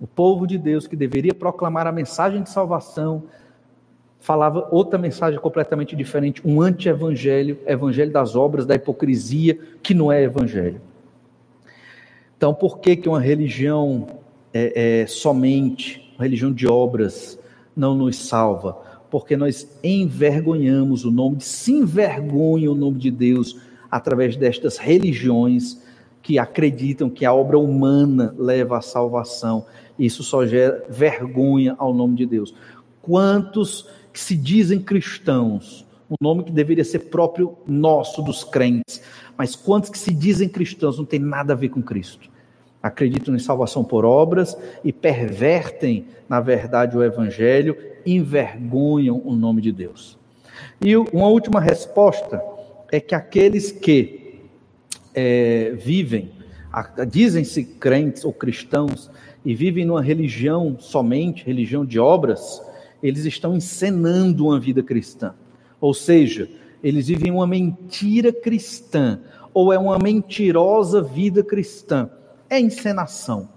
O 0.00 0.06
povo 0.06 0.46
de 0.46 0.56
Deus 0.56 0.86
que 0.86 0.96
deveria 0.96 1.34
proclamar 1.34 1.86
a 1.86 1.92
mensagem 1.92 2.42
de 2.42 2.48
salvação, 2.48 3.24
falava 4.18 4.68
outra 4.70 4.98
mensagem 4.98 5.38
completamente 5.38 5.94
diferente, 5.94 6.40
um 6.44 6.60
anti-evangelho, 6.60 7.58
evangelho 7.66 8.12
das 8.12 8.34
obras, 8.34 8.66
da 8.66 8.74
hipocrisia, 8.74 9.58
que 9.82 9.94
não 9.94 10.10
é 10.10 10.22
evangelho. 10.22 10.80
Então, 12.38 12.54
por 12.54 12.78
que, 12.78 12.94
que 12.94 13.08
uma 13.08 13.20
religião 13.20 14.06
é, 14.54 15.00
é, 15.00 15.06
somente, 15.08 16.08
uma 16.16 16.22
religião 16.22 16.52
de 16.52 16.68
obras, 16.68 17.36
não 17.76 17.96
nos 17.96 18.14
salva? 18.14 18.78
Porque 19.10 19.36
nós 19.36 19.68
envergonhamos 19.82 21.04
o 21.04 21.10
nome, 21.10 21.40
se 21.40 21.72
envergonha 21.72 22.70
o 22.70 22.76
nome 22.76 22.96
de 22.96 23.10
Deus 23.10 23.58
através 23.90 24.36
destas 24.36 24.78
religiões 24.78 25.82
que 26.22 26.38
acreditam 26.38 27.10
que 27.10 27.24
a 27.24 27.34
obra 27.34 27.58
humana 27.58 28.32
leva 28.38 28.78
à 28.78 28.82
salvação. 28.82 29.66
Isso 29.98 30.22
só 30.22 30.46
gera 30.46 30.84
vergonha 30.88 31.74
ao 31.76 31.92
nome 31.92 32.14
de 32.14 32.24
Deus. 32.24 32.54
Quantos 33.02 33.88
que 34.12 34.20
se 34.20 34.36
dizem 34.36 34.80
cristãos, 34.80 35.84
um 36.10 36.16
nome 36.20 36.44
que 36.44 36.52
deveria 36.52 36.84
ser 36.84 37.00
próprio 37.00 37.56
nosso, 37.66 38.22
dos 38.22 38.44
crentes, 38.44 39.02
mas 39.36 39.54
quantos 39.54 39.90
que 39.90 39.98
se 39.98 40.12
dizem 40.12 40.48
cristãos 40.48 40.98
não 40.98 41.04
tem 41.04 41.18
nada 41.18 41.52
a 41.52 41.56
ver 41.56 41.68
com 41.68 41.82
Cristo? 41.82 42.30
Acreditam 42.82 43.34
em 43.34 43.38
salvação 43.38 43.84
por 43.84 44.04
obras 44.04 44.56
e 44.84 44.92
pervertem, 44.92 46.06
na 46.28 46.40
verdade, 46.40 46.96
o 46.96 47.02
Evangelho, 47.02 47.76
envergonham 48.06 49.20
o 49.24 49.34
nome 49.34 49.60
de 49.60 49.72
Deus. 49.72 50.16
E 50.80 50.96
uma 50.96 51.28
última 51.28 51.60
resposta 51.60 52.42
é 52.90 53.00
que 53.00 53.14
aqueles 53.14 53.70
que 53.70 54.40
é, 55.14 55.72
vivem, 55.76 56.30
dizem-se 57.10 57.64
crentes 57.64 58.24
ou 58.24 58.32
cristãos, 58.32 59.10
e 59.44 59.54
vivem 59.54 59.84
numa 59.84 60.02
religião 60.02 60.76
somente, 60.78 61.44
religião 61.44 61.84
de 61.84 61.98
obras, 61.98 62.60
eles 63.02 63.24
estão 63.24 63.56
encenando 63.56 64.46
uma 64.46 64.58
vida 64.58 64.82
cristã. 64.82 65.34
Ou 65.80 65.94
seja, 65.94 66.48
eles 66.82 67.08
vivem 67.08 67.32
uma 67.32 67.46
mentira 67.46 68.32
cristã, 68.32 69.20
ou 69.52 69.72
é 69.72 69.78
uma 69.78 69.98
mentirosa 69.98 71.02
vida 71.02 71.42
cristã. 71.42 72.10
É 72.48 72.60
encenação, 72.60 73.48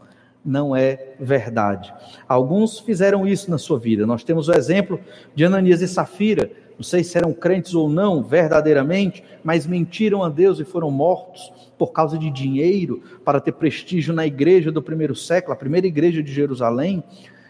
não 0.44 0.76
é 0.76 1.14
verdade. 1.20 1.94
Alguns 2.28 2.80
fizeram 2.80 3.28
isso 3.28 3.50
na 3.50 3.58
sua 3.58 3.80
vida. 3.80 4.06
Nós 4.06 4.24
temos 4.24 4.48
o 4.48 4.54
exemplo 4.54 5.00
de 5.36 5.46
Ananias 5.46 5.82
e 5.82 5.88
Safira. 5.88 6.52
Não 6.76 6.84
sei 6.84 7.04
se 7.04 7.18
eram 7.18 7.32
crentes 7.32 7.76
ou 7.76 7.88
não, 7.88 8.24
verdadeiramente, 8.24 9.24
mas 9.44 9.68
mentiram 9.68 10.24
a 10.24 10.30
Deus 10.30 10.60
e 10.60 10.66
foram 10.66 10.90
mortos 10.90 11.52
por 11.78 11.92
causa 11.92 12.18
de 12.18 12.30
dinheiro, 12.30 13.02
para 13.24 13.40
ter 13.40 13.52
prestígio 13.54 14.14
na 14.14 14.26
igreja 14.26 14.72
do 14.72 14.82
primeiro 14.82 15.16
século, 15.16 15.54
a 15.54 15.58
primeira 15.58 15.88
igreja 15.88 16.22
de 16.24 16.32
Jerusalém. 16.32 17.04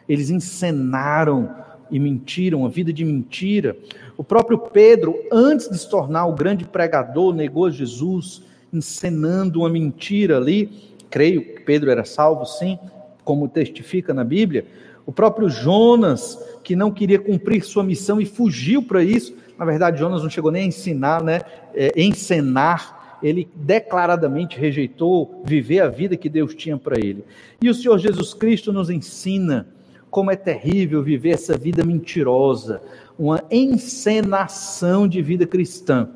Eles 0.08 0.30
encenaram 0.30 1.54
e 1.92 2.00
mentiram, 2.00 2.66
a 2.66 2.70
vida 2.70 2.94
de 2.94 3.04
mentira. 3.04 3.76
O 4.18 4.24
próprio 4.24 4.58
Pedro, 4.58 5.16
antes 5.32 5.70
de 5.70 5.78
se 5.78 5.89
tornar 5.89 6.26
o 6.26 6.34
grande 6.34 6.64
pregador, 6.64 7.34
negou 7.34 7.70
Jesus, 7.70 8.42
encenando 8.72 9.60
uma 9.60 9.70
mentira 9.70 10.38
ali. 10.38 10.70
Creio 11.10 11.42
que 11.42 11.62
Pedro 11.62 11.92
era 11.92 12.06
salvo, 12.06 12.46
sim, 12.46 12.80
como 13.24 13.50
testifica 13.50 14.14
na 14.14 14.24
Bíblia. 14.24 14.66
O 15.06 15.12
próprio 15.12 15.50
Jonas, 15.50 16.39
que 16.64 16.76
não 16.76 16.92
queria 16.92 17.20
cumprir 17.20 17.64
sua 17.64 17.84
missão 17.84 18.22
e 18.22 18.26
fugiu 18.26 18.82
para 18.82 19.04
isso. 19.04 19.36
Na 19.58 19.66
verdade, 19.66 20.00
Jonas 20.00 20.24
não 20.24 20.30
chegou 20.30 20.52
nem 20.52 20.64
a 20.64 20.68
ensinar, 20.68 21.22
né? 21.22 21.42
É, 21.76 21.92
encenar. 22.02 23.20
Ele 23.22 23.48
declaradamente 23.54 24.58
rejeitou 24.58 25.44
viver 25.46 25.82
a 25.82 25.89
vida 25.89 26.18
que 26.18 26.28
Deus 26.28 26.56
tinha 26.56 26.78
para 26.78 26.98
ele. 27.00 27.24
E 27.62 27.70
o 27.70 27.74
Senhor 27.74 28.00
Jesus 28.00 28.34
Cristo 28.34 28.74
nos 28.74 28.89
ensina 28.89 29.68
como 30.12 30.30
é 30.30 30.36
terrível 30.36 31.01
viver 31.01 31.30
essa 31.32 31.57
vida 31.57 31.86
mentirosa, 31.86 32.82
uma 33.18 33.41
encenação 33.49 35.07
de 35.07 35.22
vida 35.22 35.47
cristã. 35.47 36.09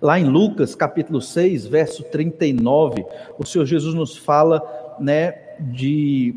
Lá 0.00 0.18
em 0.18 0.24
Lucas, 0.24 0.74
capítulo 0.74 1.22
6, 1.22 1.66
verso 1.66 2.02
39, 2.02 3.06
o 3.38 3.46
Senhor 3.46 3.64
Jesus 3.64 3.94
nos 3.94 4.16
fala, 4.16 4.60
né, 4.98 5.32
de 5.60 6.34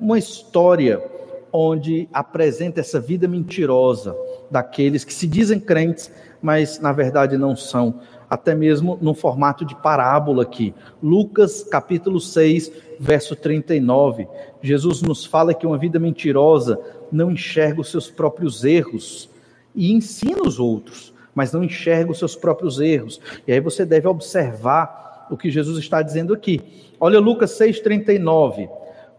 uma 0.00 0.18
história 0.18 1.04
onde 1.52 2.08
apresenta 2.14 2.80
essa 2.80 2.98
vida 2.98 3.28
mentirosa 3.28 4.16
daqueles 4.50 5.04
que 5.04 5.12
se 5.12 5.26
dizem 5.26 5.60
crentes, 5.60 6.10
mas 6.40 6.80
na 6.80 6.92
verdade 6.92 7.36
não 7.36 7.54
são 7.54 8.00
até 8.32 8.54
mesmo 8.54 8.98
no 9.02 9.12
formato 9.12 9.62
de 9.62 9.76
parábola 9.76 10.44
aqui. 10.44 10.74
Lucas 11.02 11.62
capítulo 11.62 12.18
6, 12.18 12.72
verso 12.98 13.36
39. 13.36 14.26
Jesus 14.62 15.02
nos 15.02 15.22
fala 15.22 15.52
que 15.52 15.66
uma 15.66 15.76
vida 15.76 15.98
mentirosa 15.98 16.80
não 17.12 17.30
enxerga 17.30 17.82
os 17.82 17.90
seus 17.90 18.10
próprios 18.10 18.64
erros 18.64 19.28
e 19.74 19.92
ensina 19.92 20.40
os 20.40 20.58
outros, 20.58 21.12
mas 21.34 21.52
não 21.52 21.62
enxerga 21.62 22.10
os 22.10 22.18
seus 22.18 22.34
próprios 22.34 22.80
erros. 22.80 23.20
E 23.46 23.52
aí 23.52 23.60
você 23.60 23.84
deve 23.84 24.08
observar 24.08 25.26
o 25.30 25.36
que 25.36 25.50
Jesus 25.50 25.76
está 25.76 26.00
dizendo 26.00 26.32
aqui. 26.32 26.58
Olha 26.98 27.20
Lucas 27.20 27.50
6,39. 27.58 28.66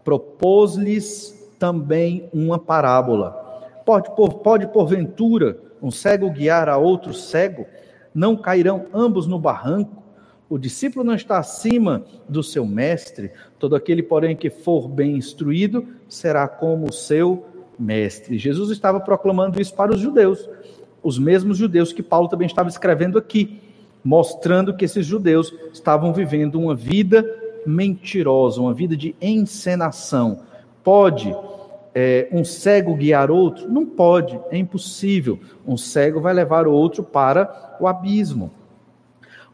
Propôs-lhes 0.02 1.48
também 1.56 2.28
uma 2.32 2.58
parábola. 2.58 3.30
Pode, 3.86 4.10
pode, 4.42 4.66
porventura, 4.66 5.56
um 5.80 5.92
cego 5.92 6.30
guiar 6.30 6.68
a 6.68 6.76
outro 6.78 7.14
cego? 7.14 7.64
Não 8.14 8.36
cairão 8.36 8.86
ambos 8.92 9.26
no 9.26 9.38
barranco? 9.38 10.02
O 10.48 10.58
discípulo 10.58 11.04
não 11.04 11.14
está 11.14 11.38
acima 11.38 12.04
do 12.28 12.42
seu 12.42 12.64
mestre, 12.64 13.32
todo 13.58 13.74
aquele, 13.74 14.02
porém, 14.02 14.36
que 14.36 14.50
for 14.50 14.86
bem 14.86 15.16
instruído 15.16 15.86
será 16.08 16.46
como 16.46 16.88
o 16.88 16.92
seu 16.92 17.46
mestre. 17.78 18.38
Jesus 18.38 18.70
estava 18.70 19.00
proclamando 19.00 19.60
isso 19.60 19.74
para 19.74 19.92
os 19.92 20.00
judeus, 20.00 20.48
os 21.02 21.18
mesmos 21.18 21.58
judeus 21.58 21.92
que 21.92 22.02
Paulo 22.02 22.28
também 22.28 22.46
estava 22.46 22.68
escrevendo 22.68 23.18
aqui, 23.18 23.60
mostrando 24.04 24.76
que 24.76 24.84
esses 24.84 25.04
judeus 25.04 25.52
estavam 25.72 26.12
vivendo 26.12 26.60
uma 26.60 26.74
vida 26.74 27.24
mentirosa, 27.66 28.60
uma 28.60 28.74
vida 28.74 28.96
de 28.96 29.16
encenação. 29.20 30.40
Pode 30.82 31.34
é, 31.94 32.28
um 32.32 32.44
cego 32.44 32.94
guiar 32.94 33.30
outro? 33.30 33.68
Não 33.70 33.86
pode, 33.86 34.38
é 34.50 34.58
impossível. 34.58 35.38
Um 35.66 35.76
cego 35.76 36.20
vai 36.20 36.34
levar 36.34 36.66
outro 36.66 37.02
para 37.02 37.76
o 37.78 37.86
abismo. 37.86 38.50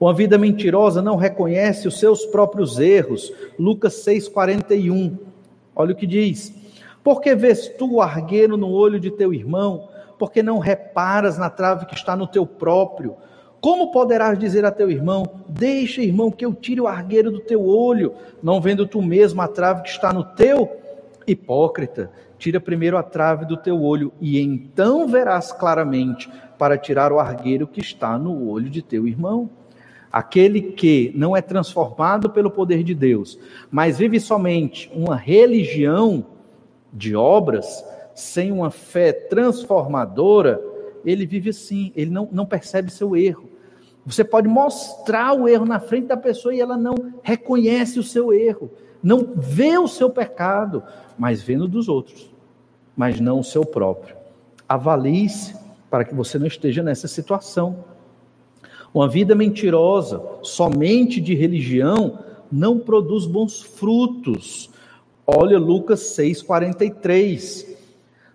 Uma 0.01 0.15
vida 0.15 0.39
mentirosa 0.39 1.03
não 1.03 1.17
reconhece 1.17 1.87
os 1.87 1.99
seus 1.99 2.25
próprios 2.25 2.79
erros. 2.79 3.31
Lucas 3.59 3.95
6,41. 4.07 5.19
Olha 5.77 5.93
o 5.93 5.97
que 5.97 6.07
diz. 6.07 6.55
Porque 7.05 7.35
vês 7.35 7.69
tu 7.69 7.97
o 7.97 8.03
argueiro 8.03 8.57
no 8.57 8.71
olho 8.71 8.99
de 8.99 9.11
teu 9.11 9.35
irmão? 9.35 9.89
Porque 10.19 10.43
não 10.43 10.59
reparas 10.59 11.37
na 11.37 11.51
trave 11.51 11.85
que 11.85 11.95
está 11.95 12.17
no 12.17 12.27
teu 12.27 12.47
próprio? 12.47 13.17
Como 13.61 13.93
poderás 13.93 14.39
dizer 14.39 14.65
a 14.65 14.71
teu 14.71 14.91
irmão: 14.91 15.25
Deixa, 15.47 16.01
irmão, 16.03 16.31
que 16.31 16.45
eu 16.45 16.55
tire 16.55 16.81
o 16.81 16.87
argueiro 16.87 17.31
do 17.31 17.41
teu 17.41 17.67
olho, 17.67 18.15
não 18.43 18.61
vendo 18.61 18.87
tu 18.87 19.03
mesmo 19.03 19.43
a 19.43 19.49
trave 19.49 19.83
que 19.83 19.91
está 19.91 20.13
no 20.13 20.25
teu? 20.25 20.71
Hipócrita, 21.27 22.11
tira 22.41 22.59
primeiro 22.59 22.97
a 22.97 23.03
trave 23.03 23.45
do 23.45 23.57
teu 23.57 23.81
olho, 23.83 24.13
e 24.19 24.41
então 24.41 25.07
verás 25.07 25.53
claramente 25.53 26.29
para 26.59 26.79
tirar 26.79 27.13
o 27.13 27.21
argueiro 27.21 27.67
que 27.67 27.81
está 27.81 28.19
no 28.19 28.49
olho 28.49 28.71
de 28.71 28.81
teu 28.81 29.07
irmão. 29.07 29.51
Aquele 30.11 30.61
que 30.73 31.13
não 31.15 31.37
é 31.37 31.43
transformado 31.43 32.31
pelo 32.31 32.51
poder 32.51 32.83
de 32.83 32.95
Deus, 32.95 33.39
mas 33.71 33.99
vive 33.99 34.19
somente 34.19 34.91
uma 34.93 35.15
religião 35.15 36.27
de 36.93 37.15
obras, 37.15 37.85
sem 38.15 38.51
uma 38.51 38.71
fé 38.71 39.13
transformadora, 39.13 40.61
ele 41.05 41.27
vive 41.27 41.51
assim, 41.51 41.93
ele 41.95 42.11
não, 42.11 42.29
não 42.33 42.45
percebe 42.45 42.91
seu 42.91 43.15
erro. 43.15 43.49
Você 44.05 44.25
pode 44.25 44.49
mostrar 44.49 45.35
o 45.35 45.47
erro 45.47 45.67
na 45.67 45.79
frente 45.79 46.07
da 46.07 46.17
pessoa 46.17 46.55
e 46.55 46.61
ela 46.61 46.77
não 46.77 46.95
reconhece 47.23 47.99
o 47.99 48.03
seu 48.03 48.33
erro, 48.33 48.71
não 49.03 49.33
vê 49.37 49.79
o 49.79 49.87
seu 49.87 50.11
pecado, 50.11 50.83
mas 51.21 51.43
vê 51.43 51.55
no 51.55 51.69
dos 51.69 51.87
outros, 51.87 52.31
mas 52.97 53.21
não 53.21 53.41
o 53.41 53.45
seu 53.45 53.63
próprio. 53.63 54.17
Avalie-se 54.67 55.55
para 55.91 56.03
que 56.03 56.15
você 56.15 56.39
não 56.39 56.47
esteja 56.47 56.83
nessa 56.83 57.07
situação. 57.07 57.85
Uma 58.95 59.07
vida 59.07 59.35
mentirosa, 59.35 60.23
somente 60.41 61.21
de 61.21 61.35
religião, 61.35 62.21
não 62.51 62.79
produz 62.79 63.27
bons 63.27 63.61
frutos. 63.61 64.71
Olha 65.27 65.59
Lucas 65.59 66.01
6,43. 66.19 67.67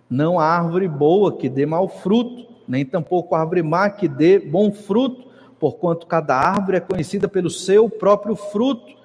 Não 0.08 0.38
há 0.38 0.44
árvore 0.44 0.86
boa 0.86 1.36
que 1.36 1.48
dê 1.48 1.66
mau 1.66 1.88
fruto, 1.88 2.46
nem 2.68 2.86
tampouco 2.86 3.34
árvore 3.34 3.64
má 3.64 3.90
que 3.90 4.06
dê 4.06 4.38
bom 4.38 4.70
fruto, 4.70 5.26
porquanto 5.58 6.06
cada 6.06 6.36
árvore 6.36 6.76
é 6.76 6.80
conhecida 6.80 7.26
pelo 7.26 7.50
seu 7.50 7.90
próprio 7.90 8.36
fruto. 8.36 8.95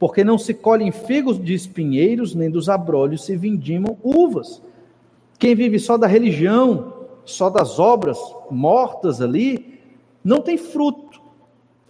Porque 0.00 0.24
não 0.24 0.38
se 0.38 0.54
colhem 0.54 0.90
figos 0.90 1.38
de 1.38 1.52
espinheiros, 1.52 2.34
nem 2.34 2.50
dos 2.50 2.70
abrolhos 2.70 3.22
se 3.22 3.36
vindimam 3.36 3.98
uvas. 4.02 4.62
Quem 5.38 5.54
vive 5.54 5.78
só 5.78 5.98
da 5.98 6.06
religião, 6.06 6.94
só 7.24 7.50
das 7.50 7.78
obras 7.78 8.18
mortas 8.50 9.20
ali, 9.20 9.78
não 10.24 10.40
tem 10.40 10.56
fruto. 10.56 11.20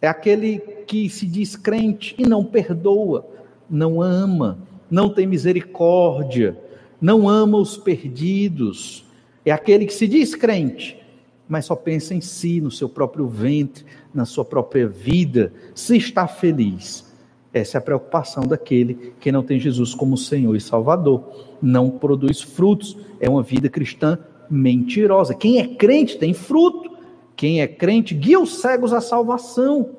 É 0.03 0.09
aquele 0.09 0.59
que 0.87 1.09
se 1.09 1.25
diz 1.25 1.55
crente 1.55 2.17
e 2.19 2.27
não 2.27 2.45
perdoa, 2.45 3.27
não 3.69 4.03
ama, 4.03 4.59
não 4.91 5.09
tem 5.09 5.27
misericórdia, 5.27 6.59
não 7.01 7.29
ama 7.29 7.59
os 7.59 7.77
perdidos. 7.77 9.05
É 9.45 9.53
aquele 9.53 9.87
que 9.87 9.95
se 9.95 10.09
diz 10.09 10.35
crente, 10.35 11.01
mas 11.49 11.67
só 11.67 11.77
pensa 11.77 12.13
em 12.13 12.21
si, 12.21 12.61
no 12.61 12.73
seu 12.73 12.89
próprio 12.89 13.29
ventre, 13.29 13.85
na 14.13 14.25
sua 14.25 14.45
própria 14.45 14.89
vida, 14.89 15.53
se 15.77 15.97
está 15.97 16.27
feliz. 16.27 17.10
Essa 17.53 17.77
é 17.77 17.79
a 17.79 17.83
preocupação 17.83 18.45
daquele 18.45 19.13
que 19.19 19.33
não 19.33 19.43
tem 19.43 19.59
Jesus 19.59 19.95
como 19.95 20.17
Senhor 20.17 20.55
e 20.55 20.61
Salvador. 20.61 21.25
Não 21.61 21.91
produz 21.91 22.41
frutos, 22.41 22.97
é 23.19 23.29
uma 23.29 23.43
vida 23.43 23.69
cristã 23.69 24.19
mentirosa. 24.49 25.35
Quem 25.35 25.59
é 25.59 25.67
crente 25.67 26.19
tem 26.19 26.33
fruto. 26.33 26.91
Quem 27.37 27.61
é 27.63 27.67
crente 27.67 28.15
guia 28.15 28.39
os 28.39 28.61
cegos 28.61 28.93
à 28.93 29.01
salvação. 29.01 29.91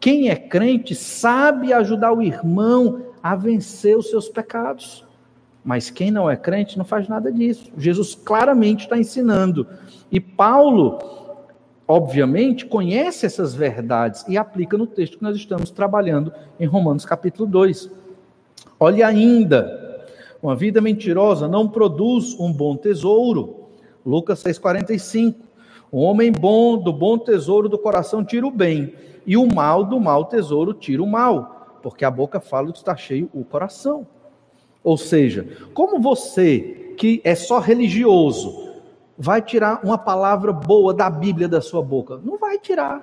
Quem 0.00 0.28
é 0.28 0.36
crente 0.36 0.94
sabe 0.94 1.72
ajudar 1.72 2.12
o 2.12 2.22
irmão 2.22 3.02
a 3.22 3.36
vencer 3.36 3.96
os 3.96 4.10
seus 4.10 4.28
pecados. 4.28 5.04
Mas 5.64 5.90
quem 5.90 6.10
não 6.10 6.28
é 6.28 6.36
crente 6.36 6.76
não 6.76 6.84
faz 6.84 7.06
nada 7.06 7.30
disso. 7.30 7.70
Jesus 7.78 8.14
claramente 8.16 8.84
está 8.84 8.98
ensinando. 8.98 9.66
E 10.10 10.18
Paulo, 10.18 10.98
obviamente, 11.92 12.64
conhece 12.64 13.26
essas 13.26 13.54
verdades 13.54 14.24
e 14.26 14.38
aplica 14.38 14.78
no 14.78 14.86
texto 14.86 15.18
que 15.18 15.22
nós 15.22 15.36
estamos 15.36 15.70
trabalhando 15.70 16.32
em 16.58 16.64
Romanos 16.64 17.04
capítulo 17.04 17.46
2. 17.46 17.90
Olhe 18.80 19.02
ainda, 19.02 20.06
uma 20.42 20.56
vida 20.56 20.80
mentirosa 20.80 21.46
não 21.46 21.68
produz 21.68 22.34
um 22.40 22.50
bom 22.50 22.76
tesouro. 22.76 23.66
Lucas 24.06 24.42
6,45. 24.42 25.34
O 25.90 26.00
homem 26.00 26.32
bom 26.32 26.78
do 26.78 26.94
bom 26.94 27.18
tesouro 27.18 27.68
do 27.68 27.78
coração 27.78 28.24
tira 28.24 28.46
o 28.46 28.50
bem, 28.50 28.94
e 29.26 29.36
o 29.36 29.46
mal 29.46 29.84
do 29.84 30.00
mau 30.00 30.24
tesouro 30.24 30.72
tira 30.72 31.02
o 31.02 31.06
mal, 31.06 31.78
porque 31.82 32.06
a 32.06 32.10
boca 32.10 32.40
fala 32.40 32.68
do 32.68 32.72
que 32.72 32.78
está 32.78 32.96
cheio 32.96 33.28
o 33.34 33.44
coração. 33.44 34.06
Ou 34.82 34.96
seja, 34.96 35.46
como 35.74 36.00
você 36.00 36.94
que 36.96 37.20
é 37.22 37.34
só 37.34 37.58
religioso 37.58 38.71
vai 39.22 39.40
tirar 39.40 39.84
uma 39.84 39.96
palavra 39.96 40.52
boa 40.52 40.92
da 40.92 41.08
Bíblia 41.08 41.46
da 41.46 41.60
sua 41.60 41.80
boca? 41.80 42.20
Não 42.24 42.36
vai 42.38 42.58
tirar. 42.58 43.00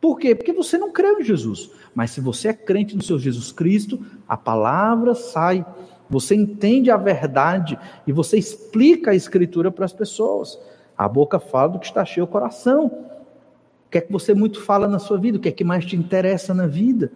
Por 0.00 0.18
quê? 0.18 0.34
Porque 0.34 0.52
você 0.52 0.76
não 0.76 0.90
crê 0.90 1.12
em 1.12 1.22
Jesus. 1.22 1.70
Mas 1.94 2.10
se 2.10 2.20
você 2.20 2.48
é 2.48 2.52
crente 2.52 2.96
no 2.96 3.04
seu 3.04 3.20
Jesus 3.20 3.52
Cristo, 3.52 4.04
a 4.28 4.36
palavra 4.36 5.14
sai. 5.14 5.64
Você 6.10 6.34
entende 6.34 6.90
a 6.90 6.96
verdade 6.96 7.78
e 8.04 8.10
você 8.10 8.36
explica 8.36 9.12
a 9.12 9.14
Escritura 9.14 9.70
para 9.70 9.84
as 9.84 9.92
pessoas. 9.92 10.58
A 10.96 11.08
boca 11.08 11.38
fala 11.38 11.68
do 11.68 11.78
que 11.78 11.86
está 11.86 12.04
cheio 12.04 12.24
o 12.24 12.28
coração. 12.28 12.86
O 12.86 13.90
que 13.92 13.98
é 13.98 14.00
que 14.00 14.10
você 14.10 14.34
muito 14.34 14.60
fala 14.60 14.88
na 14.88 14.98
sua 14.98 15.18
vida? 15.18 15.38
O 15.38 15.40
que 15.40 15.50
é 15.50 15.52
que 15.52 15.62
mais 15.62 15.86
te 15.86 15.94
interessa 15.94 16.52
na 16.52 16.66
vida? 16.66 17.12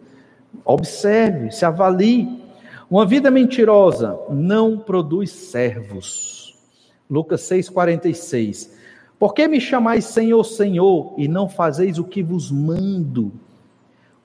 Observe, 0.65 1.51
se 1.51 1.65
avalie. 1.65 2.41
Uma 2.89 3.05
vida 3.05 3.33
mentirosa 3.33 4.17
não 4.31 4.79
produz 4.79 5.33
servos. 5.33 6.42
Lucas 7.09 7.43
6,46. 7.43 8.71
Por 9.19 9.35
que 9.35 9.47
me 9.47 9.61
chamais 9.61 10.07
Senhor, 10.07 10.43
Senhor, 10.45 11.15
e 11.17 11.29
não 11.29 11.49
fazeis 11.49 11.99
o 11.99 12.05
que 12.05 12.23
vos 12.23 12.51
mando? 12.51 13.33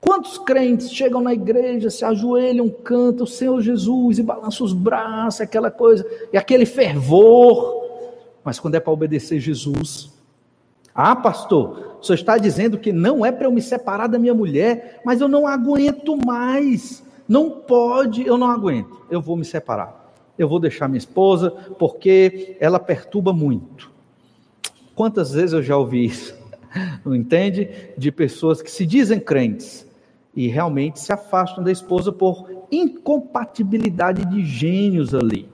Quantos 0.00 0.38
crentes 0.38 0.92
chegam 0.92 1.20
na 1.20 1.34
igreja, 1.34 1.90
se 1.90 2.04
ajoelham, 2.04 2.68
cantam 2.68 3.24
o 3.24 3.28
Senhor 3.28 3.60
Jesus 3.60 4.18
e 4.18 4.22
balançam 4.22 4.64
os 4.64 4.72
braços, 4.72 5.40
aquela 5.40 5.70
coisa, 5.70 6.06
e 6.32 6.36
aquele 6.36 6.64
fervor, 6.64 7.84
mas 8.44 8.58
quando 8.58 8.76
é 8.76 8.80
para 8.80 8.92
obedecer 8.92 9.40
Jesus. 9.40 10.10
Ah, 10.94 11.14
pastor, 11.14 11.98
o 12.00 12.04
senhor 12.04 12.16
está 12.16 12.38
dizendo 12.38 12.78
que 12.78 12.92
não 12.92 13.24
é 13.24 13.30
para 13.30 13.46
eu 13.46 13.52
me 13.52 13.62
separar 13.62 14.08
da 14.08 14.18
minha 14.18 14.34
mulher, 14.34 15.00
mas 15.04 15.20
eu 15.20 15.28
não 15.28 15.46
aguento 15.46 16.16
mais. 16.16 17.04
Não 17.28 17.50
pode, 17.50 18.26
eu 18.26 18.36
não 18.36 18.50
aguento. 18.50 19.02
Eu 19.10 19.20
vou 19.20 19.36
me 19.36 19.44
separar. 19.44 19.97
Eu 20.38 20.48
vou 20.48 20.60
deixar 20.60 20.88
minha 20.88 20.98
esposa 20.98 21.50
porque 21.78 22.56
ela 22.60 22.78
perturba 22.78 23.32
muito. 23.32 23.90
Quantas 24.94 25.32
vezes 25.32 25.52
eu 25.52 25.62
já 25.62 25.76
ouvi 25.76 26.04
isso? 26.04 26.34
Não 27.04 27.14
entende? 27.14 27.68
De 27.96 28.12
pessoas 28.12 28.62
que 28.62 28.70
se 28.70 28.86
dizem 28.86 29.18
crentes 29.18 29.86
e 30.34 30.46
realmente 30.46 31.00
se 31.00 31.12
afastam 31.12 31.64
da 31.64 31.72
esposa 31.72 32.12
por 32.12 32.48
incompatibilidade 32.70 34.24
de 34.26 34.44
gênios 34.44 35.14
ali. 35.14 35.48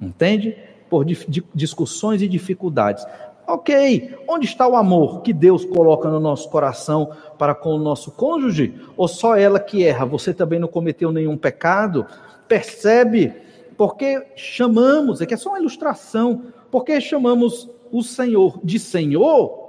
Entende? 0.00 0.56
por 0.92 1.06
discussões 1.54 2.20
e 2.20 2.28
dificuldades. 2.28 3.06
Ok, 3.46 4.14
onde 4.28 4.44
está 4.44 4.68
o 4.68 4.76
amor 4.76 5.22
que 5.22 5.32
Deus 5.32 5.64
coloca 5.64 6.10
no 6.10 6.20
nosso 6.20 6.50
coração 6.50 7.12
para 7.38 7.54
com 7.54 7.70
o 7.70 7.78
nosso 7.78 8.10
cônjuge? 8.10 8.74
Ou 8.94 9.08
só 9.08 9.34
ela 9.34 9.58
que 9.58 9.82
erra? 9.86 10.04
Você 10.04 10.34
também 10.34 10.58
não 10.58 10.68
cometeu 10.68 11.10
nenhum 11.10 11.34
pecado? 11.34 12.06
Percebe? 12.46 13.32
Porque 13.76 14.26
chamamos, 14.36 15.20
é 15.20 15.26
que 15.26 15.34
é 15.34 15.36
só 15.36 15.50
uma 15.50 15.58
ilustração, 15.58 16.46
porque 16.70 17.00
chamamos 17.00 17.68
o 17.90 18.02
Senhor 18.02 18.60
de 18.64 18.78
Senhor, 18.78 19.62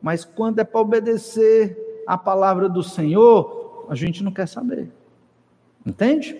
mas 0.00 0.24
quando 0.24 0.60
é 0.60 0.64
para 0.64 0.80
obedecer 0.80 2.02
a 2.06 2.16
palavra 2.16 2.68
do 2.68 2.82
Senhor, 2.82 3.86
a 3.88 3.94
gente 3.94 4.22
não 4.22 4.32
quer 4.32 4.46
saber. 4.46 4.90
Entende? 5.84 6.36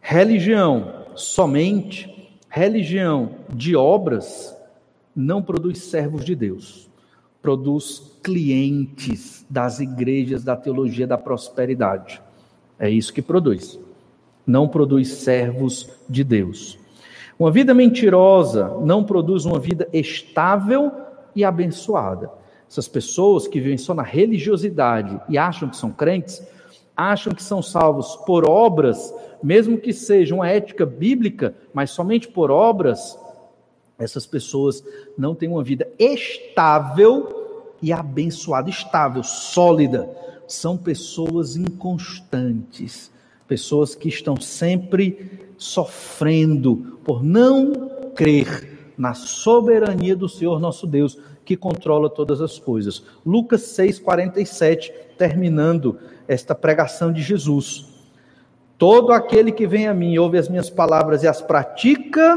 Religião 0.00 1.04
somente, 1.14 2.30
religião 2.48 3.36
de 3.48 3.74
obras, 3.74 4.56
não 5.14 5.42
produz 5.42 5.78
servos 5.78 6.24
de 6.24 6.34
Deus, 6.34 6.88
produz 7.40 8.18
clientes 8.22 9.44
das 9.48 9.80
igrejas 9.80 10.44
da 10.44 10.56
teologia 10.56 11.06
da 11.06 11.16
prosperidade. 11.16 12.20
É 12.78 12.90
isso 12.90 13.12
que 13.12 13.22
produz. 13.22 13.78
Não 14.46 14.68
produz 14.68 15.08
servos 15.08 15.88
de 16.08 16.22
Deus. 16.22 16.78
Uma 17.38 17.50
vida 17.50 17.74
mentirosa 17.74 18.76
não 18.80 19.04
produz 19.04 19.44
uma 19.44 19.58
vida 19.58 19.88
estável 19.92 20.90
e 21.34 21.44
abençoada. 21.44 22.30
Essas 22.68 22.88
pessoas 22.88 23.46
que 23.46 23.60
vivem 23.60 23.78
só 23.78 23.94
na 23.94 24.02
religiosidade 24.02 25.20
e 25.28 25.36
acham 25.36 25.68
que 25.68 25.76
são 25.76 25.90
crentes, 25.90 26.42
acham 26.96 27.34
que 27.34 27.42
são 27.42 27.62
salvos 27.62 28.16
por 28.26 28.48
obras, 28.48 29.14
mesmo 29.42 29.78
que 29.78 29.92
seja 29.92 30.34
uma 30.34 30.48
ética 30.48 30.86
bíblica, 30.86 31.54
mas 31.74 31.90
somente 31.90 32.26
por 32.26 32.50
obras, 32.50 33.18
essas 33.98 34.26
pessoas 34.26 34.82
não 35.16 35.34
têm 35.34 35.48
uma 35.48 35.62
vida 35.62 35.88
estável 35.98 37.74
e 37.82 37.92
abençoada, 37.92 38.70
estável, 38.70 39.22
sólida. 39.22 40.08
São 40.48 40.76
pessoas 40.76 41.56
inconstantes, 41.56 43.10
pessoas 43.46 43.94
que 43.94 44.08
estão 44.08 44.40
sempre 44.40 45.46
sofrendo 45.56 46.98
por 47.04 47.22
não 47.22 47.90
crer 48.14 48.92
na 48.96 49.14
soberania 49.14 50.16
do 50.16 50.28
Senhor 50.28 50.58
nosso 50.58 50.86
Deus, 50.86 51.18
que 51.44 51.56
controla 51.56 52.10
todas 52.10 52.40
as 52.40 52.58
coisas. 52.58 53.02
Lucas 53.24 53.62
6:47, 53.62 54.92
terminando 55.16 55.98
esta 56.26 56.54
pregação 56.54 57.12
de 57.12 57.22
Jesus. 57.22 57.86
Todo 58.76 59.12
aquele 59.12 59.52
que 59.52 59.66
vem 59.66 59.86
a 59.86 59.94
mim, 59.94 60.18
ouve 60.18 60.38
as 60.38 60.48
minhas 60.48 60.68
palavras 60.68 61.22
e 61.22 61.28
as 61.28 61.40
pratica, 61.40 62.36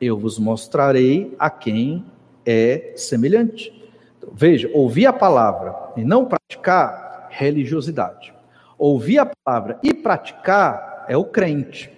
eu 0.00 0.18
vos 0.18 0.38
mostrarei 0.38 1.34
a 1.38 1.48
quem 1.48 2.04
é 2.44 2.92
semelhante. 2.96 3.72
Então, 4.18 4.30
veja, 4.34 4.70
ouvir 4.74 5.06
a 5.06 5.12
palavra 5.12 5.74
e 5.96 6.04
não 6.04 6.26
praticar, 6.26 7.28
religiosidade. 7.30 8.35
Ouvir 8.78 9.18
a 9.18 9.26
palavra 9.26 9.78
e 9.82 9.94
praticar 9.94 11.06
é 11.08 11.16
o 11.16 11.24
crente. 11.24 11.90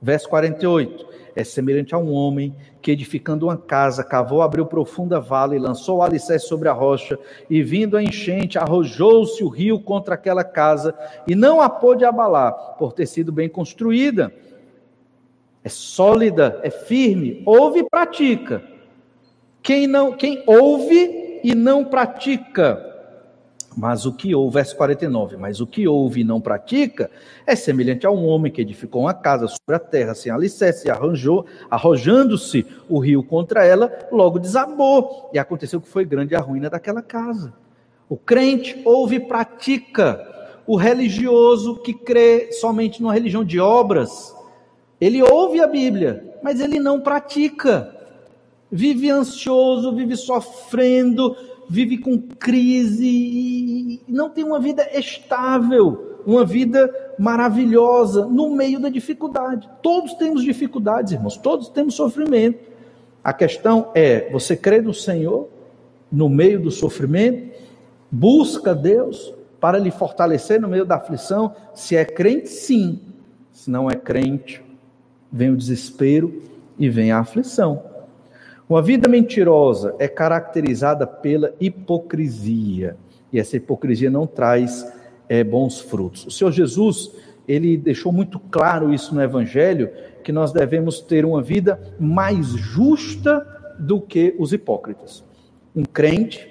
Verso 0.00 0.28
48. 0.28 1.12
É 1.34 1.44
semelhante 1.44 1.94
a 1.94 1.98
um 1.98 2.12
homem 2.12 2.54
que, 2.82 2.90
edificando 2.90 3.46
uma 3.46 3.56
casa, 3.56 4.04
cavou, 4.04 4.42
abriu 4.42 4.66
profunda 4.66 5.18
vala 5.18 5.56
e 5.56 5.58
lançou 5.58 5.98
o 5.98 6.02
alicerce 6.02 6.46
sobre 6.46 6.68
a 6.68 6.72
rocha, 6.72 7.18
e 7.48 7.62
vindo 7.62 7.96
a 7.96 8.02
enchente, 8.02 8.58
arrojou-se 8.58 9.42
o 9.42 9.48
rio 9.48 9.80
contra 9.80 10.14
aquela 10.14 10.44
casa, 10.44 10.94
e 11.26 11.34
não 11.34 11.60
a 11.60 11.70
pôde 11.70 12.04
abalar, 12.04 12.52
por 12.76 12.92
ter 12.92 13.06
sido 13.06 13.32
bem 13.32 13.48
construída. 13.48 14.32
É 15.64 15.68
sólida, 15.68 16.60
é 16.62 16.70
firme, 16.70 17.42
ouve 17.46 17.80
e 17.80 17.88
pratica. 17.88 18.62
Quem 19.62 19.86
não, 19.86 20.12
quem 20.12 20.42
ouve 20.46 21.40
e 21.42 21.54
não 21.54 21.84
pratica, 21.84 22.91
mas 23.76 24.04
o 24.04 24.12
que 24.12 24.34
ouve, 24.34 24.54
verso 24.54 24.76
49, 24.76 25.36
mas 25.36 25.60
o 25.60 25.66
que 25.66 25.88
ouve 25.88 26.20
e 26.20 26.24
não 26.24 26.40
pratica 26.40 27.10
é 27.46 27.56
semelhante 27.56 28.06
a 28.06 28.10
um 28.10 28.26
homem 28.26 28.52
que 28.52 28.60
edificou 28.60 29.02
uma 29.02 29.14
casa 29.14 29.48
sobre 29.48 29.74
a 29.74 29.78
terra 29.78 30.14
sem 30.14 30.30
alicerce 30.30 30.86
e 30.86 30.90
arranjou, 30.90 31.46
arrojando-se 31.70 32.66
o 32.88 32.98
rio 32.98 33.22
contra 33.22 33.64
ela, 33.64 33.90
logo 34.10 34.38
desabou. 34.38 35.30
E 35.32 35.38
aconteceu 35.38 35.80
que 35.80 35.88
foi 35.88 36.04
grande 36.04 36.34
a 36.34 36.40
ruína 36.40 36.68
daquela 36.68 37.02
casa. 37.02 37.52
O 38.08 38.16
crente 38.16 38.80
ouve 38.84 39.16
e 39.16 39.20
pratica. 39.20 40.28
O 40.66 40.76
religioso 40.76 41.76
que 41.76 41.92
crê 41.92 42.52
somente 42.52 43.02
numa 43.02 43.14
religião 43.14 43.44
de 43.44 43.58
obras, 43.58 44.34
ele 45.00 45.20
ouve 45.20 45.60
a 45.60 45.66
Bíblia, 45.66 46.36
mas 46.42 46.60
ele 46.60 46.78
não 46.78 47.00
pratica. 47.00 47.96
Vive 48.70 49.10
ansioso, 49.10 49.94
vive 49.94 50.16
sofrendo, 50.16 51.36
vive 51.68 51.98
com 51.98 52.18
crise 52.20 53.06
e 53.06 54.02
não 54.08 54.30
tem 54.30 54.44
uma 54.44 54.60
vida 54.60 54.86
estável, 54.92 56.20
uma 56.26 56.44
vida 56.44 56.92
maravilhosa 57.18 58.26
no 58.26 58.54
meio 58.54 58.80
da 58.80 58.88
dificuldade. 58.88 59.68
Todos 59.82 60.14
temos 60.14 60.42
dificuldades, 60.42 61.12
irmãos, 61.12 61.36
todos 61.36 61.68
temos 61.68 61.94
sofrimento. 61.94 62.58
A 63.22 63.32
questão 63.32 63.90
é: 63.94 64.30
você 64.30 64.56
crê 64.56 64.80
no 64.80 64.94
Senhor 64.94 65.48
no 66.10 66.28
meio 66.28 66.60
do 66.60 66.70
sofrimento? 66.70 67.52
Busca 68.10 68.74
Deus 68.74 69.32
para 69.60 69.78
lhe 69.78 69.90
fortalecer 69.90 70.60
no 70.60 70.68
meio 70.68 70.84
da 70.84 70.96
aflição? 70.96 71.54
Se 71.74 71.96
é 71.96 72.04
crente, 72.04 72.48
sim. 72.48 73.00
Se 73.52 73.70
não 73.70 73.90
é 73.90 73.94
crente, 73.94 74.62
vem 75.30 75.50
o 75.50 75.56
desespero 75.56 76.42
e 76.78 76.88
vem 76.88 77.12
a 77.12 77.20
aflição. 77.20 77.91
Uma 78.72 78.80
vida 78.80 79.06
mentirosa 79.06 79.94
é 79.98 80.08
caracterizada 80.08 81.06
pela 81.06 81.54
hipocrisia, 81.60 82.96
e 83.30 83.38
essa 83.38 83.58
hipocrisia 83.58 84.10
não 84.10 84.26
traz 84.26 84.90
é, 85.28 85.44
bons 85.44 85.78
frutos. 85.78 86.24
O 86.24 86.30
Senhor 86.30 86.50
Jesus, 86.50 87.14
ele 87.46 87.76
deixou 87.76 88.10
muito 88.10 88.38
claro 88.38 88.90
isso 88.90 89.14
no 89.14 89.20
Evangelho, 89.20 89.90
que 90.24 90.32
nós 90.32 90.52
devemos 90.52 91.02
ter 91.02 91.22
uma 91.26 91.42
vida 91.42 91.78
mais 92.00 92.46
justa 92.46 93.46
do 93.78 94.00
que 94.00 94.34
os 94.38 94.54
hipócritas. 94.54 95.22
Um 95.76 95.82
crente, 95.82 96.48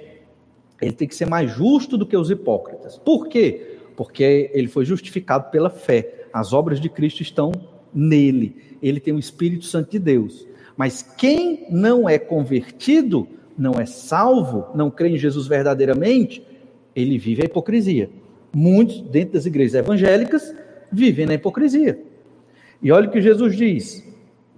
ele 0.80 0.93
tem 0.93 1.07
que 1.07 1.15
ser 1.15 1.28
mais 1.28 1.49
justo 1.49 1.97
do 1.97 2.05
que 2.05 2.15
os 2.15 2.30
hipócritas. 2.30 2.99
Por 2.99 3.30
quê? 3.30 3.80
Porque 3.97 4.51
ele 4.53 4.67
foi 4.67 4.86
justificado 4.86 5.49
pela 5.49 5.72
fé. 5.72 6.28
As 6.32 6.53
obras 6.53 6.80
de 6.80 6.88
Cristo 6.88 7.24
estão 7.24 7.51
nele. 7.91 8.78
Ele 8.80 8.99
tem 8.99 9.11
o 9.11 9.17
Espírito 9.17 9.65
Santo 9.65 9.89
de 9.89 9.97
Deus. 9.97 10.50
Mas 10.82 11.03
quem 11.03 11.67
não 11.69 12.09
é 12.09 12.17
convertido, 12.17 13.27
não 13.55 13.73
é 13.73 13.86
salvo, 13.86 14.65
não 14.73 14.89
crê 14.89 15.09
em 15.09 15.15
Jesus 15.15 15.45
verdadeiramente, 15.45 16.43
ele 16.95 17.19
vive 17.19 17.43
a 17.43 17.45
hipocrisia. 17.45 18.09
Muitos 18.51 18.99
dentro 18.99 19.34
das 19.34 19.45
igrejas 19.45 19.75
evangélicas 19.75 20.55
vivem 20.91 21.27
na 21.27 21.36
hipocrisia. 21.36 22.01
E 22.82 22.91
olha 22.91 23.07
o 23.07 23.11
que 23.11 23.21
Jesus 23.21 23.55
diz, 23.55 24.03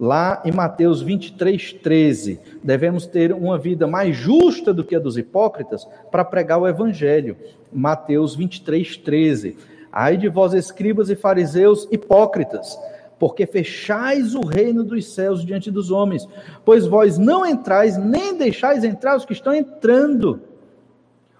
lá 0.00 0.40
em 0.46 0.50
Mateus 0.50 1.02
23, 1.02 1.74
13: 1.74 2.40
devemos 2.62 3.04
ter 3.04 3.30
uma 3.30 3.58
vida 3.58 3.86
mais 3.86 4.16
justa 4.16 4.72
do 4.72 4.82
que 4.82 4.96
a 4.96 4.98
dos 4.98 5.18
hipócritas 5.18 5.86
para 6.10 6.24
pregar 6.24 6.58
o 6.58 6.66
evangelho. 6.66 7.36
Mateus 7.70 8.34
23, 8.34 8.96
13. 8.96 9.58
Ai 9.92 10.16
de 10.16 10.30
vós, 10.30 10.54
escribas 10.54 11.10
e 11.10 11.16
fariseus 11.16 11.86
hipócritas, 11.92 12.78
porque 13.18 13.46
fechais 13.46 14.34
o 14.34 14.40
reino 14.40 14.82
dos 14.82 15.12
céus 15.12 15.44
diante 15.44 15.70
dos 15.70 15.90
homens, 15.90 16.28
pois 16.64 16.86
vós 16.86 17.18
não 17.18 17.46
entrais, 17.46 17.96
nem 17.96 18.36
deixais 18.36 18.84
entrar 18.84 19.16
os 19.16 19.24
que 19.24 19.32
estão 19.32 19.54
entrando. 19.54 20.40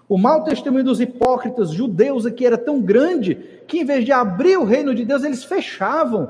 O 0.08 0.18
mau 0.18 0.44
testemunho 0.44 0.84
dos 0.84 1.00
hipócritas 1.00 1.70
judeus 1.70 2.26
aqui 2.26 2.44
era 2.44 2.58
tão 2.58 2.80
grande 2.80 3.36
que, 3.66 3.80
em 3.80 3.84
vez 3.84 4.04
de 4.04 4.12
abrir 4.12 4.56
o 4.58 4.64
reino 4.64 4.94
de 4.94 5.04
Deus, 5.04 5.24
eles 5.24 5.42
fechavam, 5.42 6.28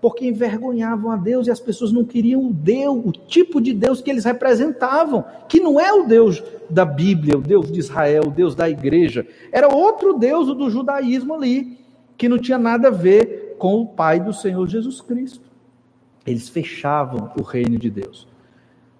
porque 0.00 0.26
envergonhavam 0.26 1.10
a 1.10 1.16
Deus 1.16 1.46
e 1.46 1.50
as 1.50 1.60
pessoas 1.60 1.92
não 1.92 2.04
queriam 2.04 2.44
o 2.44 2.52
Deus, 2.52 3.02
o 3.06 3.12
tipo 3.12 3.60
de 3.60 3.72
Deus 3.72 4.02
que 4.02 4.10
eles 4.10 4.24
representavam, 4.24 5.24
que 5.48 5.60
não 5.60 5.80
é 5.80 5.92
o 5.92 6.06
Deus 6.06 6.42
da 6.68 6.84
Bíblia, 6.84 7.38
o 7.38 7.40
Deus 7.40 7.70
de 7.70 7.78
Israel, 7.78 8.24
o 8.26 8.30
Deus 8.30 8.54
da 8.54 8.68
igreja, 8.68 9.26
era 9.50 9.74
outro 9.74 10.18
Deus, 10.18 10.48
o 10.48 10.54
do 10.54 10.68
judaísmo 10.68 11.34
ali, 11.34 11.78
que 12.18 12.28
não 12.28 12.38
tinha 12.38 12.58
nada 12.58 12.88
a 12.88 12.90
ver 12.90 13.43
com 13.58 13.82
o 13.82 13.86
Pai 13.86 14.20
do 14.20 14.32
Senhor 14.32 14.66
Jesus 14.68 15.00
Cristo. 15.00 15.44
Eles 16.26 16.48
fechavam 16.48 17.32
o 17.38 17.42
reino 17.42 17.78
de 17.78 17.90
Deus. 17.90 18.26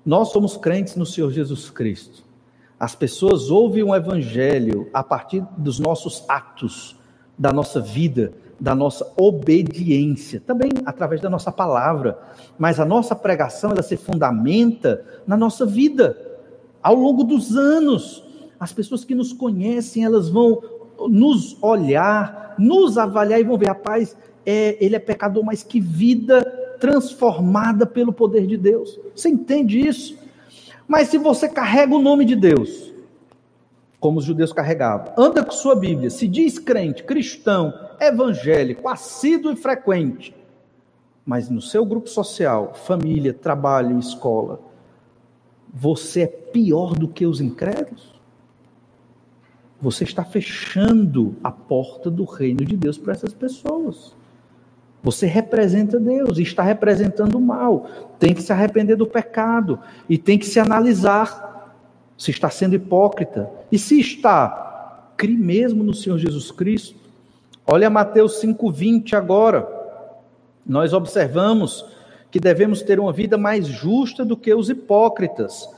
Nós 0.04 0.28
somos 0.28 0.56
crentes 0.56 0.96
no 0.96 1.06
Senhor 1.06 1.30
Jesus 1.30 1.70
Cristo. 1.70 2.22
As 2.78 2.94
pessoas 2.94 3.50
ouvem 3.50 3.82
o 3.82 3.94
Evangelho 3.94 4.90
a 4.92 5.02
partir 5.02 5.42
dos 5.56 5.78
nossos 5.78 6.24
atos, 6.28 6.96
da 7.38 7.52
nossa 7.52 7.80
vida, 7.80 8.34
da 8.60 8.74
nossa 8.74 9.10
obediência, 9.16 10.40
também 10.40 10.70
através 10.84 11.20
da 11.20 11.30
nossa 11.30 11.50
palavra. 11.50 12.18
Mas 12.58 12.78
a 12.78 12.84
nossa 12.84 13.14
pregação 13.14 13.70
ela 13.70 13.82
se 13.82 13.96
fundamenta 13.96 15.04
na 15.26 15.36
nossa 15.36 15.64
vida. 15.64 16.16
Ao 16.82 16.94
longo 16.94 17.24
dos 17.24 17.56
anos, 17.56 18.22
as 18.60 18.72
pessoas 18.72 19.04
que 19.04 19.14
nos 19.14 19.32
conhecem, 19.32 20.04
elas 20.04 20.28
vão 20.28 20.62
nos 21.08 21.56
olhar, 21.62 22.54
nos 22.58 22.98
avaliar 22.98 23.40
e 23.40 23.44
vão 23.44 23.58
ver, 23.58 23.68
rapaz, 23.68 24.16
é, 24.44 24.76
ele 24.84 24.96
é 24.96 24.98
pecador, 24.98 25.44
mas 25.44 25.62
que 25.62 25.80
vida 25.80 26.42
transformada 26.80 27.86
pelo 27.86 28.12
poder 28.12 28.46
de 28.46 28.56
Deus. 28.56 28.98
Você 29.14 29.28
entende 29.28 29.80
isso? 29.80 30.18
Mas 30.86 31.08
se 31.08 31.18
você 31.18 31.48
carrega 31.48 31.94
o 31.94 32.02
nome 32.02 32.24
de 32.24 32.36
Deus, 32.36 32.92
como 33.98 34.18
os 34.18 34.24
judeus 34.24 34.52
carregavam, 34.52 35.14
anda 35.16 35.42
com 35.42 35.52
sua 35.52 35.74
Bíblia, 35.74 36.10
se 36.10 36.28
diz 36.28 36.58
crente, 36.58 37.04
cristão, 37.04 37.72
evangélico, 38.00 38.88
assíduo 38.88 39.52
e 39.52 39.56
frequente, 39.56 40.34
mas 41.24 41.48
no 41.48 41.62
seu 41.62 41.86
grupo 41.86 42.08
social, 42.08 42.74
família, 42.74 43.32
trabalho, 43.32 43.98
escola, 43.98 44.60
você 45.72 46.22
é 46.22 46.26
pior 46.26 46.92
do 46.94 47.08
que 47.08 47.24
os 47.24 47.40
incrédulos? 47.40 48.14
você 49.84 50.04
está 50.04 50.24
fechando 50.24 51.36
a 51.44 51.52
porta 51.52 52.10
do 52.10 52.24
reino 52.24 52.64
de 52.64 52.74
Deus 52.74 52.96
para 52.96 53.12
essas 53.12 53.34
pessoas. 53.34 54.16
Você 55.04 55.26
representa 55.26 56.00
Deus 56.00 56.38
e 56.38 56.42
está 56.42 56.62
representando 56.62 57.34
o 57.34 57.40
mal. 57.40 57.86
Tem 58.18 58.32
que 58.32 58.42
se 58.42 58.50
arrepender 58.50 58.96
do 58.96 59.06
pecado 59.06 59.78
e 60.08 60.16
tem 60.16 60.38
que 60.38 60.46
se 60.46 60.58
analisar 60.58 61.76
se 62.16 62.30
está 62.30 62.48
sendo 62.48 62.74
hipócrita. 62.74 63.50
E 63.70 63.78
se 63.78 64.00
está, 64.00 65.10
crie 65.14 65.36
mesmo 65.36 65.84
no 65.84 65.92
Senhor 65.92 66.16
Jesus 66.16 66.50
Cristo. 66.50 66.96
Olha 67.66 67.90
Mateus 67.90 68.40
5,20 68.42 69.12
agora. 69.12 69.68
Nós 70.66 70.94
observamos 70.94 71.84
que 72.30 72.40
devemos 72.40 72.80
ter 72.80 72.98
uma 72.98 73.12
vida 73.12 73.36
mais 73.36 73.66
justa 73.66 74.24
do 74.24 74.38
que 74.38 74.54
os 74.54 74.70
hipócritas, 74.70 75.68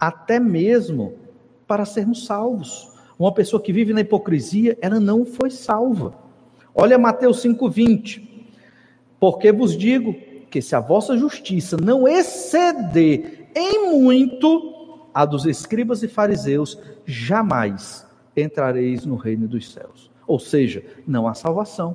até 0.00 0.40
mesmo 0.40 1.12
para 1.66 1.84
sermos 1.84 2.24
salvos. 2.24 2.90
Uma 3.18 3.32
pessoa 3.32 3.62
que 3.62 3.72
vive 3.72 3.92
na 3.92 4.00
hipocrisia, 4.00 4.78
ela 4.80 4.98
não 4.98 5.26
foi 5.26 5.50
salva. 5.50 6.14
Olha 6.74 6.96
Mateus 6.98 7.44
5,20. 7.44 8.31
Porque 9.22 9.52
vos 9.52 9.76
digo 9.76 10.16
que 10.50 10.60
se 10.60 10.74
a 10.74 10.80
vossa 10.80 11.16
justiça 11.16 11.76
não 11.76 12.08
exceder 12.08 13.46
em 13.54 13.92
muito 13.96 14.98
a 15.14 15.24
dos 15.24 15.46
escribas 15.46 16.02
e 16.02 16.08
fariseus, 16.08 16.76
jamais 17.06 18.04
entrareis 18.36 19.06
no 19.06 19.14
reino 19.14 19.46
dos 19.46 19.70
céus. 19.70 20.10
Ou 20.26 20.40
seja, 20.40 20.84
não 21.06 21.28
há 21.28 21.34
salvação. 21.34 21.94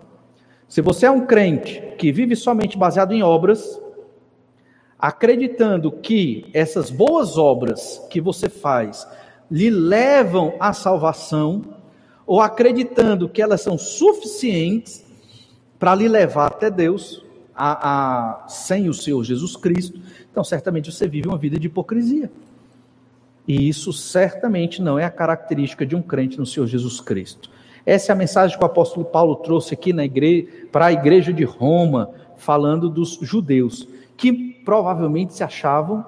Se 0.69 0.79
você 0.81 1.05
é 1.05 1.11
um 1.11 1.25
crente 1.25 1.83
que 1.97 2.13
vive 2.13 2.33
somente 2.33 2.77
baseado 2.77 3.11
em 3.11 3.21
obras, 3.21 3.77
acreditando 4.97 5.91
que 5.91 6.45
essas 6.53 6.89
boas 6.89 7.37
obras 7.37 8.07
que 8.09 8.21
você 8.21 8.47
faz 8.47 9.05
lhe 9.51 9.69
levam 9.69 10.53
à 10.61 10.71
salvação, 10.71 11.61
ou 12.25 12.39
acreditando 12.39 13.27
que 13.27 13.41
elas 13.41 13.59
são 13.59 13.77
suficientes, 13.77 15.05
para 15.79 15.95
lhe 15.95 16.07
levar 16.07 16.47
até 16.47 16.69
Deus, 16.69 17.23
a, 17.55 18.43
a, 18.43 18.47
sem 18.47 18.87
o 18.87 18.93
Senhor 18.93 19.23
Jesus 19.23 19.55
Cristo, 19.55 19.99
então 20.31 20.43
certamente 20.43 20.91
você 20.91 21.07
vive 21.07 21.27
uma 21.27 21.37
vida 21.37 21.59
de 21.59 21.67
hipocrisia. 21.67 22.31
E 23.47 23.67
isso 23.67 23.93
certamente 23.93 24.81
não 24.81 24.99
é 24.99 25.05
a 25.05 25.09
característica 25.09 25.85
de 25.85 25.95
um 25.95 26.01
crente 26.01 26.37
no 26.37 26.45
Senhor 26.45 26.67
Jesus 26.67 26.99
Cristo. 26.99 27.49
Essa 27.85 28.11
é 28.11 28.13
a 28.13 28.17
mensagem 28.17 28.57
que 28.57 28.63
o 28.63 28.67
apóstolo 28.67 29.05
Paulo 29.05 29.37
trouxe 29.37 29.73
aqui 29.73 29.93
na 29.93 30.03
igreja, 30.03 30.47
para 30.71 30.87
a 30.87 30.93
igreja 30.93 31.31
de 31.31 31.45
Roma, 31.45 32.11
falando 32.35 32.89
dos 32.89 33.17
judeus, 33.21 33.87
que 34.17 34.33
provavelmente 34.65 35.33
se 35.33 35.43
achavam 35.43 36.05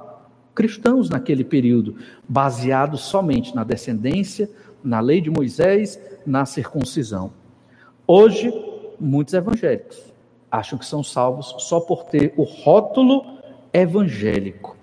cristãos 0.54 1.10
naquele 1.10 1.46
período, 1.46 1.96
baseados 2.28 3.02
somente 3.02 3.56
na 3.56 3.64
descendência, 3.64 4.50
na 4.84 5.00
lei 5.00 5.22
de 5.22 5.30
Moisés, 5.30 5.98
na 6.26 6.46
circuncisão. 6.46 7.32
Hoje, 8.06 8.52
muitos 9.00 9.34
evangélicos 9.34 10.10
acham 10.52 10.80
que 10.80 10.86
são 10.86 11.04
salvos 11.04 11.56
só 11.60 11.80
por 11.80 12.06
ter 12.06 12.34
o 12.36 12.44
rótulo 12.44 13.24
evangélico. 13.72 14.76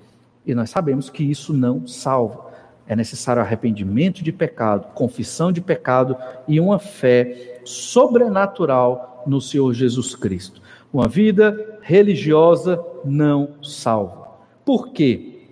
E 0.44 0.54
nós 0.54 0.70
sabemos 0.70 1.10
que 1.10 1.24
isso 1.24 1.52
não 1.52 1.86
salva. 1.86 2.46
É 2.86 2.94
necessário 2.94 3.42
arrependimento 3.42 4.22
de 4.22 4.30
pecado, 4.30 4.92
confissão 4.94 5.50
de 5.50 5.60
pecado 5.60 6.16
e 6.46 6.60
uma 6.60 6.78
fé 6.78 7.60
sobrenatural 7.64 9.24
no 9.26 9.40
Senhor 9.40 9.72
Jesus 9.72 10.14
Cristo. 10.14 10.62
Uma 10.92 11.08
vida 11.08 11.78
religiosa 11.82 12.82
não 13.04 13.54
salva. 13.60 14.28
Por 14.64 14.92
quê? 14.92 15.48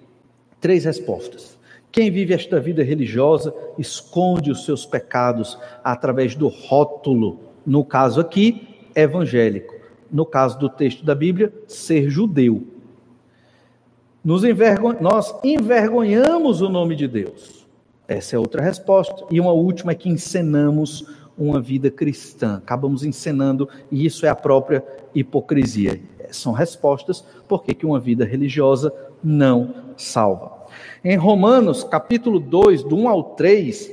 Três 0.60 0.84
respostas. 0.84 1.58
Quem 1.90 2.10
vive 2.10 2.34
esta 2.34 2.60
vida 2.60 2.82
religiosa 2.82 3.54
esconde 3.78 4.50
os 4.50 4.64
seus 4.64 4.86
pecados 4.86 5.58
através 5.82 6.34
do 6.34 6.48
rótulo, 6.48 7.40
no 7.66 7.84
caso 7.84 8.20
aqui, 8.20 8.68
evangélico. 8.94 9.74
No 10.10 10.24
caso 10.24 10.58
do 10.58 10.68
texto 10.68 11.04
da 11.04 11.14
Bíblia, 11.14 11.52
ser 11.66 12.08
judeu. 12.08 12.66
Envergon... 14.24 14.94
Nós 15.00 15.34
envergonhamos 15.42 16.60
o 16.60 16.68
nome 16.68 16.96
de 16.96 17.08
Deus. 17.08 17.66
Essa 18.06 18.36
é 18.36 18.38
outra 18.38 18.62
resposta. 18.62 19.24
E 19.30 19.40
uma 19.40 19.52
última 19.52 19.92
é 19.92 19.94
que 19.94 20.08
encenamos 20.08 21.06
uma 21.36 21.60
vida 21.60 21.90
cristã. 21.90 22.56
Acabamos 22.56 23.04
encenando, 23.04 23.68
e 23.90 24.06
isso 24.06 24.24
é 24.24 24.28
a 24.28 24.36
própria 24.36 24.84
hipocrisia. 25.14 26.00
São 26.30 26.52
respostas 26.52 27.24
porque 27.48 27.74
que 27.74 27.86
uma 27.86 28.00
vida 28.00 28.24
religiosa 28.24 28.92
não 29.22 29.74
salva. 29.96 30.52
Em 31.04 31.16
Romanos, 31.16 31.84
capítulo 31.84 32.40
2, 32.40 32.82
do 32.82 32.96
1 32.96 33.08
ao 33.08 33.22
3, 33.34 33.92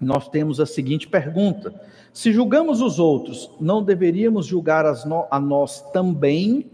nós 0.00 0.28
temos 0.28 0.60
a 0.60 0.66
seguinte 0.66 1.08
pergunta: 1.08 1.74
se 2.14 2.32
julgamos 2.32 2.80
os 2.80 3.00
outros, 3.00 3.50
não 3.60 3.82
deveríamos 3.82 4.46
julgar 4.46 4.84
no, 5.04 5.26
a 5.28 5.40
nós 5.40 5.80
também? 5.92 6.64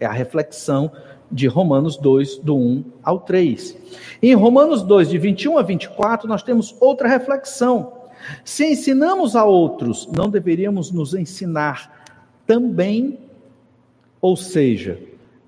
É 0.00 0.06
a 0.06 0.10
reflexão 0.10 0.90
de 1.30 1.46
Romanos 1.46 1.98
2, 1.98 2.38
do 2.38 2.56
1 2.56 2.84
ao 3.02 3.20
3. 3.20 3.76
em 4.22 4.32
Romanos 4.34 4.82
2, 4.82 5.10
de 5.10 5.18
21 5.18 5.58
a 5.58 5.62
24, 5.62 6.26
nós 6.26 6.42
temos 6.42 6.74
outra 6.80 7.08
reflexão. 7.08 7.92
Se 8.42 8.64
ensinamos 8.64 9.36
a 9.36 9.44
outros, 9.44 10.08
não 10.16 10.30
deveríamos 10.30 10.90
nos 10.90 11.12
ensinar 11.12 12.08
também? 12.46 13.18
Ou 14.18 14.34
seja, 14.34 14.98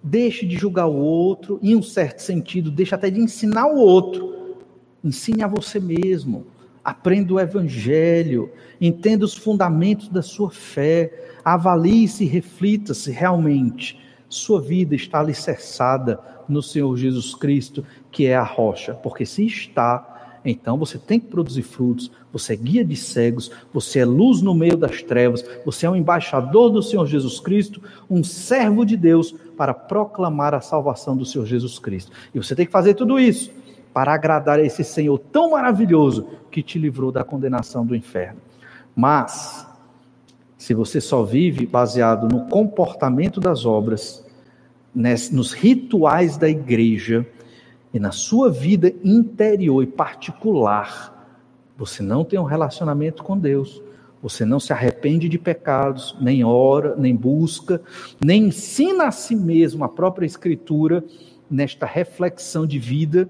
deixe 0.03 0.45
de 0.45 0.59
julgar 0.59 0.89
o 0.89 0.97
outro, 0.97 1.59
em 1.63 1.75
um 1.75 1.83
certo 1.83 2.19
sentido, 2.21 2.71
deixe 2.71 2.95
até 2.95 3.09
de 3.09 3.19
ensinar 3.19 3.67
o 3.67 3.79
outro. 3.79 4.57
Ensine 5.03 5.43
a 5.43 5.49
você 5.49 5.81
mesmo. 5.81 6.45
Aprenda 6.89 7.35
o 7.35 7.39
Evangelho, 7.39 8.51
entenda 8.81 9.23
os 9.23 9.37
fundamentos 9.37 10.09
da 10.09 10.23
sua 10.23 10.51
fé, 10.51 11.13
avalie-se 11.45 12.25
e 12.25 12.27
reflita 12.27 12.95
se 12.95 13.11
realmente 13.11 14.01
sua 14.27 14.59
vida 14.59 14.95
está 14.95 15.21
alicerçada 15.21 16.19
no 16.49 16.63
Senhor 16.63 16.97
Jesus 16.97 17.35
Cristo, 17.35 17.85
que 18.11 18.25
é 18.25 18.35
a 18.35 18.43
rocha. 18.43 18.95
Porque 18.95 19.27
se 19.27 19.45
está, 19.45 20.41
então 20.43 20.79
você 20.79 20.97
tem 20.97 21.21
que 21.21 21.27
produzir 21.27 21.61
frutos, 21.61 22.11
você 22.33 22.55
é 22.55 22.57
guia 22.57 22.83
de 22.83 22.97
cegos, 22.97 23.51
você 23.71 23.99
é 23.99 24.07
luz 24.07 24.41
no 24.41 24.55
meio 24.55 24.79
das 24.79 25.03
trevas, 25.03 25.45
você 25.67 25.85
é 25.85 25.91
um 25.91 25.97
embaixador 25.97 26.71
do 26.71 26.83
Senhor 26.83 27.05
Jesus 27.07 27.39
Cristo, 27.39 27.83
um 28.09 28.25
servo 28.25 28.87
de 28.87 28.97
Deus 28.97 29.35
para 29.59 29.75
proclamar 29.75 30.55
a 30.55 30.63
salvação 30.63 31.15
do 31.15 31.27
Senhor 31.27 31.45
Jesus 31.45 31.79
Cristo. 31.79 32.13
E 32.35 32.39
você 32.39 32.57
tem 32.57 32.65
que 32.65 32.73
fazer 32.73 32.95
tudo 32.95 33.21
isso 33.21 33.51
para 33.99 34.15
agradar 34.15 34.61
a 34.61 34.63
esse 34.63 34.85
Senhor 34.85 35.19
tão 35.19 35.51
maravilhoso 35.51 36.29
que 36.53 36.63
te 36.63 36.79
livrou 36.79 37.11
da 37.11 37.25
condenação 37.25 37.85
do 37.85 37.97
inferno. 37.97 38.41
Mas, 38.95 39.67
se 40.57 40.73
você 40.73 41.01
só 41.01 41.25
vive 41.25 41.67
baseado 41.67 42.29
no 42.29 42.47
comportamento 42.47 43.41
das 43.41 43.67
obras, 43.67 44.25
nos 44.95 45.53
rituais 45.53 46.37
da 46.37 46.49
igreja 46.49 47.27
e 47.93 47.99
na 47.99 48.13
sua 48.13 48.53
vida 48.53 48.95
interior 49.03 49.83
e 49.83 49.87
particular, 49.89 51.27
você 51.77 52.01
não 52.01 52.25
tem 52.25 52.39
um 52.39 52.45
relacionamento 52.45 53.25
com 53.25 53.37
Deus, 53.37 53.83
você 54.23 54.45
não 54.45 54.61
se 54.61 54.73
arrepende 54.73 55.29
de 55.29 55.41
pecados, 55.41 56.17
nem 56.21 56.45
ora, 56.45 56.95
nem 56.95 57.17
busca, 57.17 57.83
nem 58.25 58.45
ensina 58.45 59.09
a 59.09 59.11
si 59.11 59.35
mesmo 59.35 59.83
a 59.83 59.89
própria 59.89 60.25
Escritura 60.25 61.03
nesta 61.51 61.85
reflexão 61.85 62.65
de 62.65 62.79
vida 62.79 63.29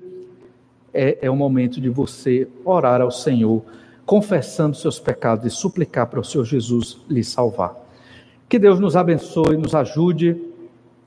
é, 0.93 1.19
é 1.21 1.31
o 1.31 1.37
momento 1.37 1.81
de 1.81 1.89
você 1.89 2.49
orar 2.65 3.01
ao 3.01 3.11
Senhor, 3.11 3.63
confessando 4.05 4.77
seus 4.77 4.99
pecados 4.99 5.45
e 5.47 5.51
suplicar 5.51 6.07
para 6.07 6.21
o 6.21 6.25
Senhor 6.25 6.45
Jesus 6.45 6.99
lhe 7.09 7.23
salvar. 7.23 7.77
Que 8.49 8.59
Deus 8.59 8.81
nos 8.81 8.97
abençoe, 8.97 9.57
nos 9.57 9.75
ajude 9.75 10.41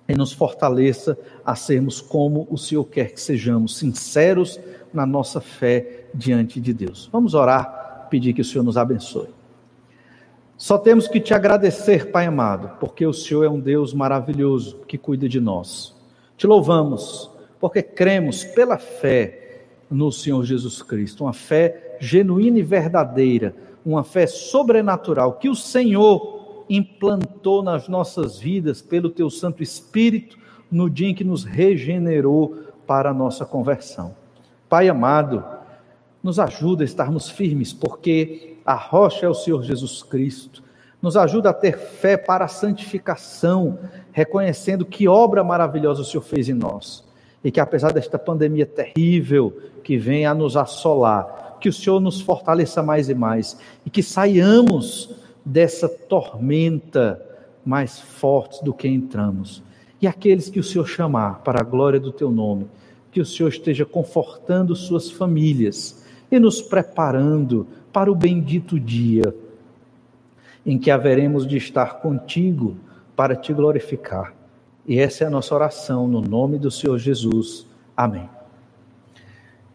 e 0.07 0.15
nos 0.15 0.31
fortaleça 0.31 1.17
a 1.43 1.55
sermos 1.55 1.99
como 1.99 2.47
o 2.49 2.57
Senhor 2.57 2.83
quer 2.85 3.11
que 3.11 3.21
sejamos, 3.21 3.77
sinceros 3.77 4.59
na 4.93 5.05
nossa 5.05 5.41
fé 5.41 6.05
diante 6.13 6.59
de 6.59 6.73
Deus. 6.73 7.09
Vamos 7.11 7.33
orar, 7.33 8.07
pedir 8.09 8.33
que 8.33 8.41
o 8.41 8.45
Senhor 8.45 8.63
nos 8.63 8.77
abençoe. 8.77 9.29
Só 10.55 10.77
temos 10.77 11.07
que 11.07 11.19
te 11.19 11.33
agradecer, 11.33 12.11
Pai 12.11 12.27
amado, 12.27 12.77
porque 12.79 13.03
o 13.03 13.13
Senhor 13.13 13.43
é 13.43 13.49
um 13.49 13.59
Deus 13.59 13.95
maravilhoso 13.95 14.81
que 14.87 14.95
cuida 14.95 15.27
de 15.27 15.39
nós. 15.39 15.95
Te 16.37 16.45
louvamos, 16.45 17.31
porque 17.59 17.81
cremos 17.81 18.43
pela 18.43 18.77
fé 18.77 19.40
no 19.91 20.09
Senhor 20.09 20.43
Jesus 20.45 20.81
Cristo, 20.81 21.25
uma 21.25 21.33
fé 21.33 21.97
genuína 21.99 22.59
e 22.59 22.63
verdadeira, 22.63 23.53
uma 23.85 24.03
fé 24.03 24.25
sobrenatural 24.25 25.33
que 25.33 25.49
o 25.49 25.55
Senhor 25.55 26.63
implantou 26.69 27.61
nas 27.61 27.89
nossas 27.89 28.39
vidas 28.39 28.81
pelo 28.81 29.09
teu 29.09 29.29
Santo 29.29 29.61
Espírito 29.61 30.39
no 30.71 30.89
dia 30.89 31.09
em 31.09 31.13
que 31.13 31.25
nos 31.25 31.43
regenerou 31.43 32.55
para 32.87 33.09
a 33.09 33.13
nossa 33.13 33.45
conversão. 33.45 34.15
Pai 34.69 34.87
amado, 34.87 35.43
nos 36.23 36.39
ajuda 36.39 36.83
a 36.83 36.85
estarmos 36.85 37.29
firmes, 37.29 37.73
porque 37.73 38.57
a 38.65 38.75
rocha 38.75 39.25
é 39.25 39.29
o 39.29 39.33
Senhor 39.33 39.61
Jesus 39.63 40.01
Cristo. 40.01 40.63
Nos 41.01 41.17
ajuda 41.17 41.49
a 41.49 41.53
ter 41.53 41.77
fé 41.77 42.15
para 42.15 42.45
a 42.45 42.47
santificação, 42.47 43.77
reconhecendo 44.13 44.85
que 44.85 45.07
obra 45.07 45.43
maravilhosa 45.43 46.03
o 46.03 46.05
Senhor 46.05 46.21
fez 46.21 46.47
em 46.47 46.53
nós 46.53 47.10
E 47.43 47.51
que 47.51 47.59
apesar 47.59 47.91
desta 47.91 48.19
pandemia 48.19 48.65
terrível 48.65 49.57
que 49.83 49.97
vem 49.97 50.25
a 50.25 50.33
nos 50.33 50.55
assolar, 50.55 51.57
que 51.59 51.69
o 51.69 51.73
Senhor 51.73 51.99
nos 51.99 52.21
fortaleça 52.21 52.81
mais 52.81 53.09
e 53.09 53.13
mais 53.13 53.57
e 53.85 53.89
que 53.89 54.03
saiamos 54.03 55.15
dessa 55.45 55.87
tormenta 55.87 57.21
mais 57.65 57.99
fortes 57.99 58.59
do 58.61 58.73
que 58.73 58.87
entramos. 58.87 59.63
E 60.01 60.07
aqueles 60.07 60.49
que 60.49 60.59
o 60.59 60.63
Senhor 60.63 60.87
chamar 60.87 61.39
para 61.39 61.61
a 61.61 61.63
glória 61.63 61.99
do 61.99 62.11
teu 62.11 62.31
nome, 62.31 62.67
que 63.11 63.21
o 63.21 63.25
Senhor 63.25 63.49
esteja 63.49 63.85
confortando 63.85 64.75
suas 64.75 65.11
famílias 65.11 66.03
e 66.31 66.39
nos 66.39 66.61
preparando 66.61 67.67
para 67.91 68.11
o 68.11 68.15
bendito 68.15 68.79
dia 68.79 69.35
em 70.65 70.77
que 70.77 70.89
haveremos 70.89 71.47
de 71.47 71.57
estar 71.57 72.01
contigo 72.01 72.77
para 73.15 73.35
te 73.35 73.53
glorificar. 73.53 74.33
E 74.87 74.99
essa 74.99 75.23
é 75.23 75.27
a 75.27 75.29
nossa 75.29 75.53
oração 75.53 76.07
no 76.07 76.21
nome 76.21 76.57
do 76.57 76.71
Senhor 76.71 76.97
Jesus. 76.97 77.67
Amém. 77.95 78.29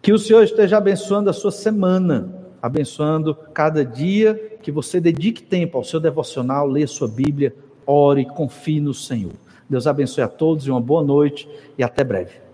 Que 0.03 0.13
o 0.13 0.19
Senhor 0.19 0.43
esteja 0.43 0.79
abençoando 0.79 1.31
a 1.31 1.33
sua 1.33 1.51
semana, 1.51 2.33
abençoando 2.61 3.35
cada 3.53 3.85
dia 3.85 4.59
que 4.63 4.71
você 4.71 5.01
dedique 5.01 5.43
tempo 5.43 5.79
ao 5.79 5.85
seu 5.85 6.01
devocional, 6.01 6.67
leia 6.67 6.87
sua 6.87 7.09
Bíblia, 7.09 7.55
ore, 7.87 8.25
confie 8.25 8.81
no 8.81 8.95
Senhor. 8.95 9.33
Deus 9.69 9.87
abençoe 9.87 10.23
a 10.23 10.29
todos 10.29 10.67
e 10.67 10.71
uma 10.71 10.81
boa 10.81 11.03
noite 11.03 11.49
e 11.77 11.83
até 11.83 12.05
breve. 12.05 12.46